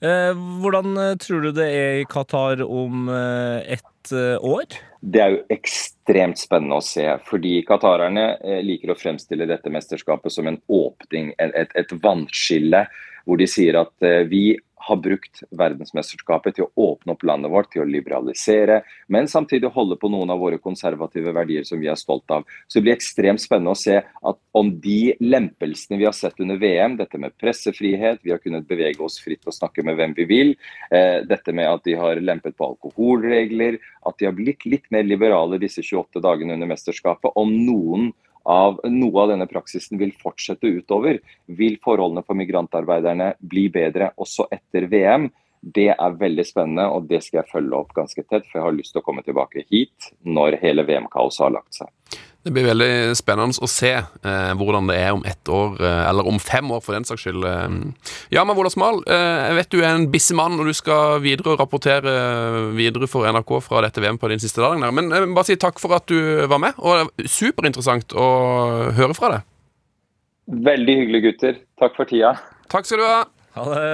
Eh, 0.01 0.31
hvordan 0.61 0.97
eh, 0.97 1.15
tror 1.21 1.45
du 1.45 1.51
det 1.53 1.67
er 1.69 1.99
i 2.01 2.07
Qatar 2.09 2.63
om 2.65 3.09
eh, 3.13 3.77
ett 3.77 3.87
år? 4.41 4.65
Det 5.01 5.21
er 5.21 5.35
jo 5.35 5.43
ekstremt 5.53 6.41
spennende 6.41 6.79
å 6.79 6.83
se, 6.83 7.05
fordi 7.27 7.59
qatarerne 7.67 8.25
liker 8.65 8.91
å 8.91 8.97
fremstille 8.97 9.45
dette 9.49 9.69
mesterskapet 9.69 10.33
som 10.33 10.49
en 10.49 10.57
åpning, 10.73 11.29
et, 11.37 11.53
et, 11.53 11.75
et 11.77 11.93
vannskille, 12.01 12.81
hvor 13.29 13.37
de 13.37 13.47
sier 13.49 13.77
at 13.77 14.07
vi 14.29 14.57
har 14.81 14.99
brukt 15.01 15.43
verdensmesterskapet 15.57 16.57
til 16.57 16.65
å 16.65 16.91
åpne 16.91 17.13
opp 17.15 17.25
landet 17.27 17.51
vårt, 17.53 17.69
til 17.73 17.83
å 17.83 17.89
liberalisere, 17.89 18.81
men 19.11 19.29
samtidig 19.29 19.71
holde 19.75 19.97
på 20.01 20.09
noen 20.11 20.33
av 20.33 20.41
våre 20.41 20.59
konservative 20.61 21.33
verdier 21.35 21.67
som 21.67 21.81
vi 21.81 21.89
er 21.91 21.99
stolt 21.99 22.31
av. 22.33 22.47
Så 22.67 22.79
det 22.79 22.85
blir 22.87 22.97
ekstremt 22.97 23.43
spennende 23.43 23.75
å 23.75 23.79
se 23.79 23.99
at 24.01 24.39
om 24.57 24.71
de 24.81 25.13
lempelsene 25.21 25.99
vi 26.01 26.07
har 26.07 26.15
sett 26.17 26.39
under 26.41 26.59
VM, 26.61 26.97
dette 26.99 27.21
med 27.21 27.35
pressefrihet, 27.41 28.23
vi 28.25 28.33
har 28.33 28.41
kunnet 28.43 28.67
bevege 28.69 29.05
oss 29.05 29.19
fritt 29.21 29.45
og 29.45 29.55
snakke 29.55 29.85
med 29.85 29.99
hvem 29.99 30.17
vi 30.17 30.27
vil, 30.29 30.55
eh, 30.91 31.21
dette 31.27 31.53
med 31.53 31.69
at 31.69 31.85
de 31.85 31.95
har 31.99 32.21
lempet 32.21 32.57
på 32.57 32.73
alkoholregler, 32.73 33.79
at 34.05 34.17
de 34.17 34.25
har 34.25 34.35
blitt 34.37 34.65
litt 34.65 34.89
mer 34.91 35.05
liberale 35.05 35.61
disse 35.61 35.83
28 35.85 36.21
dagene 36.23 36.57
under 36.57 36.73
mesterskapet, 36.73 37.31
om 37.35 37.53
noen 37.53 38.11
av 38.49 38.79
noe 38.89 39.23
av 39.23 39.31
denne 39.33 39.47
praksisen 39.49 39.99
vil 40.01 40.13
fortsette 40.21 40.67
utover, 40.67 41.19
vil 41.45 41.77
forholdene 41.83 42.23
for 42.25 42.39
migrantarbeiderne 42.39 43.33
bli 43.39 43.67
bedre 43.73 44.11
også 44.21 44.47
etter 44.51 44.87
VM. 44.91 45.29
Det 45.61 45.91
er 45.93 46.17
veldig 46.17 46.45
spennende, 46.47 46.87
og 46.89 47.05
det 47.09 47.21
skal 47.21 47.41
jeg 47.41 47.51
følge 47.51 47.77
opp 47.77 47.93
ganske 47.93 48.23
tett. 48.25 48.47
For 48.49 48.57
jeg 48.57 48.65
har 48.65 48.77
lyst 48.77 48.95
til 48.95 49.03
å 49.03 49.05
komme 49.05 49.21
tilbake 49.25 49.65
hit 49.69 50.09
når 50.25 50.57
hele 50.63 50.85
VM-kaoset 50.87 51.45
har 51.45 51.57
lagt 51.59 51.77
seg. 51.77 51.91
Det 52.41 52.49
blir 52.49 52.65
veldig 52.65 53.13
spennende 53.13 53.61
å 53.61 53.67
se 53.69 53.91
eh, 53.93 54.51
hvordan 54.57 54.87
det 54.89 54.95
er 54.97 55.11
om 55.13 55.21
ett 55.29 55.49
år, 55.51 55.75
eh, 55.77 56.05
eller 56.09 56.25
om 56.25 56.39
fem 56.41 56.71
år 56.73 56.79
for 56.81 56.97
den 56.97 57.05
saks 57.05 57.27
skyld. 57.27 57.43
Eh. 57.45 57.75
Ja, 58.33 58.41
men 58.47 58.57
Vola 58.57 58.71
Smal, 58.73 59.03
eh, 59.05 59.41
jeg 59.45 59.57
vet 59.59 59.69
du 59.75 59.77
er 59.83 59.91
en 59.91 60.07
busy 60.09 60.33
mann 60.37 60.57
og 60.57 60.65
du 60.65 60.73
skal 60.73 61.19
videre 61.21 61.53
og 61.53 61.61
rapportere 61.61 62.15
videre 62.73 63.05
for 63.11 63.29
NRK 63.29 63.53
fra 63.61 63.83
dette 63.85 64.01
VM 64.01 64.17
på 64.17 64.31
din 64.31 64.41
siste 64.41 64.63
dag. 64.63 64.73
der. 64.81 64.95
Men 64.97 65.13
jeg 65.13 65.27
vil 65.27 65.35
bare 65.37 65.51
si 65.51 65.59
takk 65.61 65.77
for 65.83 65.93
at 65.93 66.09
du 66.09 66.47
var 66.49 66.57
med, 66.63 66.73
og 66.81 66.97
det 66.97 67.27
er 67.27 67.35
superinteressant 67.35 68.17
å 68.17 68.27
høre 68.97 69.17
fra 69.17 69.35
deg. 69.35 69.45
Veldig 70.65 70.95
hyggelig, 70.97 71.21
gutter. 71.27 71.61
Takk 71.77 71.93
for 71.99 72.09
tida. 72.09 72.33
Takk 72.73 72.89
skal 72.89 73.03
du 73.03 73.05
ha. 73.05 73.21
Ha 73.53 73.67
det. 73.69 73.85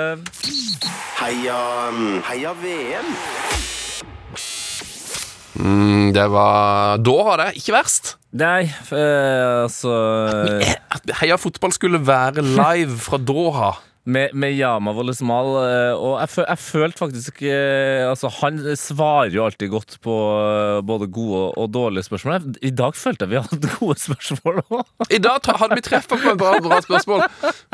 Heia, 1.17 1.59
heia 2.29 2.55
VM. 2.63 3.11
Mm, 5.57 6.13
det 6.13 6.27
var 6.29 7.01
Da 7.01 7.17
var 7.25 7.41
det 7.41 7.57
ikke 7.57 7.75
verst. 7.75 8.15
Nei, 8.35 8.63
eh, 8.91 9.63
altså 9.63 9.93
At 10.91 11.13
Heia 11.21 11.37
fotball 11.39 11.71
skulle 11.75 12.01
være 12.03 12.43
live 12.43 12.97
fra 12.99 13.17
Doha. 13.17 13.75
Med, 14.07 14.31
med 14.39 14.53
Yama 14.55 14.93
Wollesmal. 14.95 15.49
eh, 15.67 15.93
Og 15.99 16.13
jeg, 16.21 16.29
føl, 16.31 16.45
jeg 16.47 16.59
følte 16.63 16.97
faktisk 17.01 17.41
eh, 17.43 18.05
Altså, 18.07 18.29
han 18.39 18.61
svarer 18.79 19.33
jo 19.35 19.43
alltid 19.43 19.67
godt 19.73 19.97
på 20.03 20.13
eh, 20.39 20.77
både 20.87 21.09
gode 21.11 21.41
og 21.59 21.67
dårlige 21.75 22.05
spørsmål. 22.07 22.45
I 22.63 22.71
dag 22.71 22.95
følte 22.95 23.25
jeg 23.27 23.33
vi 23.33 23.41
hadde 23.43 23.71
gode 23.81 23.99
spørsmål 23.99 24.61
òg. 24.63 24.85
I 25.11 25.19
dag 25.19 25.41
ta- 25.43 25.57
hadde 25.59 25.75
vi 25.79 25.83
treffer 25.89 26.23
på 26.23 26.31
et 26.31 26.39
bra, 26.39 26.53
bra 26.63 26.79
spørsmål, 26.85 27.25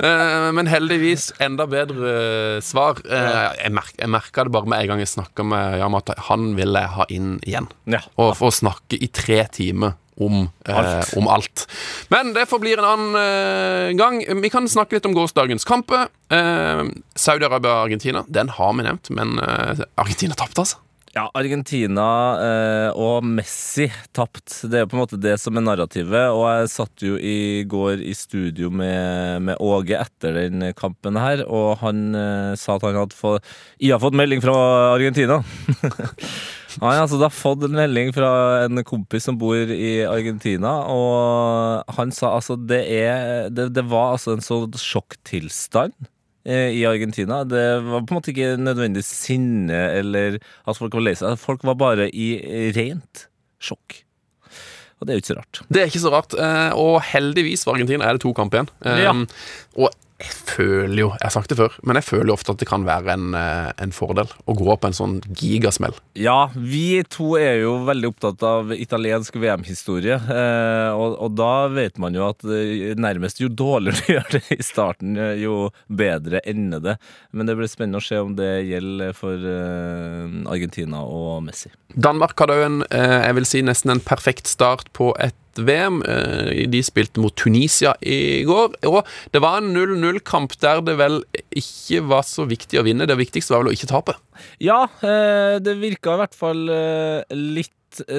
Eh, 0.03 0.47
men 0.57 0.65
heldigvis 0.67 1.27
enda 1.41 1.67
bedre 1.69 2.13
eh, 2.57 2.61
svar. 2.65 2.97
Eh, 3.05 3.41
jeg, 3.61 3.71
merk, 3.77 3.93
jeg 4.01 4.09
merka 4.09 4.43
det 4.47 4.53
bare 4.57 4.65
med 4.73 4.81
en 4.81 4.89
gang 4.93 5.03
jeg 5.05 5.11
snakka 5.13 5.45
med 5.45 5.77
Yama, 5.83 6.01
at 6.01 6.17
han 6.31 6.55
ville 6.57 6.81
jeg 6.81 6.95
ha 6.97 7.05
inn 7.13 7.35
igjen. 7.45 7.69
Ja. 7.93 8.01
Og 8.17 8.33
få 8.41 8.49
snakke 8.53 8.97
i 8.97 9.09
tre 9.13 9.43
timer 9.53 9.93
om 10.21 10.43
eh, 10.67 10.77
Alt. 10.77 11.13
om 11.17 11.27
alt. 11.27 11.65
Men 12.13 12.33
det 12.35 12.45
forblir 12.51 12.81
en 12.81 12.89
annen 12.91 13.19
eh, 13.19 13.89
gang. 13.97 14.21
Vi 14.41 14.53
kan 14.53 14.69
snakke 14.69 14.97
litt 14.99 15.09
om 15.09 15.15
gårsdagens 15.17 15.65
kamper. 15.65 16.07
Eh, 16.33 16.83
Saudi-Arabia-Argentina, 17.15 18.25
den 18.27 18.49
har 18.49 18.73
vi 18.77 18.87
nevnt, 18.87 19.09
men 19.15 19.37
eh, 19.39 19.85
Argentina 19.95 20.35
tapte, 20.37 20.65
altså. 20.65 20.79
Ja, 21.13 21.27
Argentina 21.37 22.03
eh, 22.41 22.95
og 22.97 23.21
Messi 23.21 23.85
tapt. 24.17 24.63
Det 24.65 24.79
er 24.79 24.81
jo 24.81 24.89
på 24.89 24.97
en 24.97 25.01
måte 25.03 25.19
det 25.21 25.35
som 25.37 25.59
er 25.59 25.61
narrativet. 25.61 26.31
Og 26.33 26.47
jeg 26.49 26.71
satt 26.73 27.03
jo 27.05 27.19
i 27.21 27.61
går 27.69 28.01
i 28.01 28.15
studio 28.17 28.71
med, 28.73 29.43
med 29.45 29.61
Åge 29.61 29.99
etter 30.01 30.39
den 30.39 30.71
kampen 30.73 31.19
her, 31.21 31.43
og 31.45 31.83
han 31.83 32.01
eh, 32.17 32.55
sa 32.57 32.79
at 32.79 32.87
han 32.87 32.97
hadde 32.97 33.13
fått 33.19 33.45
Jeg 33.77 33.93
har 33.93 34.01
fått 34.01 34.17
melding 34.17 34.41
fra 34.41 34.57
Argentina. 34.95 35.37
Han 36.79 36.89
har 36.89 37.01
altså 37.03 37.19
har 37.21 37.33
fått 37.33 37.63
en 37.67 37.75
melding 37.77 38.11
fra 38.15 38.29
en 38.65 38.81
kompis 38.87 39.27
som 39.27 39.37
bor 39.41 39.55
i 39.73 40.03
Argentina, 40.07 40.71
og 40.89 41.83
han 41.97 42.11
sa 42.15 42.33
altså 42.37 42.55
det 42.57 42.81
er 42.97 43.49
Det, 43.53 43.69
det 43.75 43.83
var 43.91 44.13
altså 44.15 44.33
en 44.37 44.41
sånn 44.45 44.71
sjokktilstand 44.79 45.93
eh, 46.45 46.71
i 46.79 46.83
Argentina. 46.89 47.43
Det 47.47 47.63
var 47.85 48.01
på 48.05 48.13
en 48.15 48.19
måte 48.19 48.33
ikke 48.33 48.55
nødvendig 48.61 49.03
sinne 49.07 49.81
eller 49.99 50.39
at 50.65 50.79
folk 50.79 50.93
var 50.97 51.05
lei 51.05 51.15
seg. 51.19 51.37
Folk 51.41 51.63
var 51.67 51.75
bare 51.79 52.09
i 52.09 52.31
rent 52.75 53.27
sjokk. 53.63 54.01
Og 54.99 55.07
det 55.07 55.13
er 55.13 55.17
jo 55.19 55.23
ikke 55.23 55.33
så 55.33 55.39
rart. 55.41 55.61
Det 55.67 55.81
er 55.83 55.89
ikke 55.91 56.03
så 56.05 56.11
rart. 56.13 56.33
eh, 56.39 56.71
Og 56.79 57.01
heldigvis 57.11 57.65
for 57.65 57.75
Argentina 57.75 58.05
er 58.07 58.15
det 58.17 58.23
to 58.23 58.33
kamper 58.33 58.61
igjen. 58.61 58.69
Eh, 58.87 59.03
Ja. 59.03 59.13
Og 59.75 59.89
jeg 60.23 60.35
føler 60.47 60.99
jo, 61.01 61.09
jeg 61.17 61.25
har 61.25 61.33
sagt 61.33 61.51
det 61.51 61.57
før, 61.59 61.73
men 61.83 61.97
jeg 61.99 62.07
føler 62.07 62.31
jo 62.31 62.35
ofte 62.37 62.53
at 62.53 62.61
det 62.61 62.67
kan 62.69 62.85
være 62.87 63.15
en, 63.17 63.33
eh, 63.35 63.71
en 63.83 63.93
fordel 63.95 64.29
å 64.47 64.55
gå 64.55 64.75
på 64.79 64.89
en 64.89 64.95
sånn 64.95 65.17
gigasmell. 65.39 65.95
Ja, 66.19 66.47
vi 66.55 67.03
to 67.11 67.33
er 67.39 67.59
jo 67.63 67.75
veldig 67.87 68.11
opptatt 68.13 68.45
av 68.47 68.71
italiensk 68.75 69.35
VM-historie. 69.41 70.15
Eh, 70.15 70.91
og, 70.95 71.17
og 71.25 71.35
da 71.35 71.67
vet 71.73 71.99
man 72.01 72.15
jo 72.15 72.27
at 72.29 72.45
eh, 72.47 72.93
nærmest 72.95 73.43
jo 73.43 73.51
dårligere 73.51 73.99
du 73.99 74.13
gjør 74.15 74.31
det 74.37 74.43
i 74.55 74.63
starten, 74.63 75.19
jo 75.39 75.57
bedre 75.87 76.41
ender 76.49 76.83
det. 76.83 76.97
Men 77.35 77.49
det 77.49 77.57
blir 77.59 77.71
spennende 77.71 77.99
å 77.99 78.07
se 78.07 78.21
om 78.23 78.35
det 78.37 78.51
gjelder 78.69 79.13
for 79.17 79.51
Argentina 80.53 81.03
og 81.03 81.43
Messi. 81.45 81.71
Danmark 81.93 82.39
hadde 82.39 82.57
jo 82.57 82.65
en, 82.65 82.81
jeg 82.89 83.37
vil 83.37 83.47
si 83.47 83.61
nesten 83.65 83.93
en 83.93 84.03
perfekt 84.03 84.49
start 84.49 84.89
på 84.97 85.11
et 85.21 85.35
VM. 85.61 86.01
Eh, 86.07 86.63
De 86.71 86.81
spilte 86.85 87.21
mot 87.21 87.35
Tunisia 87.35 87.93
i 88.01 88.43
går, 88.47 88.77
og 88.89 89.03
det 89.33 89.41
var 89.43 89.59
en 89.59 89.73
0-0-kamp 89.75 90.55
der 90.63 90.81
det 90.85 90.97
vel 90.97 91.21
ikke 91.53 92.01
var 92.09 92.25
så 92.27 92.47
viktig 92.49 92.79
å 92.81 92.85
vinne. 92.87 93.07
Det 93.09 93.19
viktigste 93.19 93.53
var 93.53 93.63
vel 93.63 93.73
å 93.73 93.77
ikke 93.77 93.91
tape. 93.91 94.17
Ja, 94.63 94.83
eh, 95.05 95.59
det 95.63 95.77
virka 95.81 96.15
i 96.15 96.23
hvert 96.23 96.37
fall 96.37 96.65
eh, 96.73 97.21
litt 97.37 97.73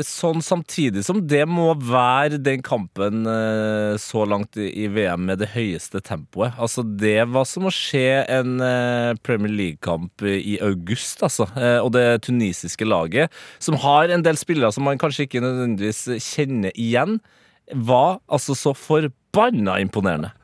sånn 0.07 0.43
samtidig 0.45 1.03
som 1.07 1.21
det 1.31 1.43
må 1.51 1.71
være 1.81 2.39
den 2.43 2.63
kampen 2.65 3.25
eh, 3.31 3.95
så 4.01 4.25
langt 4.29 4.57
i 4.61 4.87
VM 4.93 5.25
med 5.29 5.41
det 5.43 5.51
høyeste 5.55 6.03
tempoet. 6.05 6.55
Altså, 6.61 6.85
det 6.85 7.25
var 7.33 7.47
som 7.51 7.67
å 7.69 7.73
se 7.75 8.05
en 8.23 8.59
eh, 8.65 9.15
Premier 9.27 9.53
League-kamp 9.55 10.25
i 10.29 10.59
august, 10.65 11.23
altså. 11.27 11.49
Eh, 11.59 11.79
Og 11.85 11.93
det 11.97 12.07
tunisiske 12.27 12.87
laget, 12.89 13.33
som 13.59 13.77
har 13.83 14.13
en 14.15 14.25
del 14.25 14.39
spillere 14.41 14.73
som 14.75 14.87
man 14.87 15.01
kanskje 15.01 15.27
ikke 15.29 15.43
nødvendigvis 15.45 16.05
kjenner 16.23 16.75
igjen, 16.75 17.19
var 17.73 18.19
altså 18.29 18.53
så 18.59 18.75
forbanna 18.77 19.79
imponerende. 19.81 20.35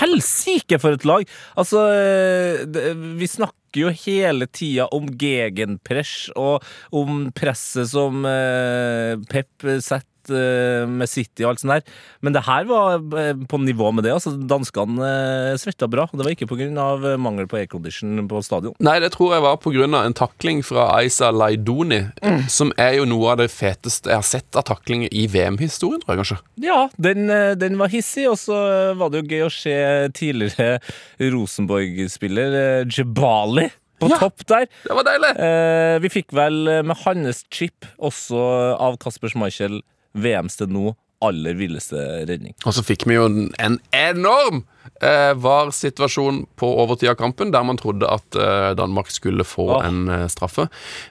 Helsike 0.00 0.80
for 0.82 0.96
et 0.96 1.04
lag! 1.06 1.28
Altså, 1.60 1.84
eh, 1.94 2.94
vi 3.20 3.28
snakker 3.30 3.54
jo 3.80 3.92
hele 4.04 4.46
tida 4.46 4.86
om 4.94 5.08
gegenpress 5.20 6.30
og 6.38 6.64
om 6.94 7.28
presset 7.36 7.90
som 7.92 8.24
eh, 8.28 9.18
Pep 9.30 9.68
setter 9.80 10.13
med 10.30 11.08
City 11.10 11.44
og 11.44 11.50
alt 11.52 11.60
sånt 11.62 11.74
der. 11.74 11.82
Men 12.24 12.32
det 12.36 12.42
her 12.46 12.64
var 12.68 12.96
eh, 13.20 13.32
på 13.50 13.58
nivå 13.60 13.90
med 13.94 14.04
det. 14.06 14.12
altså 14.14 14.32
Danskene 14.36 15.08
eh, 15.52 15.56
svetta 15.60 15.88
bra. 15.90 16.06
og 16.10 16.16
Det 16.18 16.24
var 16.26 16.34
ikke 16.36 16.48
pga. 16.50 17.16
mangel 17.18 17.46
på 17.50 17.58
aircondition 17.60 18.26
på 18.28 18.42
stadion. 18.44 18.74
Nei, 18.80 18.98
det 19.00 19.12
tror 19.12 19.34
jeg 19.34 19.42
var 19.44 19.56
pga. 19.62 19.84
en 20.04 20.14
takling 20.16 20.62
fra 20.64 20.88
Aisa 21.00 21.30
Laidoni, 21.30 22.02
som 22.48 22.72
er 22.78 22.94
jo 23.00 23.04
noe 23.04 23.32
av 23.32 23.38
det 23.42 23.50
feteste 23.50 24.10
jeg 24.10 24.16
har 24.20 24.26
sett 24.26 24.56
av 24.56 24.62
taklinger 24.68 25.08
i 25.12 25.26
VM-historien, 25.26 26.00
tror 26.02 26.14
jeg 26.14 26.22
kanskje. 26.24 26.38
Ja, 26.64 26.88
den, 26.98 27.28
eh, 27.30 27.54
den 27.54 27.78
var 27.78 27.88
hissig, 27.88 28.28
og 28.30 28.36
så 28.38 28.54
eh, 28.90 28.94
var 28.98 29.10
det 29.10 29.22
jo 29.24 29.30
gøy 29.36 29.46
å 29.46 29.52
se 29.52 29.76
tidligere 30.14 30.78
Rosenborg-spiller 31.20 32.54
eh, 32.60 32.86
Jebali 32.90 33.68
på 34.00 34.08
Ja. 34.10 34.18
topp 34.18 34.42
der. 34.50 34.66
Det 34.84 34.94
var 34.96 35.04
deilig! 35.06 35.30
Eh, 35.38 35.98
vi 36.02 36.10
fikk 36.10 36.32
vel 36.34 36.66
eh, 36.68 36.82
med 36.82 36.96
hans 37.04 37.44
chip 37.54 37.86
også 37.98 38.40
av 38.78 38.96
Kasper 39.02 39.30
Schmeichel 39.32 39.80
VMs 40.14 40.60
til 40.60 40.70
nå 40.72 40.92
aller 41.24 41.56
villeste 41.58 41.98
redning. 42.28 42.54
Og 42.66 42.76
så 42.76 42.84
fikk 42.84 43.06
vi 43.08 43.16
jo 43.16 43.26
en, 43.28 43.46
en 43.62 43.78
enorm 43.96 44.62
eh, 45.00 45.32
VAR-situasjon 45.40 46.42
på 46.60 46.70
overtid 46.82 47.12
av 47.12 47.18
kampen, 47.20 47.52
der 47.54 47.64
man 47.66 47.78
trodde 47.80 48.08
at 48.10 48.38
eh, 48.38 48.72
Danmark 48.78 49.12
skulle 49.12 49.46
få 49.48 49.68
oh. 49.76 49.84
en 49.84 50.08
eh, 50.12 50.26
straffe. 50.32 50.66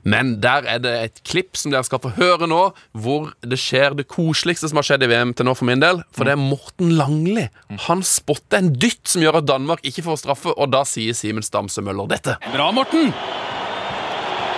Men 0.05 0.35
der 0.43 0.67
er 0.69 0.83
det 0.83 0.93
et 0.99 1.23
klipp 1.27 1.57
som 1.59 1.73
dere 1.73 1.85
skal 1.87 2.01
få 2.03 2.13
høre 2.19 2.49
nå, 2.49 2.61
hvor 2.93 3.31
det 3.41 3.59
skjer 3.61 3.97
det 3.99 4.07
koseligste 4.11 4.69
som 4.69 4.81
har 4.81 4.89
skjedd 4.89 5.07
i 5.07 5.11
VM 5.13 5.33
til 5.37 5.49
nå 5.49 5.57
for 5.57 5.69
min 5.69 5.83
del. 5.83 6.03
For 6.13 6.27
det 6.27 6.35
er 6.35 6.43
Morten 6.43 6.93
Langli. 6.99 7.47
Han 7.87 8.05
spotter 8.07 8.61
en 8.61 8.73
dytt 8.75 9.07
som 9.09 9.25
gjør 9.25 9.41
at 9.41 9.49
Danmark 9.49 9.83
ikke 9.87 10.05
får 10.05 10.23
straffe, 10.25 10.53
og 10.53 10.73
da 10.73 10.85
sier 10.87 11.17
Simen 11.17 11.45
Stamse 11.45 11.83
Møller 11.83 12.11
dette. 12.15 12.37
Bra, 12.53 12.69
Morten. 12.75 13.13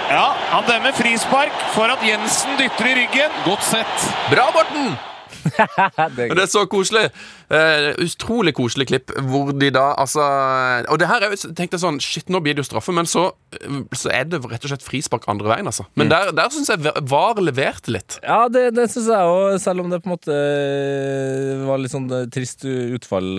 Ja, 0.06 0.26
han 0.52 0.66
dømmer 0.68 0.94
frispark 0.94 1.54
for 1.74 1.90
at 1.90 2.04
Jensen 2.06 2.60
dytter 2.60 2.92
i 2.92 2.96
ryggen. 3.00 3.38
Godt 3.46 3.66
sett. 3.66 4.08
Bra, 4.30 4.46
Morten! 4.54 4.94
det 6.16 6.28
er 6.30 6.38
det 6.38 6.44
er 6.44 6.52
så 6.52 6.66
koselig. 6.70 7.08
Eh, 7.46 7.92
utrolig 8.02 8.56
koselig 8.58 8.88
klipp 8.90 9.12
hvor 9.30 9.52
de 9.54 9.68
da 9.70 9.92
altså 10.02 10.24
Og 10.90 10.98
det 10.98 11.06
her 11.06 11.22
er 11.22 11.30
jo 11.30 11.52
tenkte 11.54 11.78
jeg 11.78 11.84
sånn 11.84 12.00
Shit, 12.02 12.32
nå 12.34 12.40
blir 12.42 12.56
det 12.58 12.64
jo 12.64 12.70
straffe, 12.72 12.94
men 12.96 13.06
så, 13.06 13.28
eh, 13.54 13.84
så 13.94 14.10
er 14.10 14.26
det 14.32 14.40
rett 14.42 14.66
og 14.66 14.72
slett 14.72 14.86
frispark 14.86 15.28
andre 15.30 15.52
veien, 15.52 15.70
altså. 15.70 15.86
Men 16.00 16.10
der, 16.10 16.32
der 16.34 16.50
syns 16.54 16.72
jeg 16.74 16.82
VAR 16.82 17.38
leverte 17.44 17.94
litt. 17.94 18.18
Ja, 18.26 18.48
det, 18.50 18.72
det 18.78 18.88
syns 18.94 19.12
jeg 19.14 19.30
òg, 19.30 19.60
selv 19.62 19.84
om 19.84 19.94
det 19.94 20.00
på 20.02 20.10
en 20.10 20.16
måte 20.16 20.34
eh, 20.34 21.62
var 21.68 21.82
litt 21.82 21.94
sånn 21.94 22.08
trist 22.34 22.66
utfall 22.66 23.30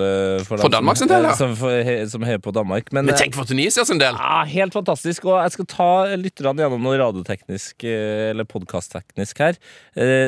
for, 0.46 0.62
For 0.62 0.72
Danmark 0.72 1.00
sin 1.00 1.10
del, 1.10 1.26
ja. 1.26 1.34
som, 1.38 1.56
som 1.56 2.26
heier 2.26 2.42
på 2.42 2.54
Danmark. 2.54 2.92
Men, 2.94 3.08
Men 3.10 3.18
tenk 3.18 3.34
for 3.38 3.48
Tunisia 3.48 3.84
sin 3.88 4.02
del. 4.02 4.14
Ja, 4.14 4.44
helt 4.50 4.76
fantastisk. 4.76 5.26
Og 5.26 5.40
jeg 5.40 5.56
skal 5.56 5.70
ta 5.72 5.90
lytterne 6.14 6.62
gjennom 6.62 6.86
noe 6.86 7.00
radioteknisk 7.00 7.86
eller 7.88 8.46
podkastteknisk 8.48 9.42
her. 9.42 9.58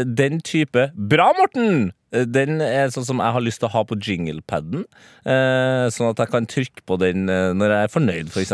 Den 0.09 0.43
type 0.43 0.91
Bra, 0.99 1.31
Morten! 1.39 1.93
Eh, 2.13 2.25
Den 2.25 2.61
er 2.65 2.89
sånn 2.95 3.05
som 3.05 3.19
jeg 3.21 3.33
har 3.37 3.41
lyst 3.45 3.59
til 3.61 3.69
å 3.69 3.73
ha 3.75 3.83
på 3.85 3.95
jinglepaden. 4.01 4.85
eh, 5.27 5.89
Sånn 5.93 6.09
at 6.11 6.17
jeg 6.23 6.29
kan 6.33 6.47
trykke 6.49 6.81
på 6.89 6.97
den 7.01 7.29
eh, 7.29 7.53
når 7.53 7.69
jeg 7.75 7.83
er 7.85 7.89
fornøyd, 7.93 8.27
f.eks. 8.33 8.53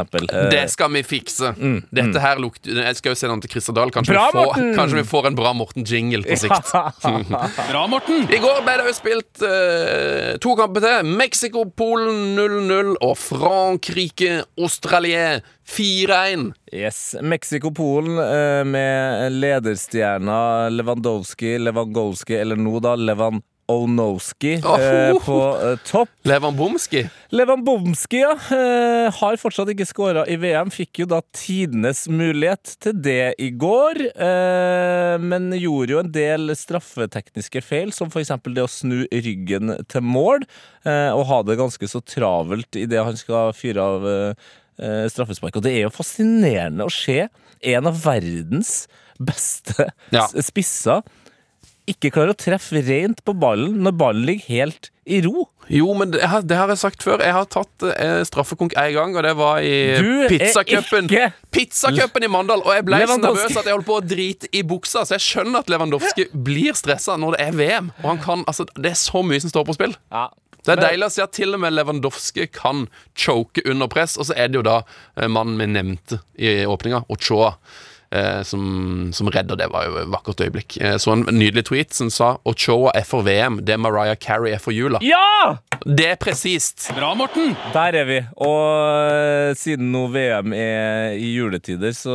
Det 0.50 0.64
skal 0.72 0.90
vi 0.90 1.02
fikse. 1.06 1.52
Dette 1.94 2.18
her 2.20 2.36
lukter 2.42 2.74
Jeg 2.82 2.96
skal 2.98 3.10
jo 3.14 3.18
se 3.20 3.28
den 3.30 3.40
til 3.44 3.50
Christer 3.54 3.72
Dahl. 3.76 3.90
Kanskje, 3.94 4.12
Mm, 4.14 4.18
Bra, 4.18 4.26
vi 4.30 4.34
får, 4.38 4.46
kanskje 4.76 4.96
vi 5.00 5.04
får 5.10 5.24
en 5.30 5.34
bra 5.38 5.50
Morten-jingle 5.54 6.22
på 6.26 6.36
sikt. 6.38 6.68
Bra, 7.70 7.82
Morten. 7.90 8.18
I 8.30 8.38
går 8.42 8.58
ble 8.66 8.74
det 8.80 8.86
jo 8.90 8.94
spilt 8.98 9.34
eh, 9.46 10.32
to 10.42 10.50
kamper 10.58 10.80
til. 10.84 10.98
Mexico-Polen 11.18 12.16
0-0 12.38 12.90
og 13.02 13.14
Frankrike-Australie 13.20 15.26
4-1. 15.66 16.52
Yes, 16.72 17.16
Mexico-Polen 17.22 18.18
eh, 18.18 18.64
med 18.64 19.32
lederstjerna 19.32 20.68
Lewandowski, 20.68 21.58
Lewandowski, 21.58 22.36
eller 22.36 22.56
nå 22.60 22.78
da 22.84 22.92
Lewandowski 23.00 24.58
Åh. 24.64 24.80
eh, 24.80 25.18
på 25.24 25.38
eh, 25.56 25.78
topp. 25.88 26.10
Levanbomski? 26.28 27.06
Levanbomski, 27.32 28.20
ja, 28.20 28.34
eh, 28.52 29.08
har 29.16 29.38
fortsatt 29.40 29.72
ikke 29.72 29.86
skåra 29.88 30.26
i 30.28 30.36
VM. 30.36 30.68
Fikk 30.74 31.00
jo 31.00 31.06
da 31.10 31.22
tidenes 31.32 32.04
mulighet 32.12 32.76
til 32.84 33.00
det 33.00 33.34
i 33.40 33.48
går. 33.50 34.02
Eh, 34.12 35.14
men 35.24 35.48
gjorde 35.56 35.96
jo 35.96 36.02
en 36.02 36.12
del 36.12 36.52
straffetekniske 36.60 37.64
feil, 37.64 37.94
som 37.96 38.12
f.eks. 38.12 38.34
det 38.52 38.66
å 38.66 38.68
snu 38.70 39.06
ryggen 39.08 39.78
til 39.88 40.04
mål. 40.04 40.44
Eh, 40.84 41.08
og 41.16 41.24
ha 41.32 41.40
det 41.48 41.56
ganske 41.62 41.88
så 41.88 42.04
travelt 42.04 42.76
idet 42.76 43.00
han 43.08 43.16
skal 43.16 43.56
fyre 43.56 43.88
av 43.94 44.12
straffespark. 44.78 45.56
Og 45.56 45.62
det 45.66 45.72
er 45.76 45.82
jo 45.86 45.92
fascinerende 45.94 46.86
å 46.86 46.92
se 46.92 47.28
en 47.74 47.86
av 47.90 48.00
verdens 48.04 48.86
beste 49.22 49.90
Ja. 50.12 50.26
spisser 50.42 51.02
ikke 51.84 52.08
klarer 52.14 52.32
å 52.32 52.38
treffe 52.38 52.80
rent 52.86 53.20
på 53.26 53.34
ballen 53.36 53.82
når 53.84 53.92
ballen 54.00 54.24
ligger 54.24 54.46
helt 54.48 54.88
i 55.04 55.18
ro. 55.20 55.42
Jo, 55.68 55.90
men 55.96 56.10
det 56.14 56.22
det 56.48 56.56
har 56.56 56.70
jeg 56.72 56.80
sagt 56.80 57.02
før. 57.04 57.20
Jeg 57.20 57.32
har 57.36 57.44
tatt 57.52 57.84
eh, 57.90 58.22
straffekonk 58.24 58.72
én 58.80 58.94
gang, 58.96 59.12
og 59.16 59.22
det 59.26 59.34
var 59.36 59.60
i 59.60 59.92
pizzacupen. 60.32 61.10
Pizzacupen 61.52 62.24
i 62.24 62.30
Mandal. 62.32 62.62
Og 62.64 62.72
jeg 62.72 62.86
ble 62.88 63.02
så 63.04 63.18
nervøs 63.20 63.52
at 63.52 63.68
jeg 63.68 63.76
holdt 63.76 63.88
på 63.88 63.98
å 63.98 64.04
drite 64.04 64.48
i 64.56 64.62
buksa. 64.64 65.04
Så 65.04 65.18
jeg 65.18 65.24
skjønner 65.26 65.60
at 65.60 65.68
Lewandowski 65.72 66.26
blir 66.32 66.72
stressa 66.76 67.18
når 67.20 67.36
det 67.36 67.44
er 67.50 67.58
VM. 67.60 67.92
Og 68.02 68.08
han 68.14 68.22
kan, 68.24 68.46
altså, 68.48 68.64
det 68.80 68.94
er 68.94 68.98
så 69.00 69.20
mye 69.24 69.44
som 69.44 69.52
står 69.52 69.68
på 69.68 69.76
spill. 69.76 69.92
Ja. 70.12 70.30
Det 70.64 70.72
er 70.72 70.80
Men- 70.80 70.86
deilig 70.88 71.06
å 71.10 71.12
si 71.12 71.22
at 71.22 71.32
til 71.36 71.54
og 71.54 71.60
med 71.60 71.74
Lewandowski 71.76 72.46
kan 72.52 72.86
choke 73.14 73.62
under 73.68 73.86
press. 73.92 74.16
Og 74.16 74.26
så 74.30 74.36
er 74.36 74.48
det 74.48 74.60
jo 74.62 74.66
da 74.66 74.82
eh, 75.16 75.28
mannen 75.28 75.58
vi 75.60 75.66
nevnte 75.66 76.20
i 76.38 76.64
åpninga, 76.64 77.04
Ochoa. 77.12 77.54
Eh, 78.14 78.42
som, 78.46 79.10
som 79.12 79.26
redder. 79.28 79.56
Det 79.58 79.66
var 79.72 79.88
jo 79.88 79.96
et 79.98 80.10
vakkert 80.12 80.38
øyeblikk. 80.44 80.76
Eh, 80.80 80.94
så 81.02 81.10
en 81.16 81.24
nydelig 81.34 81.64
tweet 81.66 81.96
som 81.96 82.10
sa 82.14 82.36
Ochoa 82.46 82.92
er 82.94 83.02
for 83.08 83.24
VM, 83.26 83.56
det 83.66 83.74
Mariah 83.82 84.14
Carey 84.14 84.52
er 84.54 84.60
for 84.62 84.70
jula. 84.70 85.00
Ja! 85.02 85.56
Det 85.84 86.06
er 86.12 86.20
presist. 86.22 86.86
Bra, 86.94 87.10
Morten! 87.18 87.56
Der 87.74 87.98
er 87.98 88.06
vi. 88.06 88.20
Og 88.38 89.10
eh, 89.10 89.56
siden 89.58 89.90
nå 89.90 90.04
VM 90.14 90.54
er 90.54 91.18
i 91.18 91.32
juletider, 91.34 91.90
så 91.98 92.14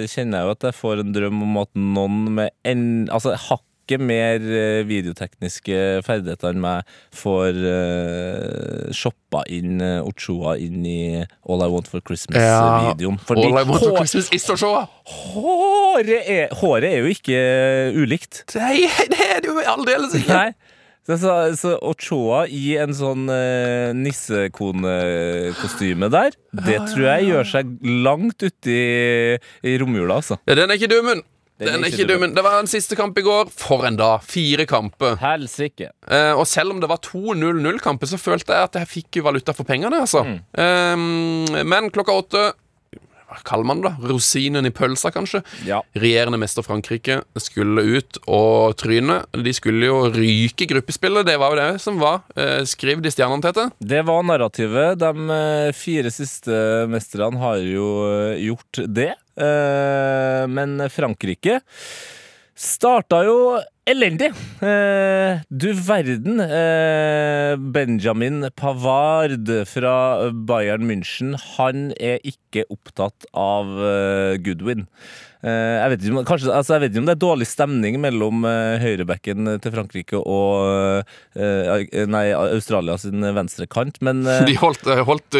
eh, 0.00 0.06
kjenner 0.08 0.40
jeg 0.40 0.48
jo 0.48 0.56
at 0.56 0.66
jeg 0.70 0.78
får 0.80 1.04
en 1.04 1.12
drøm 1.12 1.44
om 1.50 1.60
at 1.60 1.70
noen 1.76 2.18
med 2.40 2.50
en, 2.64 2.86
altså 3.12 3.36
hakket 3.84 4.00
mer 4.00 4.40
eh, 4.40 4.80
videotekniske 4.88 6.00
ferdigheter 6.04 6.48
enn 6.54 6.60
meg 6.62 6.82
får 7.12 7.52
uh, 7.60 8.92
shoppa 8.94 9.42
inn 9.52 9.80
eh, 9.84 10.00
Ochoa 10.04 10.56
inn 10.58 10.86
i 10.86 11.24
All 11.48 11.60
I 11.60 11.68
Want 11.68 11.88
for 11.88 12.00
Christmas-videoen. 12.00 13.18
Ja, 13.20 13.34
All 13.36 13.58
I 13.60 13.64
want 13.68 13.82
for 13.84 13.96
Christmas 13.98 14.28
is 14.32 14.50
Ochoa. 14.50 14.88
håret, 15.04 16.22
er, 16.24 16.48
håret 16.56 16.90
er 16.90 16.98
jo 17.04 17.08
ikke 17.12 17.36
ulikt. 17.94 18.44
Nei, 18.56 18.88
det 19.12 19.20
er 19.28 19.40
det 19.44 19.48
jo 19.52 19.60
aldeles 19.60 20.14
ikke. 20.16 20.32
Nei. 20.32 20.52
Så, 21.04 21.20
så, 21.20 21.52
så 21.60 21.76
Ochoa 21.84 22.48
i 22.48 22.80
en 22.80 22.96
sånn 22.96 23.28
uh, 23.28 23.92
nissekonekostyme 23.92 26.08
der, 26.08 26.32
det 26.64 26.80
tror 26.88 27.04
jeg 27.10 27.28
gjør 27.28 27.44
seg 27.50 27.68
langt 28.06 28.40
uti 28.40 28.78
i 29.36 29.76
romjula, 29.82 30.16
altså. 30.22 30.40
Ja, 30.48 30.56
den 30.56 30.72
er 30.72 30.76
ikke 30.80 30.88
dummen. 30.94 31.20
Den 31.60 31.68
Den 31.70 31.84
er 31.86 31.92
ikke 31.92 32.08
dum. 32.08 32.24
Det 32.34 32.42
var 32.42 32.58
en 32.58 32.66
siste 32.70 32.96
kamp 32.98 33.18
i 33.18 33.22
går. 33.22 33.46
For 33.54 33.84
en 33.86 33.96
dag. 34.00 34.24
Fire 34.26 34.66
kamper. 34.66 35.14
Helsike. 35.20 35.92
Eh, 36.10 36.32
og 36.34 36.48
selv 36.50 36.74
om 36.74 36.80
det 36.82 36.88
var 36.90 36.98
to 37.04 37.34
0-0-kamper, 37.38 38.10
så 38.10 38.18
følte 38.18 38.56
jeg 38.56 38.70
at 38.72 38.80
jeg 38.80 38.90
fikk 38.90 39.20
valuta 39.22 39.54
for 39.54 39.62
pengene, 39.68 40.02
altså. 40.02 40.24
Eh, 40.58 40.96
men 41.62 41.90
klokka 41.94 42.16
åtte 42.24 42.44
Hva 43.34 43.38
kaller 43.46 43.66
man 43.66 43.80
det? 43.82 43.88
da? 43.90 44.08
Rosinen 44.10 44.66
i 44.68 44.70
pølsa, 44.74 45.10
kanskje? 45.14 45.40
Ja. 45.66 45.80
Regjerende 45.98 46.38
mester 46.38 46.62
Frankrike 46.62 47.20
skulle 47.40 47.82
ut 47.96 48.18
og 48.30 48.76
tryne. 48.78 49.22
De 49.32 49.54
skulle 49.56 49.88
jo 49.88 50.04
ryke 50.14 50.68
gruppespillet, 50.70 51.26
det 51.26 51.38
var 51.42 51.54
jo 51.54 51.58
det 51.62 51.80
som 51.82 51.98
var 52.02 52.20
eh, 52.36 52.62
skrevet 52.68 53.06
i 53.08 53.14
stjernene, 53.14 53.42
Tete. 53.42 53.70
Det 53.80 54.04
var 54.06 54.22
narrativet. 54.28 54.98
De 55.02 55.10
eh, 55.38 55.72
fire 55.74 56.12
siste 56.14 56.86
mesterne 56.92 57.40
har 57.42 57.58
jo 57.62 57.88
eh, 58.10 58.42
gjort 58.50 58.82
det. 58.86 59.12
Eh, 59.36 60.46
Men 60.48 60.78
Frankrike 60.90 61.60
starta 62.54 63.24
jo 63.26 63.58
elendig. 63.86 64.30
Eh, 64.62 65.40
Du 65.50 65.72
verden. 65.74 66.40
eh, 66.40 67.56
Benjamin 67.56 68.48
Pavard 68.54 69.50
fra 69.66 70.30
Bayern 70.32 70.86
München, 70.86 71.34
han 71.56 71.92
er 72.00 72.18
ikke 72.22 72.64
opptatt 72.70 73.26
av 73.34 73.66
Goodwin. 74.38 74.86
Eh, 75.44 75.76
Jeg 75.84 75.90
vet, 75.92 76.04
ikke 76.08 76.24
kanskje, 76.30 76.52
altså 76.56 76.76
jeg 76.76 76.82
vet 76.84 76.94
ikke 76.94 77.02
om 77.02 77.08
det 77.10 77.14
er 77.16 77.20
dårlig 77.24 77.46
stemning 77.50 77.98
mellom 78.00 78.44
eh, 78.48 78.78
høyrebekken 78.80 79.50
til 79.60 79.74
Frankrike 79.74 80.16
og 80.20 81.04
eh, 81.36 82.06
nei, 82.08 82.24
Australia 82.32 82.96
sin 83.00 83.20
venstrekant, 83.36 84.00
men 84.04 84.22
De 84.48 84.54
holdt, 84.60 84.86
holdt 85.04 85.36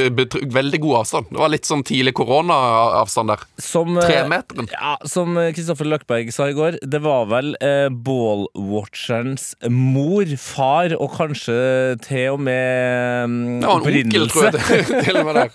veldig 0.53 0.81
god 0.85 0.99
avstand. 1.01 1.31
Det 1.33 1.41
var 1.41 1.53
litt 1.55 1.69
sånn 1.69 1.85
tidlig 1.87 2.13
koronaavstand 2.19 3.33
der. 3.33 3.45
som 3.61 3.97
Tremeteren. 4.01 4.69
Ja, 4.75 4.95
som 5.09 5.39
Kristoffer 5.57 5.89
Løkberg 5.89 6.31
sa 6.35 6.51
i 6.51 6.57
går, 6.57 6.79
det 6.85 7.01
var 7.05 7.25
vel 7.33 7.55
eh, 7.65 7.89
ballwatcherens 7.89 9.55
mor, 9.73 10.29
far 10.41 10.95
og 10.99 11.15
kanskje 11.17 11.57
til 12.05 12.35
og 12.35 12.43
med 12.45 13.31
mm, 13.31 13.61
Det 13.63 13.71
en 13.71 14.05
onkel, 14.05 14.29
tror 14.33 14.49
jeg. 14.51 14.61
opprinnelse. 14.61 15.03
til 15.09 15.21
og 15.21 15.31
med 15.31 15.41
der. 15.41 15.49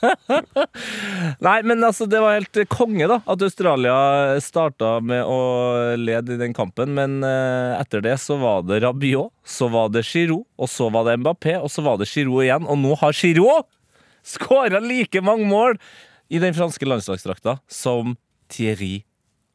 Nei, 1.50 1.58
men 1.70 1.84
altså, 1.86 2.08
det 2.10 2.22
var 2.24 2.38
helt 2.40 2.64
konge, 2.72 3.06
da, 3.10 3.20
at 3.30 3.46
Australia 3.46 3.96
starta 4.44 4.98
med 5.04 5.24
å 5.28 5.40
lede 6.00 6.36
i 6.36 6.40
den 6.42 6.56
kampen. 6.56 6.94
Men 6.98 7.20
eh, 7.26 7.80
etter 7.80 8.04
det 8.06 8.16
så 8.22 8.40
var 8.42 8.64
det 8.68 8.82
Rabiot, 8.84 9.34
så 9.46 9.70
var 9.72 9.92
det 9.94 10.06
Giroud, 10.08 10.46
og 10.60 10.72
så 10.72 10.90
var 10.94 11.08
det 11.08 11.20
Mbappé, 11.22 11.58
og 11.60 11.72
så 11.74 11.84
var 11.86 12.00
det 12.00 12.10
Giroud 12.12 12.46
igjen. 12.46 12.68
Og 12.70 12.80
nå 12.82 12.96
har 13.02 13.16
Giroud 13.16 13.68
skåra 14.26 14.82
like 14.84 15.22
mange 15.26 15.48
mål 15.50 15.78
i 16.30 16.42
den 16.42 16.54
franske 16.54 16.86
landslagsdrakta 16.86 17.60
som 17.72 18.18
Thierry 18.52 19.04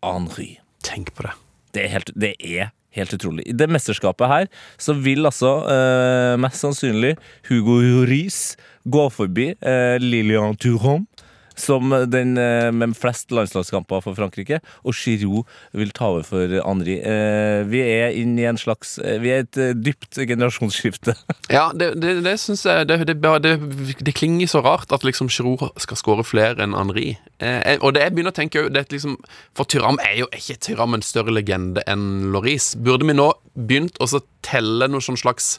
Henry. 0.04 0.58
Tenk 0.84 1.14
på 1.14 1.26
det. 1.26 1.34
Det 1.74 1.84
er 1.84 1.92
helt, 1.94 2.10
det 2.14 2.34
er 2.38 2.72
helt 2.94 3.14
utrolig. 3.16 3.46
I 3.50 3.56
det 3.56 3.68
mesterskapet 3.72 4.30
her 4.30 4.48
så 4.78 4.94
vil 4.98 5.26
altså 5.26 5.56
eh, 5.70 6.34
mest 6.40 6.62
sannsynlig 6.62 7.14
Hugo 7.48 7.80
Lloris 7.82 8.54
gå 8.84 9.08
forbi 9.10 9.52
eh, 9.54 9.96
Lilian 10.02 10.58
Thuram 10.60 11.06
som 11.54 11.92
den 12.10 12.36
eh, 12.40 12.70
med 12.74 12.96
flest 12.98 13.32
landslagskamper 13.34 14.02
for 14.04 14.16
Frankrike, 14.18 14.60
og 14.82 14.96
Giroud 14.96 15.44
vil 15.72 15.92
ta 15.94 16.10
over 16.12 16.26
for 16.26 16.54
Henri. 16.54 16.98
Eh, 16.98 17.62
vi 17.70 17.82
er 17.84 18.14
inne 18.18 18.42
i 18.42 18.48
en 18.50 18.60
slags 18.60 18.96
eh, 18.98 19.20
Vi 19.22 19.32
er 19.32 19.44
et 19.44 19.60
dypt 19.78 20.20
generasjonsskifte. 20.20 21.16
Ja, 21.54 21.68
det, 21.76 21.92
det, 22.00 22.16
det 22.24 22.34
syns 22.40 22.64
jeg 22.66 22.86
det, 22.88 22.96
det, 23.04 24.14
klinger 24.16 24.48
så 24.48 24.62
rart 24.64 24.92
at 24.94 25.04
liksom 25.04 25.28
Giroud 25.30 25.66
skal 25.82 25.98
skåre 25.98 26.24
flere 26.26 26.64
enn 26.64 26.74
Henri. 26.76 27.14
Eh, 27.38 27.76
og 27.80 27.94
det 27.94 28.04
jeg 28.06 28.14
begynner 28.16 28.34
å 28.34 28.36
tenke 28.36 28.64
det 28.72 28.86
liksom, 28.92 29.18
For 29.56 29.68
Tyram 29.68 30.00
er 30.02 30.16
jo 30.22 30.28
ikke 30.34 30.56
Tyram 30.62 30.96
en 30.96 31.04
større 31.04 31.34
legende 31.34 31.84
enn 31.90 32.30
Loris. 32.34 32.72
Burde 32.80 33.06
vi 33.08 33.16
nå 33.16 33.30
begynt 33.54 34.00
å 34.02 34.08
telle 34.44 34.88
noe 34.90 35.04
sånn 35.04 35.20
slags 35.20 35.58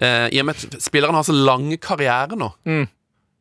eh, 0.00 0.28
I 0.32 0.40
og 0.42 0.48
med 0.48 0.56
at 0.56 0.80
spillerne 0.82 1.20
har 1.20 1.28
så 1.28 1.36
lange 1.36 1.78
karriere 1.82 2.38
nå. 2.38 2.52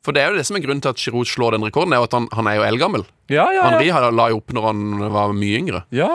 For 0.05 0.15
det 0.15 0.21
er 0.23 0.31
jo 0.31 0.37
det 0.39 0.45
som 0.47 0.55
er 0.55 0.63
grunnen 0.63 0.81
til 0.81 0.93
at 0.93 1.01
Giroud 1.01 1.27
slår 1.27 1.57
den 1.57 1.65
rekorden, 1.67 1.91
er 1.93 1.99
jo 1.99 2.07
at 2.07 2.13
han, 2.15 2.27
han 2.31 2.47
er 2.47 2.55
jo 2.55 2.63
eldgammel. 2.69 3.03
Ja, 3.29 3.49
ja, 3.51 3.65
Henri 3.69 3.89
har- 3.91 4.11
la 4.15 4.29
jo 4.31 4.37
opp 4.39 4.53
når 4.55 4.63
han 4.69 5.11
var 5.11 5.33
mye 5.35 5.59
yngre. 5.59 5.83
ja. 5.91 6.09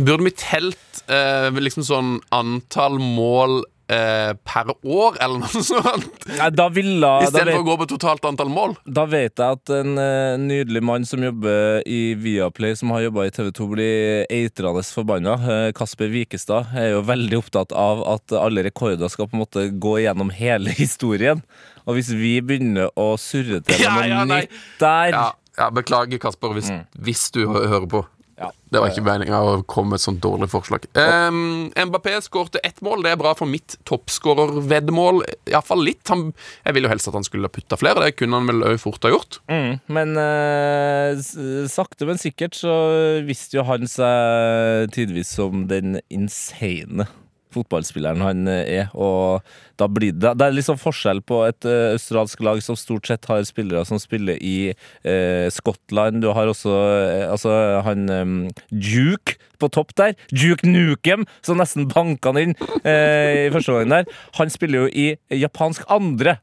Burde 0.00 0.24
vi 0.26 0.32
telt 0.34 1.02
eh, 1.06 1.46
liksom 1.54 1.84
sånn 1.86 2.08
antall 2.34 2.96
mål 2.98 3.60
eh, 3.90 4.32
per 4.46 4.70
år, 4.70 5.16
eller 5.20 5.42
noe 5.42 5.62
sånt? 5.70 6.26
Nei, 6.30 6.48
Da 6.54 6.66
ville 6.72 7.10
Istedenfor 7.26 7.62
å 7.62 7.66
gå 7.66 7.76
på 7.82 7.88
totalt 7.94 8.26
antall 8.28 8.52
mål? 8.52 8.76
Da 8.86 9.06
vet 9.10 9.40
jeg 9.40 9.58
at 9.58 9.72
en 9.74 9.98
eh, 10.00 10.36
nydelig 10.40 10.82
mann 10.86 11.06
som 11.08 11.24
jobber 11.24 11.82
i 11.88 12.14
Viaplay, 12.20 12.76
som 12.78 12.92
har 12.94 13.06
jobba 13.08 13.26
i 13.28 13.34
TV 13.34 13.50
2, 13.56 13.68
blir 13.74 14.24
eitrende 14.30 14.84
forbanna. 14.94 15.36
Eh, 15.40 15.66
Kasper 15.76 16.12
Vikestad 16.12 16.72
er 16.76 16.94
jo 16.94 17.02
veldig 17.08 17.40
opptatt 17.42 17.74
av 17.76 18.04
at 18.16 18.36
alle 18.38 18.64
rekorder 18.66 19.10
skal 19.12 19.30
på 19.30 19.38
en 19.38 19.44
måte 19.44 19.66
gå 19.82 19.98
gjennom 20.04 20.32
hele 20.34 20.74
historien. 20.82 21.42
Og 21.88 21.96
hvis 21.98 22.12
vi 22.14 22.36
begynner 22.44 22.92
å 23.00 23.14
surre 23.20 23.62
til 23.64 23.82
Ja, 23.82 23.96
noe 23.98 24.08
ja, 24.10 24.24
nytt 24.28 24.56
der 24.82 25.14
Ja, 25.16 25.26
ja 25.58 25.70
beklager, 25.74 26.20
Kasper, 26.22 26.54
hvis, 26.56 26.70
hvis 27.00 27.28
du 27.34 27.44
hører 27.48 27.88
på. 27.90 28.04
Ja. 28.40 28.48
Det 28.72 28.80
var 28.80 28.88
ikke 28.88 29.04
meninga 29.04 29.38
å 29.44 29.56
komme 29.68 29.92
med 29.92 30.00
et 30.00 30.04
sånt 30.06 30.22
dårlig 30.24 30.48
forslag. 30.48 30.86
Um, 30.96 31.68
Mbappé 31.76 32.14
skårte 32.24 32.62
ett 32.64 32.80
mål. 32.84 33.02
Det 33.04 33.12
er 33.12 33.20
bra 33.20 33.34
for 33.36 33.50
mitt 33.50 33.76
toppskårerveddemål. 33.88 35.20
Iallfall 35.50 35.84
litt. 35.84 36.02
Han, 36.08 36.30
jeg 36.64 36.76
ville 36.76 36.88
jo 36.88 36.94
helst 36.94 37.10
at 37.10 37.18
han 37.18 37.26
skulle 37.26 37.50
ha 37.50 37.52
putta 37.52 37.76
flere. 37.80 38.06
Det 38.06 38.16
kunne 38.16 38.40
han 38.40 38.48
vel 38.48 38.64
òg 38.70 38.80
fort 38.80 39.04
ha 39.04 39.12
gjort. 39.12 39.42
Mm, 39.52 39.72
men 39.92 40.16
uh, 40.16 41.20
sakte, 41.68 42.08
men 42.08 42.22
sikkert 42.22 42.56
så 42.56 42.74
visste 43.28 43.60
jo 43.60 43.66
han 43.68 43.84
seg 43.90 44.94
tidvis 44.96 45.36
som 45.36 45.66
den 45.70 45.98
insane 46.08 47.10
fotballspilleren 47.54 48.24
han 48.24 48.48
eh, 48.50 48.80
er. 48.80 48.90
Og 48.94 49.44
da 49.80 49.88
blir 49.88 50.12
det 50.12 50.34
Det 50.38 50.46
er 50.46 50.56
liksom 50.56 50.80
forskjell 50.80 51.22
på 51.26 51.42
et 51.48 51.68
eh, 51.68 51.92
australsk 51.94 52.42
lag 52.44 52.62
som 52.64 52.78
stort 52.78 53.08
sett 53.08 53.28
har 53.30 53.44
spillere 53.48 53.84
som 53.88 54.00
spiller 54.02 54.38
i 54.40 54.72
eh, 54.72 55.46
Skottland. 55.52 56.22
Du 56.22 56.30
har 56.36 56.50
også 56.50 56.74
eh, 56.74 57.26
altså 57.30 57.54
han 57.86 58.08
eh, 58.08 58.36
Duke 58.70 59.38
på 59.60 59.68
topp 59.68 59.94
der. 59.96 60.14
Duke 60.32 60.68
Nukem, 60.68 61.26
som 61.44 61.60
nesten 61.60 61.88
banka 61.90 62.32
han 62.32 62.40
inn 62.40 62.54
i 62.80 63.50
første 63.52 63.74
gangen 63.74 63.92
der. 63.92 64.14
Han 64.38 64.52
spiller 64.52 64.86
jo 64.86 64.88
i 64.88 65.10
japansk 65.36 65.84
andre 65.92 66.38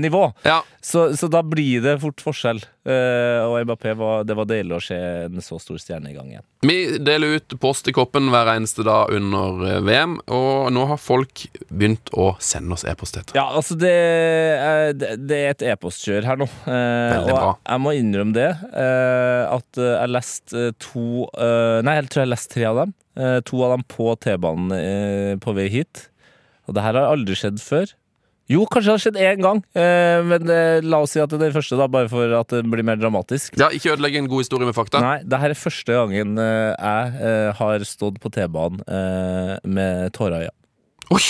nivå. 0.00 0.32
Ja. 0.42 0.60
Så, 0.84 1.12
så 1.16 1.28
da 1.30 1.40
blir 1.46 1.80
det 1.84 1.98
fort 2.02 2.20
forskjell. 2.24 2.58
Eh, 2.84 3.40
og 3.46 3.54
Mbappé 3.64 3.94
var, 3.96 4.24
det 4.28 4.34
var 4.36 4.48
deilig 4.50 4.74
å 4.76 4.80
se 4.82 4.96
en 5.28 5.38
så 5.40 5.56
stor 5.62 5.78
stjerne 5.80 6.10
i 6.10 6.16
gang 6.16 6.32
igjen. 6.32 6.44
Vi 6.64 6.98
deler 7.04 7.36
ut 7.38 7.54
post 7.62 7.86
i 7.88 7.94
koppen 7.96 8.26
hver 8.32 8.50
eneste 8.56 8.84
dag 8.84 9.12
under 9.14 9.62
eh, 9.70 9.78
VM, 9.86 10.18
og 10.34 10.72
nå 10.74 10.84
har 10.90 11.00
folk 11.00 11.46
begynt 11.70 12.10
å 12.18 12.32
sende 12.42 12.74
oss 12.76 12.84
e-post. 12.88 13.16
Ja, 13.36 13.46
altså 13.56 13.76
det, 13.78 13.94
er- 13.94 14.92
det 14.98 15.12
det 15.28 15.38
er 15.44 15.54
et 15.54 15.64
e-postkjør 15.74 16.26
her 16.28 16.40
nå. 16.40 16.48
Eh, 16.66 17.14
Veldig 17.14 17.36
bra. 17.38 17.52
jeg 17.62 17.84
må 17.84 17.94
innrømme 17.96 18.34
det. 18.36 18.50
Eh, 18.74 19.42
at 19.54 19.80
eh, 19.80 19.92
jeg 20.00 20.12
leste 20.16 20.64
eh, 20.68 20.74
to 20.82 21.06
eh, 21.38 21.78
Nei, 21.86 21.98
jeg 22.00 22.10
tror 22.12 22.24
jeg 22.26 22.32
leste 22.34 22.54
tre 22.58 22.66
av 22.72 22.80
dem. 22.82 22.94
Eh, 23.14 23.38
to 23.46 23.60
av 23.64 23.76
dem 23.76 23.84
på 23.94 24.10
T-banen 24.24 24.74
eh, 24.76 25.34
på 25.40 25.54
vei 25.56 25.68
hit. 25.72 26.08
Og 26.66 26.74
det 26.76 26.84
her 26.84 26.96
har 26.98 27.12
aldri 27.14 27.36
skjedd 27.38 27.60
før. 27.62 27.92
Jo, 28.50 28.66
kanskje 28.68 28.90
det 28.90 28.92
har 28.92 29.00
skjedd 29.00 29.18
én 29.24 29.40
gang, 29.40 29.62
eh, 29.72 30.18
men 30.28 30.50
eh, 30.52 30.84
la 30.84 30.98
oss 31.00 31.14
si 31.14 31.20
at 31.22 31.30
det 31.32 31.38
er 31.38 31.46
den 31.46 31.54
første, 31.54 31.78
da, 31.80 31.86
bare 31.88 32.10
for 32.12 32.34
at 32.36 32.52
det 32.52 32.60
blir 32.68 32.84
mer 32.84 32.98
dramatisk. 33.00 33.56
Ja, 33.56 33.70
Ikke 33.72 33.94
ødelegg 33.94 34.18
en 34.20 34.28
god 34.28 34.44
historie 34.44 34.68
med 34.68 34.76
fakta. 34.76 35.00
Nei, 35.00 35.16
det 35.24 35.40
her 35.40 35.54
er 35.54 35.56
første 35.56 35.96
gangen 35.96 36.36
eh, 36.36 36.74
jeg 36.76 37.56
har 37.56 37.86
stått 37.88 38.20
på 38.20 38.32
T-banen 38.34 38.84
eh, 38.84 39.56
med 39.64 40.12
tårer 40.16 40.44
i 40.44 40.48
øya. 40.48 40.54
Oi! 41.16 41.24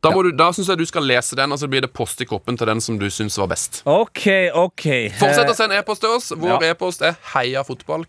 Da, 0.00 0.14
ja. 0.14 0.22
du, 0.22 0.30
da 0.32 0.46
syns 0.56 0.70
jeg 0.70 0.80
du 0.80 0.86
skal 0.88 1.04
lese 1.04 1.36
den, 1.36 1.52
og 1.52 1.58
så 1.60 1.68
blir 1.68 1.82
det 1.84 1.90
post 1.92 2.22
i 2.24 2.28
koppen 2.28 2.56
til 2.56 2.70
den 2.70 2.80
som 2.80 2.96
du 2.96 3.10
syns 3.12 3.36
var 3.36 3.50
best. 3.50 3.82
OK, 3.84 4.54
OK. 4.56 4.86
Fortsett 5.18 5.50
å 5.50 5.58
sende 5.58 5.76
e-post 5.76 6.06
til 6.06 6.14
oss. 6.14 6.30
Vår 6.32 6.56
ja. 6.62 6.72
e-post 6.72 7.04
er 7.04 7.18
heiafotball. 7.34 8.06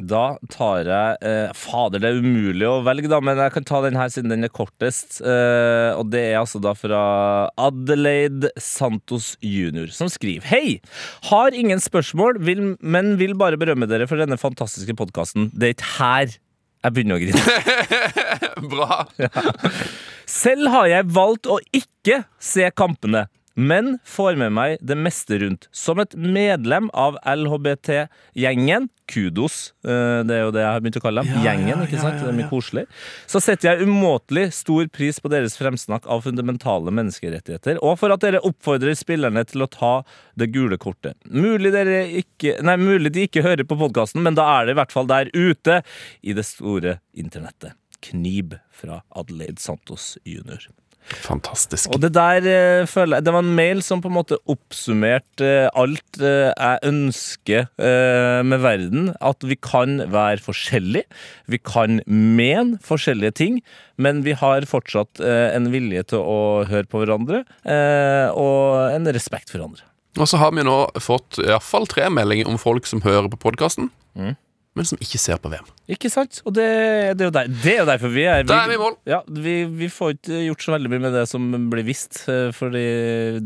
Da 0.00 0.24
tar 0.52 0.88
jeg 0.88 1.18
eh, 1.26 1.52
Fader, 1.56 2.00
det 2.00 2.10
er 2.10 2.20
umulig 2.22 2.66
å 2.68 2.80
velge, 2.86 3.10
da, 3.12 3.20
men 3.24 3.40
jeg 3.40 3.54
kan 3.54 3.66
ta 3.68 3.82
den 3.84 3.98
her 4.00 4.12
siden 4.12 4.32
den 4.32 4.46
er 4.46 4.52
kortest. 4.52 5.20
Eh, 5.20 5.90
og 5.96 6.08
det 6.12 6.22
er 6.30 6.40
altså 6.40 6.60
da 6.62 6.72
fra 6.78 7.02
Adelaide 7.60 8.52
Santos 8.60 9.34
jr., 9.44 9.90
som 9.94 10.10
skriver 10.12 10.48
Hei! 10.48 10.78
Har 11.30 11.56
ingen 11.56 11.82
spørsmål, 11.82 12.40
vil, 12.46 12.62
men 12.80 13.16
vil 13.20 13.36
bare 13.38 13.60
berømme 13.60 13.88
dere 13.90 14.08
for 14.10 14.20
denne 14.20 14.40
fantastiske 14.40 14.96
podkasten. 14.98 15.50
Det 15.52 15.70
er 15.70 15.76
ikke 15.76 15.92
her 15.98 16.38
jeg 16.80 16.96
begynner 16.96 17.18
å 17.18 17.20
grine. 17.20 17.42
Bra. 18.72 19.02
Selv 20.40 20.70
har 20.72 20.88
jeg 20.88 21.10
valgt 21.12 21.48
å 21.50 21.58
ikke 21.76 22.22
se 22.40 22.70
kampene, 22.72 23.26
men 23.60 23.98
får 24.08 24.38
med 24.40 24.54
meg 24.56 24.78
det 24.80 24.96
meste 24.98 25.38
rundt. 25.42 25.68
Som 25.76 26.00
et 26.02 26.14
medlem 26.16 26.88
av 26.96 27.18
LHBT-gjengen, 27.28 28.88
kudos, 29.10 29.72
eh, 29.84 30.22
det 30.26 30.36
er 30.36 30.44
jo 30.44 30.52
det 30.54 30.62
jeg 30.62 30.70
har 30.70 30.82
begynt 30.84 30.98
å 31.00 31.02
kalle 31.04 31.24
dem, 31.26 31.42
gjengen, 31.44 31.82
ikke 31.84 32.00
sant? 32.00 32.20
Det 32.22 32.30
er 32.30 32.36
mye 32.38 32.50
koselig. 32.50 32.86
Så 33.30 33.42
setter 33.42 33.72
jeg 33.72 33.88
umåtelig 33.88 34.46
stor 34.56 34.86
pris 34.94 35.18
på 35.20 35.32
deres 35.32 35.58
fremsnakk 35.58 36.06
av 36.10 36.24
fundamentale 36.26 36.94
menneskerettigheter, 36.94 37.80
og 37.82 37.98
for 38.00 38.14
at 38.14 38.24
dere 38.24 38.42
oppfordrer 38.46 38.96
spillerne 38.98 39.44
til 39.50 39.66
å 39.66 39.70
ta 39.70 39.92
det 40.38 40.50
gule 40.54 40.78
kortet. 40.80 41.18
Mulig, 41.26 41.74
ikke, 42.22 42.56
nei, 42.64 42.78
mulig 42.80 43.12
de 43.16 43.26
ikke 43.28 43.44
hører 43.46 43.66
på 43.66 43.78
podkasten, 43.80 44.22
men 44.24 44.38
da 44.38 44.46
er 44.56 44.68
det 44.68 44.76
i 44.76 44.80
hvert 44.80 44.94
fall 44.94 45.10
der 45.10 45.32
ute 45.34 45.82
i 46.22 46.36
det 46.36 46.46
store 46.48 47.00
internettet. 47.18 47.74
Knib 48.00 48.54
fra 48.72 49.02
Adelaide 49.12 49.60
Santos 49.60 50.14
jr. 50.24 50.70
Fantastisk. 51.24 51.90
Og 51.94 52.00
det 52.02 52.12
der 52.14 52.46
eh, 52.46 52.86
føler 52.88 53.18
jeg 53.18 53.26
Det 53.26 53.34
var 53.34 53.44
en 53.44 53.54
mail 53.56 53.82
som 53.84 54.02
på 54.02 54.10
en 54.10 54.16
måte 54.16 54.38
oppsummerte 54.50 55.46
eh, 55.46 55.68
alt 55.78 56.20
eh, 56.20 56.50
jeg 56.50 56.80
ønsker 56.90 57.68
med 58.46 58.62
verden. 58.62 59.10
At 59.20 59.44
vi 59.46 59.56
kan 59.56 60.00
være 60.12 60.42
forskjellige. 60.44 61.06
Vi 61.50 61.58
kan 61.58 62.00
mene 62.06 62.78
forskjellige 62.84 63.36
ting. 63.40 63.60
Men 64.00 64.22
vi 64.24 64.32
har 64.38 64.64
fortsatt 64.68 65.20
en 65.20 65.68
vilje 65.72 66.06
til 66.12 66.22
å 66.24 66.64
høre 66.68 66.88
på 66.88 67.02
hverandre. 67.02 67.42
Og 68.32 68.94
en 68.94 69.10
respekt 69.12 69.52
for 69.52 69.58
hverandre. 69.58 69.84
Og 70.18 70.26
så 70.30 70.40
har 70.40 70.54
vi 70.56 70.64
nå 70.66 70.76
fått 71.02 71.38
iallfall 71.42 71.86
tre 71.90 72.08
meldinger 72.12 72.48
om 72.50 72.58
folk 72.60 72.88
som 72.88 73.04
hører 73.06 73.30
på 73.32 73.40
podkasten, 73.50 73.90
Mm. 74.18 74.34
Men 74.78 74.86
som 74.86 75.00
ikke 75.02 75.18
ser 75.18 75.38
på 75.42 75.50
VM. 75.50 75.66
Ikke 75.90 76.06
sant? 76.12 76.38
Og 76.46 76.54
det, 76.54 76.64
det, 77.18 77.24
er, 77.24 77.30
jo 77.30 77.32
der, 77.34 77.48
det 77.50 77.72
er 77.72 77.80
jo 77.80 77.86
derfor 77.88 78.12
vi 78.14 78.22
er 78.30 78.44
Da 78.46 78.60
er 78.62 78.70
vi 78.70 78.76
i 78.76 78.80
mål. 78.80 78.94
Ja, 79.10 79.18
vi, 79.26 79.54
vi 79.80 79.88
får 79.90 80.12
ikke 80.14 80.42
gjort 80.46 80.62
så 80.62 80.74
veldig 80.76 80.92
mye 80.92 81.02
med 81.08 81.16
det 81.18 81.24
som 81.28 81.48
blir 81.72 81.86
visst. 81.88 82.20
eh, 82.30 82.52
Fordi 82.54 82.84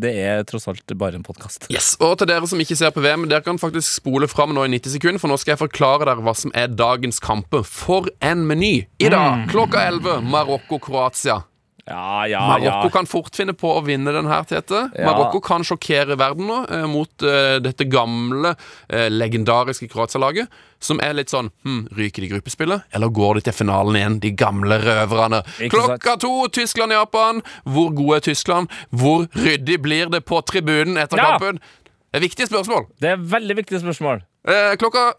det 0.04 0.12
er 0.20 0.44
tross 0.48 0.68
alt 0.68 0.94
bare 1.00 1.16
en 1.16 1.24
podkast. 1.24 1.70
Yes, 1.72 1.94
Og 2.04 2.18
til 2.20 2.28
dere 2.28 2.44
som 2.50 2.60
ikke 2.60 2.76
ser 2.76 2.92
på 2.92 3.00
VM, 3.04 3.24
dere 3.30 3.40
kan 3.46 3.58
faktisk 3.62 3.88
spole 4.02 4.28
fram 4.28 4.52
nå 4.52 4.66
i 4.68 4.74
90 4.76 4.98
sekunder, 4.98 5.22
for 5.22 5.32
nå 5.32 5.40
skal 5.40 5.54
jeg 5.56 5.62
forklare 5.64 6.10
dere 6.10 6.20
hva 6.28 6.36
som 6.36 6.52
er 6.54 6.68
dagens 6.76 7.22
kamper. 7.24 7.64
For 7.64 8.12
en 8.20 8.44
meny! 8.50 8.74
I 9.00 9.08
dag 9.12 9.48
klokka 9.54 9.80
11 9.88 10.20
Marokko-Kroatia. 10.28 11.40
Ja, 11.84 12.26
ja, 12.26 12.40
Marokko 12.48 12.86
ja. 12.86 12.90
kan 12.90 13.06
fort 13.06 13.36
finne 13.36 13.52
på 13.52 13.68
å 13.76 13.82
vinne 13.84 14.12
den 14.14 14.28
her, 14.30 14.46
Tete. 14.48 14.86
Marokko 14.96 15.42
kan 15.44 15.66
sjokkere 15.66 16.16
verden 16.16 16.48
nå 16.48 16.62
eh, 16.72 16.86
mot 16.88 17.24
eh, 17.28 17.58
dette 17.60 17.84
gamle, 17.92 18.54
eh, 18.88 19.10
legendariske 19.12 19.90
Kroatia-laget. 19.92 20.48
Som 20.84 20.98
er 21.04 21.14
litt 21.16 21.32
sånn 21.32 21.50
hm, 21.64 21.86
Ryker 21.96 22.24
de 22.24 22.30
gruppespillet, 22.32 22.88
eller 22.96 23.12
går 23.12 23.38
de 23.38 23.44
til 23.46 23.56
finalen 23.56 23.96
igjen, 24.00 24.18
de 24.24 24.32
gamle 24.36 24.80
røverne? 24.80 25.42
Klokka 25.72 26.16
to, 26.20 26.32
Tyskland-Japan. 26.56 27.44
Hvor 27.68 27.92
gode 27.96 28.20
er 28.20 28.28
Tyskland? 28.30 28.72
Hvor 28.88 29.28
ryddig 29.36 29.80
blir 29.84 30.12
det 30.12 30.24
på 30.28 30.40
tribunen 30.48 31.00
etter 31.00 31.20
kampen? 31.20 31.60
Det 32.14 32.20
er 32.20 32.24
viktige 32.24 32.48
spørsmål. 32.48 32.88
Det 33.02 33.12
er 33.12 33.28
veldig 33.36 33.56
viktige 33.60 33.80
spørsmål. 33.82 34.24
Eh, 34.48 34.74
klokka 34.80 35.10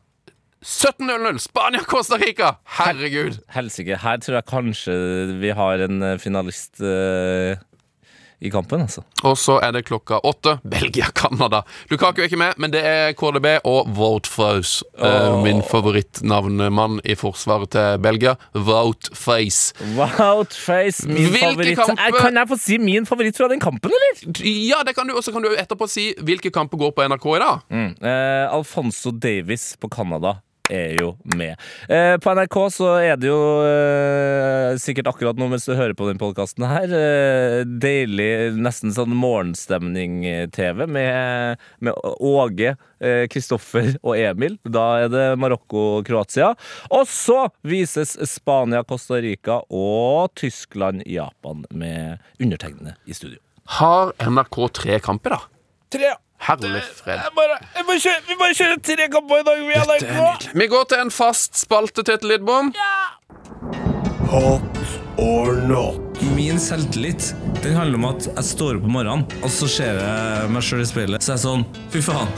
17.00, 0.65 1.37
Spania-Costa 1.37 2.17
Rica. 2.17 2.55
Herregud. 2.79 3.37
Helsike, 3.53 3.99
her 4.01 4.17
tror 4.17 4.39
jeg 4.39 4.49
kanskje 4.49 4.93
vi 5.37 5.51
har 5.53 5.83
en 5.85 6.01
eh, 6.01 6.15
finalist 6.17 6.81
uh, 6.81 7.53
i 8.41 8.49
kampen, 8.51 8.81
altså. 8.81 9.03
Og 9.23 9.37
så 9.37 9.59
er 9.63 9.75
det 9.75 9.83
klokka 9.85 10.17
åtte. 10.25 10.55
Belgia-Canada. 10.65 11.61
Lukaku 11.91 12.23
er 12.23 12.29
ikke 12.29 12.39
med, 12.41 12.57
men 12.61 12.73
det 12.73 12.81
er 12.85 13.13
KDB 13.17 13.59
og 13.63 13.91
Wout 13.97 14.31
Oh. 14.35 14.63
Uh, 14.99 15.43
min 15.43 15.61
favorittnavnemann 15.63 16.97
i 17.05 17.15
forsvaret 17.15 17.69
til 17.71 17.99
Belgia. 18.01 18.33
Wout 18.55 19.09
Face. 19.13 19.75
Min 19.85 19.95
Hvilke 19.95 21.39
favoritt. 21.39 21.79
Eh, 21.93 22.17
Kan 22.19 22.35
jeg 22.41 22.49
få 22.49 22.57
si 22.59 22.79
min 22.81 23.05
favoritt 23.05 23.37
fra 23.37 23.47
den 23.53 23.61
kampen, 23.63 23.93
eller? 23.93 24.41
Ja, 24.49 24.81
det 24.85 24.95
kan 24.97 25.07
du. 25.07 25.13
Og 25.15 25.23
så 25.23 25.31
kan 25.31 25.45
du 25.45 25.53
etterpå 25.53 25.87
si 25.89 26.09
hvilke 26.25 26.51
kamper 26.51 26.81
går 26.81 26.91
på 26.97 27.05
NRK 27.07 27.29
i 27.35 27.43
dag. 27.45 27.63
Eh, 27.71 28.45
Alfonso 28.49 29.13
Davis 29.13 29.75
på 29.79 29.87
Canada 29.93 30.39
er 30.71 30.95
jo 30.99 31.11
med. 31.35 31.55
Eh, 31.89 32.15
på 32.21 32.33
NRK 32.35 32.57
så 32.73 32.89
er 33.03 33.19
det 33.19 33.29
jo 33.29 33.39
eh, 33.65 34.75
sikkert 34.81 35.09
akkurat 35.11 35.39
nå 35.39 35.47
mens 35.51 35.67
du 35.67 35.75
hører 35.75 35.95
på 35.97 36.07
den 36.09 36.19
podkasten 36.21 36.65
her, 36.67 36.89
eh, 36.89 37.61
deilig, 37.65 38.55
nesten 38.57 38.93
sånn 38.95 39.15
morgenstemning-TV 39.15 40.85
med, 40.87 41.63
med 41.85 42.01
Åge, 42.19 42.75
eh, 42.99 43.23
Kristoffer 43.31 43.93
og 44.01 44.17
Emil. 44.17 44.57
Da 44.63 44.85
er 45.05 45.13
det 45.13 45.25
Marokko-Kroatia. 45.41 46.53
Og 46.91 47.07
så 47.11 47.45
vises 47.65 48.15
Spania-Costa 48.35 49.21
Rica 49.25 49.61
og 49.69 50.33
Tyskland-Japan 50.39 51.65
med 51.75 52.21
undertegnede 52.41 52.97
i 53.05 53.17
studio. 53.17 53.41
Har 53.79 54.13
NRK 54.21 54.61
tre 54.77 55.01
kamper, 55.01 55.37
da? 55.37 55.41
Tre! 55.95 56.13
Herlig 56.45 56.81
fred. 56.99 57.17
Jeg 57.23 57.33
bare, 57.35 57.55
jeg 57.75 57.85
bare 57.87 57.99
kjører, 58.03 58.23
vi 58.29 58.35
bare 58.39 58.55
kjører 58.59 58.81
tre 58.85 59.07
kamper 59.13 59.39
i 59.41 59.45
dag. 59.47 59.61
Vi 59.65 59.73
er 59.73 59.85
Dette 59.89 60.09
er 60.11 60.17
nydelig. 60.19 60.51
Vi 60.61 60.67
går 60.73 60.83
til 60.91 61.01
en 61.05 61.11
fast 61.13 61.57
spalte, 61.57 62.03
Tete 62.05 62.27
Lidbom. 62.29 62.69
Hot 64.29 64.81
or 65.21 65.55
not? 65.69 66.01
Min 66.35 66.59
selvtillit 66.59 67.31
den 67.63 67.73
handler 67.75 67.97
om 67.97 68.05
at 68.11 68.27
jeg 68.29 68.45
står 68.45 68.77
opp 68.77 68.85
om 68.85 68.93
morgenen, 68.93 69.23
og 69.43 69.49
så 69.51 69.67
ser 69.71 69.97
jeg 69.99 70.51
meg 70.53 70.63
sjøl 70.65 70.83
i 70.83 70.85
speilet. 70.89 71.25
Så 71.25 71.33
er 71.33 71.39
jeg 71.39 71.43
sånn 71.47 71.65
Fy 71.93 72.03
faen. 72.05 72.29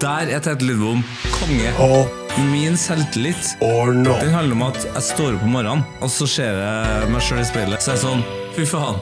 Der 0.00 0.32
er 0.32 0.40
Tete 0.40 0.64
Lidbom 0.64 1.02
konge. 1.36 1.74
Hot 1.80 2.16
Min 2.48 2.76
selvtillit 2.78 3.56
or 3.66 3.90
not? 3.92 4.20
den 4.22 4.30
handler 4.32 4.56
om 4.56 4.62
at 4.70 4.78
jeg 4.86 5.02
står 5.10 5.34
opp 5.36 5.44
om 5.44 5.52
morgenen, 5.58 5.84
og 6.00 6.08
så 6.14 6.28
ser 6.30 6.56
jeg 6.62 7.10
meg 7.12 7.24
sjøl 7.26 7.42
i 7.42 7.46
speilet. 7.50 7.82
Så 7.84 7.92
er 7.92 7.98
jeg 7.98 8.04
sånn 8.06 8.24
Fy 8.56 8.64
faen. 8.70 9.00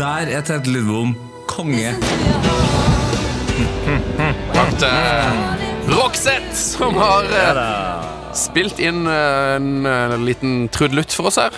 Der 0.00 0.32
er 0.38 0.46
Tete 0.46 0.72
Lidbom 0.72 1.12
konge. 1.54 1.94
Takk 4.54 4.72
til 4.80 5.92
Roxette, 5.94 6.56
som 6.56 6.96
har 6.98 7.28
eh, 7.28 8.08
spilt 8.36 8.80
inn 8.82 9.04
eh, 9.10 9.54
en 9.58 9.86
eh, 9.86 10.14
liten 10.24 10.64
trudelutt 10.74 11.12
for 11.14 11.30
oss 11.30 11.38
her. 11.42 11.54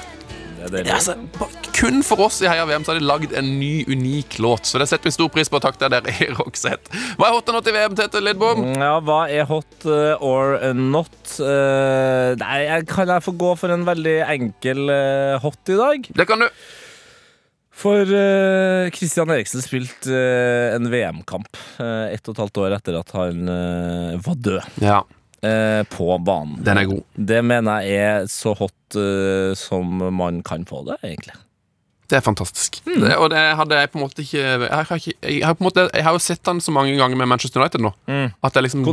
Det 0.56 0.66
er 0.66 0.72
deilig. 0.74 0.90
Ja, 0.90 0.96
altså, 0.98 1.14
ba- 1.38 1.52
kun 1.76 2.00
for 2.02 2.22
oss 2.26 2.38
i 2.42 2.48
Heia 2.48 2.64
VM 2.66 2.82
så 2.87 2.94
har 2.94 2.98
de 2.98 3.06
lagd 3.06 3.35
en 3.37 3.50
ny, 3.61 3.85
unik 3.92 4.38
låt. 4.42 4.66
Så 4.66 4.80
det 4.80 4.88
setter 4.90 5.06
vi 5.11 5.14
stor 5.14 5.28
pris 5.32 5.50
på. 5.52 5.61
Takk 5.62 5.76
til 5.78 5.92
dere 5.92 6.11
i 6.24 6.28
Roxette. 6.40 6.90
Hva 7.20 7.28
er 7.30 7.37
hot 7.37 7.52
og 7.52 7.59
not 7.61 7.68
i 7.70 7.74
VM, 7.76 7.94
Tete 7.98 8.22
Lidbom? 8.24 8.64
Ja, 8.74 8.96
hva 9.04 9.20
er 9.30 9.46
hot 9.48 9.87
eh, 9.87 10.16
or 10.24 10.56
not? 10.74 11.14
Eh, 11.38 12.32
nei, 12.42 12.56
jeg- 12.66 12.88
kan 12.90 13.12
jeg 13.14 13.24
få 13.28 13.37
gå 13.38 13.52
for 13.61 13.72
en 13.76 13.86
veldig 13.86 14.16
enkel 14.26 14.90
eh, 14.90 15.36
hot 15.44 15.72
i 15.72 15.78
dag? 15.78 16.11
Det 16.18 16.26
kan 16.32 16.42
du. 16.44 16.51
For 17.77 18.09
uh, 18.09 18.89
Christian 18.97 19.29
Eriksen 19.35 19.61
spilte 19.64 20.09
uh, 20.12 20.77
en 20.77 20.89
VM-kamp 20.93 21.59
uh, 21.81 22.07
ett 22.09 22.24
og 22.24 22.35
et 22.37 22.41
halvt 22.47 22.61
år 22.64 22.77
etter 22.79 22.97
at 23.03 23.12
han 23.18 23.43
uh, 23.51 24.14
var 24.24 24.39
død 24.41 24.81
Ja, 24.81 25.03
eh, 25.45 25.83
på 25.93 26.07
banen. 26.24 26.57
den 26.64 26.81
er 26.81 26.89
god. 26.89 27.03
Det 27.14 27.43
mener 27.45 27.85
jeg 27.85 28.07
er 28.22 28.31
så 28.33 28.55
hot 28.57 28.97
eh, 28.97 29.53
som 29.59 30.01
man 30.16 30.41
kan 30.47 30.64
få 30.68 30.81
det, 30.89 30.97
egentlig. 31.05 31.37
Det 32.09 32.16
er 32.20 32.22
fantastisk. 32.24 32.81
Det, 32.87 33.12
og 33.18 33.29
det 33.33 33.43
hadde 33.59 33.79
jeg 33.81 33.91
på 33.91 33.99
en 33.99 34.05
måte 34.05 34.22
ikke 34.22 34.39
Jeg 34.39 34.70
har, 34.70 34.91
ikke, 34.97 35.14
jeg 35.27 35.41
har, 35.43 35.57
på 35.59 35.64
en 35.64 35.66
måte, 35.66 35.85
jeg 35.91 36.05
har 36.07 36.14
jo 36.14 36.20
sett 36.22 36.47
han 36.47 36.61
så 36.62 36.70
mange 36.74 36.95
ganger 36.97 37.18
med 37.18 37.29
Manchester 37.29 37.61
United 37.61 37.83
nå. 37.83 37.91
At, 38.47 38.55
jeg 38.55 38.68
liksom, 38.68 38.85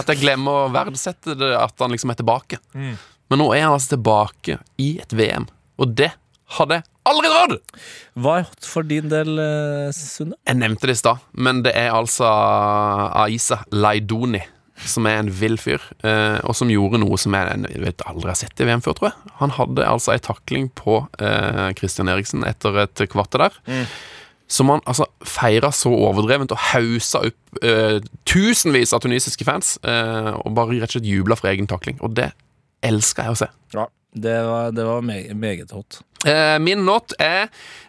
at 0.00 0.08
jeg 0.14 0.22
glemmer 0.22 0.62
å 0.64 0.70
verdsette 0.72 1.36
det 1.36 1.50
at 1.52 1.84
han 1.84 1.92
liksom 1.92 2.14
er 2.14 2.18
tilbake. 2.22 2.58
Men 2.74 3.42
nå 3.42 3.50
er 3.52 3.66
han 3.66 3.76
altså 3.76 3.94
tilbake 3.98 4.56
i 4.80 4.94
et 5.02 5.12
VM, 5.12 5.44
og 5.76 5.92
det 6.00 6.10
hadde 6.56 6.82
aldri 7.06 7.30
trodd! 7.30 7.56
Hva 8.18 8.40
er 8.40 8.48
hot 8.48 8.68
for 8.68 8.86
din 8.86 9.10
del, 9.12 9.38
eh, 9.42 9.94
Sunne? 9.94 10.38
Jeg 10.46 10.60
nevnte 10.60 10.88
det 10.88 10.96
i 10.96 11.00
stad, 11.02 11.24
men 11.34 11.62
det 11.66 11.74
er 11.78 11.94
altså 11.94 12.28
Aisa 13.24 13.64
Laidoni. 13.74 14.42
Som 14.76 15.06
er 15.08 15.22
en 15.22 15.30
vill 15.32 15.54
fyr, 15.56 15.80
eh, 16.04 16.36
og 16.44 16.52
som 16.52 16.68
gjorde 16.68 16.98
noe 17.00 17.16
som 17.16 17.32
jeg, 17.32 17.60
jeg 17.72 17.80
vet 17.80 18.02
aldri 18.10 18.28
har 18.28 18.36
sett 18.36 18.60
i 18.60 18.66
VM 18.68 18.82
før, 18.84 18.92
tror 18.98 19.08
jeg. 19.08 19.30
Han 19.38 19.54
hadde 19.56 19.86
altså 19.88 20.12
ei 20.12 20.20
takling 20.20 20.66
på 20.76 20.98
eh, 21.16 21.70
Christian 21.78 22.10
Eriksen 22.12 22.44
etter 22.44 22.82
et 22.82 23.06
kvarter 23.08 23.46
der. 23.46 23.56
Som 24.52 24.68
han 24.70 24.84
altså 24.84 25.08
feira 25.24 25.72
så 25.74 25.90
overdrevent 25.90 26.52
og 26.52 26.60
hausa 26.74 27.24
opp 27.24 27.64
eh, 27.64 28.04
tusenvis 28.28 28.92
av 28.92 29.00
tunisiske 29.02 29.48
fans. 29.48 29.78
Eh, 29.80 30.32
og 30.44 30.52
bare 30.54 30.76
rett 30.76 30.92
og 30.92 30.98
slett 30.98 31.08
jubla 31.08 31.40
for 31.40 31.50
egen 31.50 31.66
takling. 31.72 31.96
Og 32.04 32.12
det 32.20 32.28
elsker 32.84 33.30
jeg 33.30 33.32
å 33.32 33.40
se. 33.46 33.48
Ja. 33.72 33.88
Det 34.16 34.36
var, 34.46 34.70
det 34.72 34.84
var 34.86 35.02
meget, 35.04 35.36
meget 35.36 35.72
hot. 35.76 35.98
Eh, 36.26 36.56
min 36.62 36.82
not 36.86 37.14
er 37.22 37.46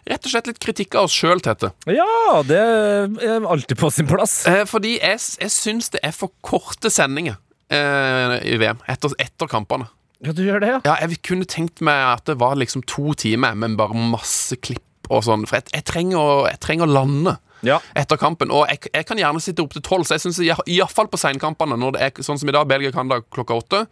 rett 0.08 0.24
og 0.24 0.32
slett 0.32 0.48
litt 0.50 0.60
kritikk 0.62 0.96
av 0.98 1.08
oss 1.08 1.16
sjøl, 1.16 1.42
Tete. 1.44 1.72
Ja, 1.90 2.40
det 2.46 2.60
er 2.60 3.44
alltid 3.44 3.78
på 3.80 3.90
sin 3.94 4.08
plass. 4.10 4.40
Eh, 4.48 4.64
fordi 4.68 4.96
jeg, 4.96 5.20
jeg 5.42 5.54
syns 5.54 5.90
det 5.94 6.02
er 6.06 6.14
for 6.16 6.32
korte 6.46 6.92
sendinger 6.92 7.38
eh, 7.74 8.38
i 8.46 8.58
VM 8.60 8.82
etter, 8.88 9.16
etter 9.22 9.50
kampene. 9.50 9.90
Ja, 10.24 10.34
du 10.34 10.42
gjør 10.42 10.62
det, 10.62 10.70
ja? 10.72 10.78
Ja, 10.86 10.96
jeg 11.04 11.20
kunne 11.26 11.46
tenkt 11.46 11.82
meg 11.84 11.98
at 12.16 12.24
det 12.30 12.38
var 12.40 12.58
liksom 12.58 12.82
to 12.90 13.12
timer, 13.18 13.58
men 13.58 13.76
bare 13.78 13.94
masse 13.94 14.58
klipp 14.58 15.10
og 15.12 15.22
sånn. 15.26 15.46
For 15.48 15.60
jeg, 15.60 15.70
jeg, 15.76 15.86
trenger, 15.88 16.18
å, 16.18 16.40
jeg 16.50 16.58
trenger 16.62 16.88
å 16.88 16.96
lande 16.98 17.36
Ja. 17.66 17.80
etter 17.98 18.18
kampen. 18.20 18.52
Og 18.54 18.66
jeg, 18.70 18.90
jeg 18.94 19.06
kan 19.08 19.18
gjerne 19.20 19.42
sitte 19.42 19.64
opp 19.64 19.74
til 19.74 19.84
tolv, 19.84 20.06
så 20.06 20.16
jeg 20.16 20.26
syns 20.26 20.40
iallfall 20.42 21.10
på 21.10 21.20
seinkampene, 21.20 21.78
når 21.80 21.96
det 21.96 22.04
er 22.06 22.24
sånn 22.26 22.38
som 22.40 22.50
i 22.50 22.54
dag, 22.54 22.68
Belgia-Canada 22.70 23.22
klokka 23.34 23.58
åtte, 23.58 23.84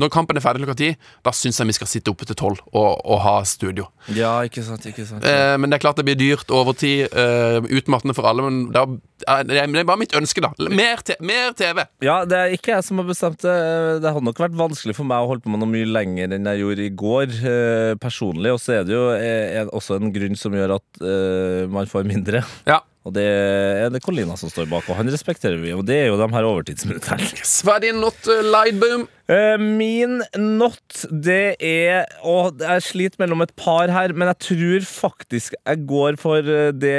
når 0.00 0.10
kampen 0.12 0.38
er 0.38 0.44
ferdig 0.44 0.64
klokka 0.64 0.78
ti, 0.80 0.90
da 1.24 1.32
syns 1.34 1.60
jeg 1.60 1.70
vi 1.70 1.76
skal 1.76 1.90
sitte 1.90 2.12
oppe 2.12 2.26
til 2.28 2.38
tolv 2.38 2.62
og, 2.72 2.98
og 3.04 3.20
ha 3.24 3.36
studio. 3.48 3.88
Ja, 4.14 4.36
ikke 4.46 4.64
sant, 4.66 4.86
ikke 4.90 5.06
sant. 5.08 5.24
Eh, 5.24 5.54
men 5.60 5.70
det 5.70 5.78
er 5.78 5.84
klart 5.86 6.00
det 6.00 6.06
blir 6.08 6.18
dyrt 6.18 6.50
overtid, 6.54 7.06
eh, 7.14 7.58
utmattende 7.78 8.16
for 8.16 8.28
alle, 8.28 8.44
men 8.46 8.64
er, 8.74 8.96
eh, 9.28 9.42
det 9.46 9.60
er 9.62 9.86
bare 9.86 10.00
mitt 10.00 10.16
ønske, 10.18 10.42
da. 10.44 10.50
Mer, 10.74 11.02
te 11.06 11.16
mer 11.24 11.54
TV. 11.56 11.84
Ja, 12.04 12.22
det 12.28 12.40
er 12.40 12.56
ikke 12.56 12.74
jeg 12.74 12.86
som 12.86 13.00
har 13.00 13.08
bestemt 13.08 13.42
det. 13.44 13.54
Det 14.02 14.10
hadde 14.10 14.26
nok 14.26 14.42
vært 14.42 14.56
vanskelig 14.58 14.96
for 14.98 15.08
meg 15.08 15.22
å 15.24 15.30
holde 15.30 15.44
på 15.44 15.52
med 15.52 15.62
noe 15.62 15.70
mye 15.70 15.88
lenger 15.88 16.34
enn 16.34 16.50
jeg 16.50 16.62
gjorde 16.64 16.84
i 16.88 16.94
går, 17.04 17.36
eh, 17.52 17.92
personlig. 18.02 18.54
Og 18.54 18.60
så 18.62 18.80
er 18.80 18.88
det 18.88 18.96
jo 18.96 19.04
eh, 19.14 19.62
også 19.70 20.00
en 20.00 20.12
grunn 20.14 20.38
som 20.38 20.56
gjør 20.56 20.76
at 20.78 21.04
eh, 21.04 21.62
man 21.70 21.90
får 21.90 22.08
mindre. 22.08 22.44
Ja. 22.68 22.82
Og 23.04 23.12
det 23.12 23.24
er 23.28 23.90
det 23.92 24.00
Colina 24.00 24.32
som 24.40 24.48
står 24.48 24.64
bak, 24.70 24.86
og 24.88 24.96
han 24.96 25.10
respekterer 25.12 25.58
vi. 25.60 25.74
Og 25.76 25.82
det 25.84 25.98
er 25.98 26.06
jo 26.08 26.16
de 26.16 26.28
her 26.32 26.46
overtidsminuttene. 26.48 27.26
Hva 27.66 27.74
er 27.76 27.84
din 27.84 28.00
not, 28.00 28.16
uh, 28.30 28.40
Lightboom? 28.48 29.04
Eh, 29.28 29.60
Min 29.60 30.18
not, 30.36 31.04
det 31.08 31.56
er 31.64 32.04
Og 32.28 32.60
jeg 32.60 32.84
sliter 32.84 33.22
mellom 33.22 33.44
et 33.44 33.52
par 33.56 33.92
her, 33.92 34.12
men 34.16 34.28
jeg 34.32 34.40
tror 34.48 34.88
faktisk 34.88 35.56
jeg 35.56 35.84
går 35.88 36.18
for 36.20 36.44
eh, 36.44 36.72
det 36.76 36.96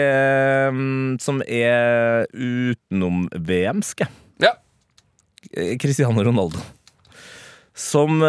mm, 0.73 1.17
som 1.21 1.41
er 1.45 2.25
utenom 2.33 3.25
VM-ske. 3.33 4.09
Ja. 4.45 4.55
Cristiano 5.81 6.21
Ronaldo. 6.25 6.61
Som 7.75 8.21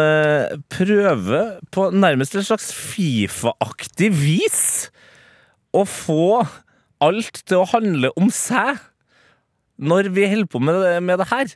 prøver 0.73 1.57
på 1.71 1.89
nærmest 1.95 2.35
et 2.35 2.45
slags 2.49 2.67
Fifa-aktig 2.75 4.09
vis 4.11 4.63
å 5.71 5.85
få 5.87 6.41
alt 7.03 7.41
til 7.45 7.61
å 7.61 7.69
handle 7.71 8.11
om 8.19 8.29
seg 8.33 8.81
når 9.77 10.11
vi 10.15 10.27
holder 10.29 10.49
på 10.49 10.61
med 10.63 10.79
det, 10.81 10.93
med 11.05 11.21
det 11.21 11.29
her. 11.31 11.51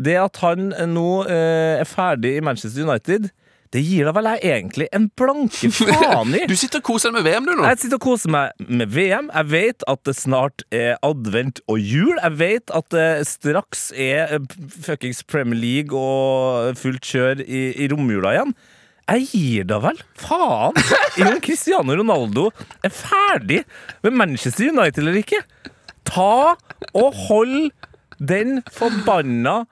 Det 0.00 0.16
at 0.20 0.40
han 0.44 0.72
nå 0.92 1.08
eh, 1.26 1.80
er 1.80 1.88
ferdig 1.88 2.36
i 2.36 2.42
Manchester 2.44 2.84
United, 2.84 3.30
det 3.70 3.82
gir 3.86 4.08
da 4.08 4.12
vel 4.16 4.26
jeg 4.32 4.50
egentlig 4.50 4.88
en 4.96 5.06
blanke 5.18 5.70
faen 5.76 6.34
i. 6.34 6.42
Du 6.50 6.56
sitter 6.58 6.82
og 6.82 6.88
koser 6.88 7.12
deg 7.12 7.20
med 7.20 7.28
VM, 7.28 7.46
du, 7.46 7.52
nå. 7.54 7.66
Jeg 7.70 7.82
sitter 7.84 8.00
og 8.00 8.06
koser 8.08 8.32
meg 8.34 8.64
med 8.66 8.90
VM. 8.90 9.30
Jeg 9.30 9.50
vet 9.52 9.86
at 9.90 10.02
det 10.08 10.16
snart 10.18 10.64
er 10.74 10.96
advent 11.06 11.62
og 11.70 11.78
jul. 11.78 12.16
Jeg 12.18 12.38
vet 12.40 12.74
at 12.74 12.90
det 12.94 13.08
straks 13.30 13.90
er 13.94 14.34
eh, 14.36 14.58
fuckings 14.82 15.22
Premier 15.22 15.60
League 15.60 15.94
og 15.96 16.74
fullt 16.80 17.06
kjør 17.06 17.44
i, 17.46 17.70
i 17.78 17.90
romjula 17.92 18.34
igjen. 18.36 18.56
Jeg 19.10 19.26
gir 19.32 19.64
da 19.66 19.78
vel 19.82 19.98
faen 20.20 20.76
om 21.26 21.40
Cristiano 21.42 21.96
Ronaldo 21.98 22.44
er 22.86 22.92
ferdig 22.94 23.64
med 24.04 24.14
Manchester 24.14 24.70
United 24.70 25.02
eller 25.02 25.18
ikke. 25.18 25.40
Ta 26.06 26.54
og 26.94 27.18
hold 27.26 27.70
den 28.20 28.60
forbanna 28.74 29.64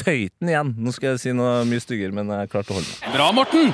tøyten 0.00 0.50
igjen. 0.50 0.72
Nå 0.76 0.92
skal 0.94 1.14
jeg 1.14 1.22
si 1.22 1.32
noe 1.36 1.62
mye 1.68 1.80
styggere, 1.82 2.12
men 2.16 2.32
jeg 2.34 2.50
klarte 2.52 2.74
å 2.74 2.78
holde 2.80 2.90
meg. 2.90 3.14
Bra, 3.14 3.28
Morten! 3.36 3.70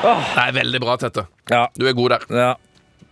Det 0.00 0.42
er 0.44 0.52
veldig 0.56 0.80
bra, 0.82 0.96
Tette. 1.00 1.26
Ja, 1.52 1.66
Du 1.76 1.86
er 1.88 1.96
god 1.96 2.16
der. 2.16 2.26
ja. 2.42 2.50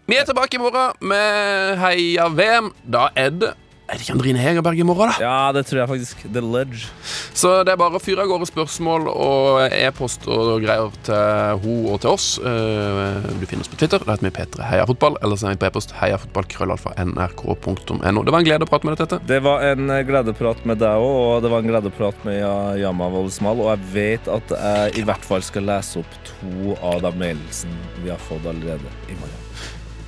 Vi 0.08 0.16
er 0.16 0.24
tilbake 0.24 0.56
i 0.56 0.60
morgen 0.62 0.94
med 1.04 1.74
Heia 1.82 2.30
VM. 2.32 2.70
Da 2.88 3.10
er 3.12 3.28
det 3.36 3.50
Er 3.88 3.96
det 3.96 4.02
ikke 4.04 4.12
Andrine 4.18 4.36
Hegerberg 4.42 4.76
i 4.76 4.84
morgen, 4.84 5.08
da? 5.08 5.16
ja, 5.24 5.48
det 5.56 5.62
tror 5.64 5.78
jeg 5.80 5.88
faktisk. 5.88 6.20
The 6.34 6.42
Ledge. 6.44 6.90
Så 7.32 7.64
det 7.64 7.72
er 7.72 7.78
bare 7.80 7.96
å 7.96 8.00
fyre 8.04 8.20
av 8.20 8.28
gårde 8.28 8.44
spørsmål 8.50 9.06
og 9.08 9.64
e-post 9.72 10.26
og 10.28 10.60
greier 10.60 10.92
til 11.06 11.56
hun 11.62 11.86
og 11.94 11.96
til 12.04 12.10
oss. 12.12 12.26
Eh, 12.36 13.24
Du 13.40 13.46
finner 13.48 13.64
oss 13.64 13.70
på 13.72 13.78
Twitter. 13.80 13.96
Da 14.04 14.12
heter 14.12 14.28
vi 14.28 14.32
P3 14.36 14.60
Heia 14.68 14.84
Fotball. 14.90 15.16
Eller 15.24 15.40
send 15.40 15.56
på 15.62 15.66
e-post 15.70 15.94
heiafotballkrøllalfa.nrk.no. 16.02 18.20
Det 18.28 18.32
var 18.34 18.40
en 18.42 18.48
glede 18.50 18.60
å 18.66 18.68
prate 18.68 18.84
med 18.84 18.92
deg, 18.98 19.08
Tete. 19.08 19.16
Det 19.32 19.40
var 19.48 19.64
en 19.70 19.84
gledeprat 20.10 20.60
med 20.68 20.76
deg 20.84 20.94
òg, 21.00 21.16
og 21.24 21.40
det 21.46 21.50
var 21.54 21.64
en 21.64 21.70
gledeprat 21.72 22.18
med 22.28 22.36
Ja- 22.42 22.76
Yama 22.84 23.08
Voldsmal. 23.08 23.56
Og 23.64 23.72
jeg 23.72 23.80
vet 23.96 24.28
at 24.28 24.44
jeg 24.58 25.00
i 25.00 25.02
hvert 25.08 25.24
fall 25.24 25.40
skal 25.42 25.64
lese 25.68 25.98
opp 26.04 26.12
to 26.28 26.76
av 26.82 27.00
de 27.08 27.12
mailene 27.16 27.72
vi 28.04 28.10
har 28.12 28.20
fått 28.28 28.44
allerede 28.44 28.84
i 29.08 29.16
morgen. 29.16 29.40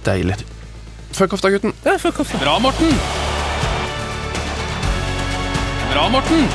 Deilig. 0.05 0.37
Fuck 1.17 1.33
off, 1.33 1.41
da, 1.43 1.49
gutten. 1.57 1.73
Ja, 1.85 1.97
fuck 1.99 2.21
off, 2.21 2.29
da. 2.33 2.39
Bra, 2.45 2.59
Morten! 2.63 2.93
Bra, 5.91 6.09
Morten! 6.09 6.49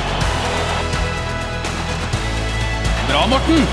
Bra, 3.08 3.26
Morten! 3.26 3.66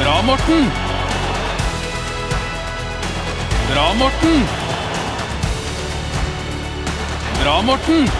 Bra, 0.00 0.22
Morten! 0.22 0.70
Bra, 3.72 3.94
Morten! 3.94 4.46
Bra, 7.42 7.62
Morten! 7.62 8.10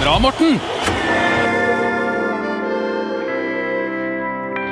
Bra, 0.00 0.18
Morten! 0.18 0.79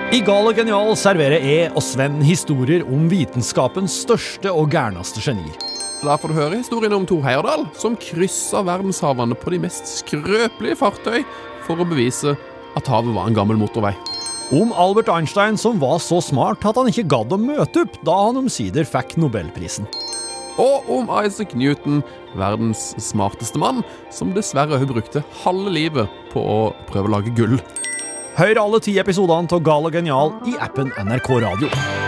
I 0.08 0.22
Gal 0.24 0.46
og 0.48 0.56
genial 0.56 0.94
serverer 0.96 1.42
jeg 1.44 1.64
og 1.76 1.82
Sven 1.84 2.14
historier 2.24 2.80
om 2.88 3.10
vitenskapens 3.10 3.92
største 4.06 4.48
og 4.48 4.70
gærneste 4.72 5.20
genier. 5.20 5.52
Da 6.00 6.14
får 6.16 6.32
du 6.32 6.38
høre 6.38 6.60
historien 6.62 6.94
om 6.96 7.04
Thor 7.04 7.20
Heyerdahl, 7.26 7.66
som 7.76 7.92
kryssa 8.00 8.62
verdenshavene 8.64 9.36
på 9.36 9.52
de 9.52 9.58
mest 9.66 9.90
skrøpelige 9.98 10.78
fartøy 10.80 11.26
for 11.66 11.76
å 11.76 11.86
bevise 11.90 12.32
at 12.78 12.88
havet 12.88 13.12
var 13.12 13.28
en 13.28 13.36
gammel 13.36 13.60
motorvei. 13.60 13.92
Om 14.56 14.72
Albert 14.80 15.10
Einstein 15.12 15.60
som 15.60 15.76
var 15.82 16.00
så 16.00 16.22
smart 16.24 16.64
at 16.64 16.80
han 16.80 16.88
ikke 16.88 17.04
gadd 17.12 17.34
å 17.36 17.40
møte 17.42 17.82
opp 17.84 17.98
da 18.08 18.14
han 18.30 18.40
omsider 18.40 18.88
fikk 18.88 19.18
nobelprisen. 19.20 19.84
Og 20.56 20.88
om 20.88 21.12
Isaac 21.20 21.52
Newton, 21.52 22.00
verdens 22.32 22.94
smarteste 22.96 23.60
mann, 23.60 23.84
som 24.08 24.32
dessverre 24.32 24.80
har 24.80 24.88
brukte 24.88 25.20
halve 25.44 25.76
livet 25.76 26.16
på 26.32 26.40
å 26.40 26.58
prøve 26.88 27.12
å 27.12 27.14
lage 27.18 27.36
gull. 27.36 27.60
Hør 28.38 28.58
alle 28.62 28.78
ti 28.78 28.92
episodene 29.02 29.50
av 29.50 29.64
Gal 29.66 29.88
og 29.88 29.96
genial 29.98 30.30
i 30.46 30.54
appen 30.62 30.94
NRK 31.02 31.32
Radio. 31.42 32.07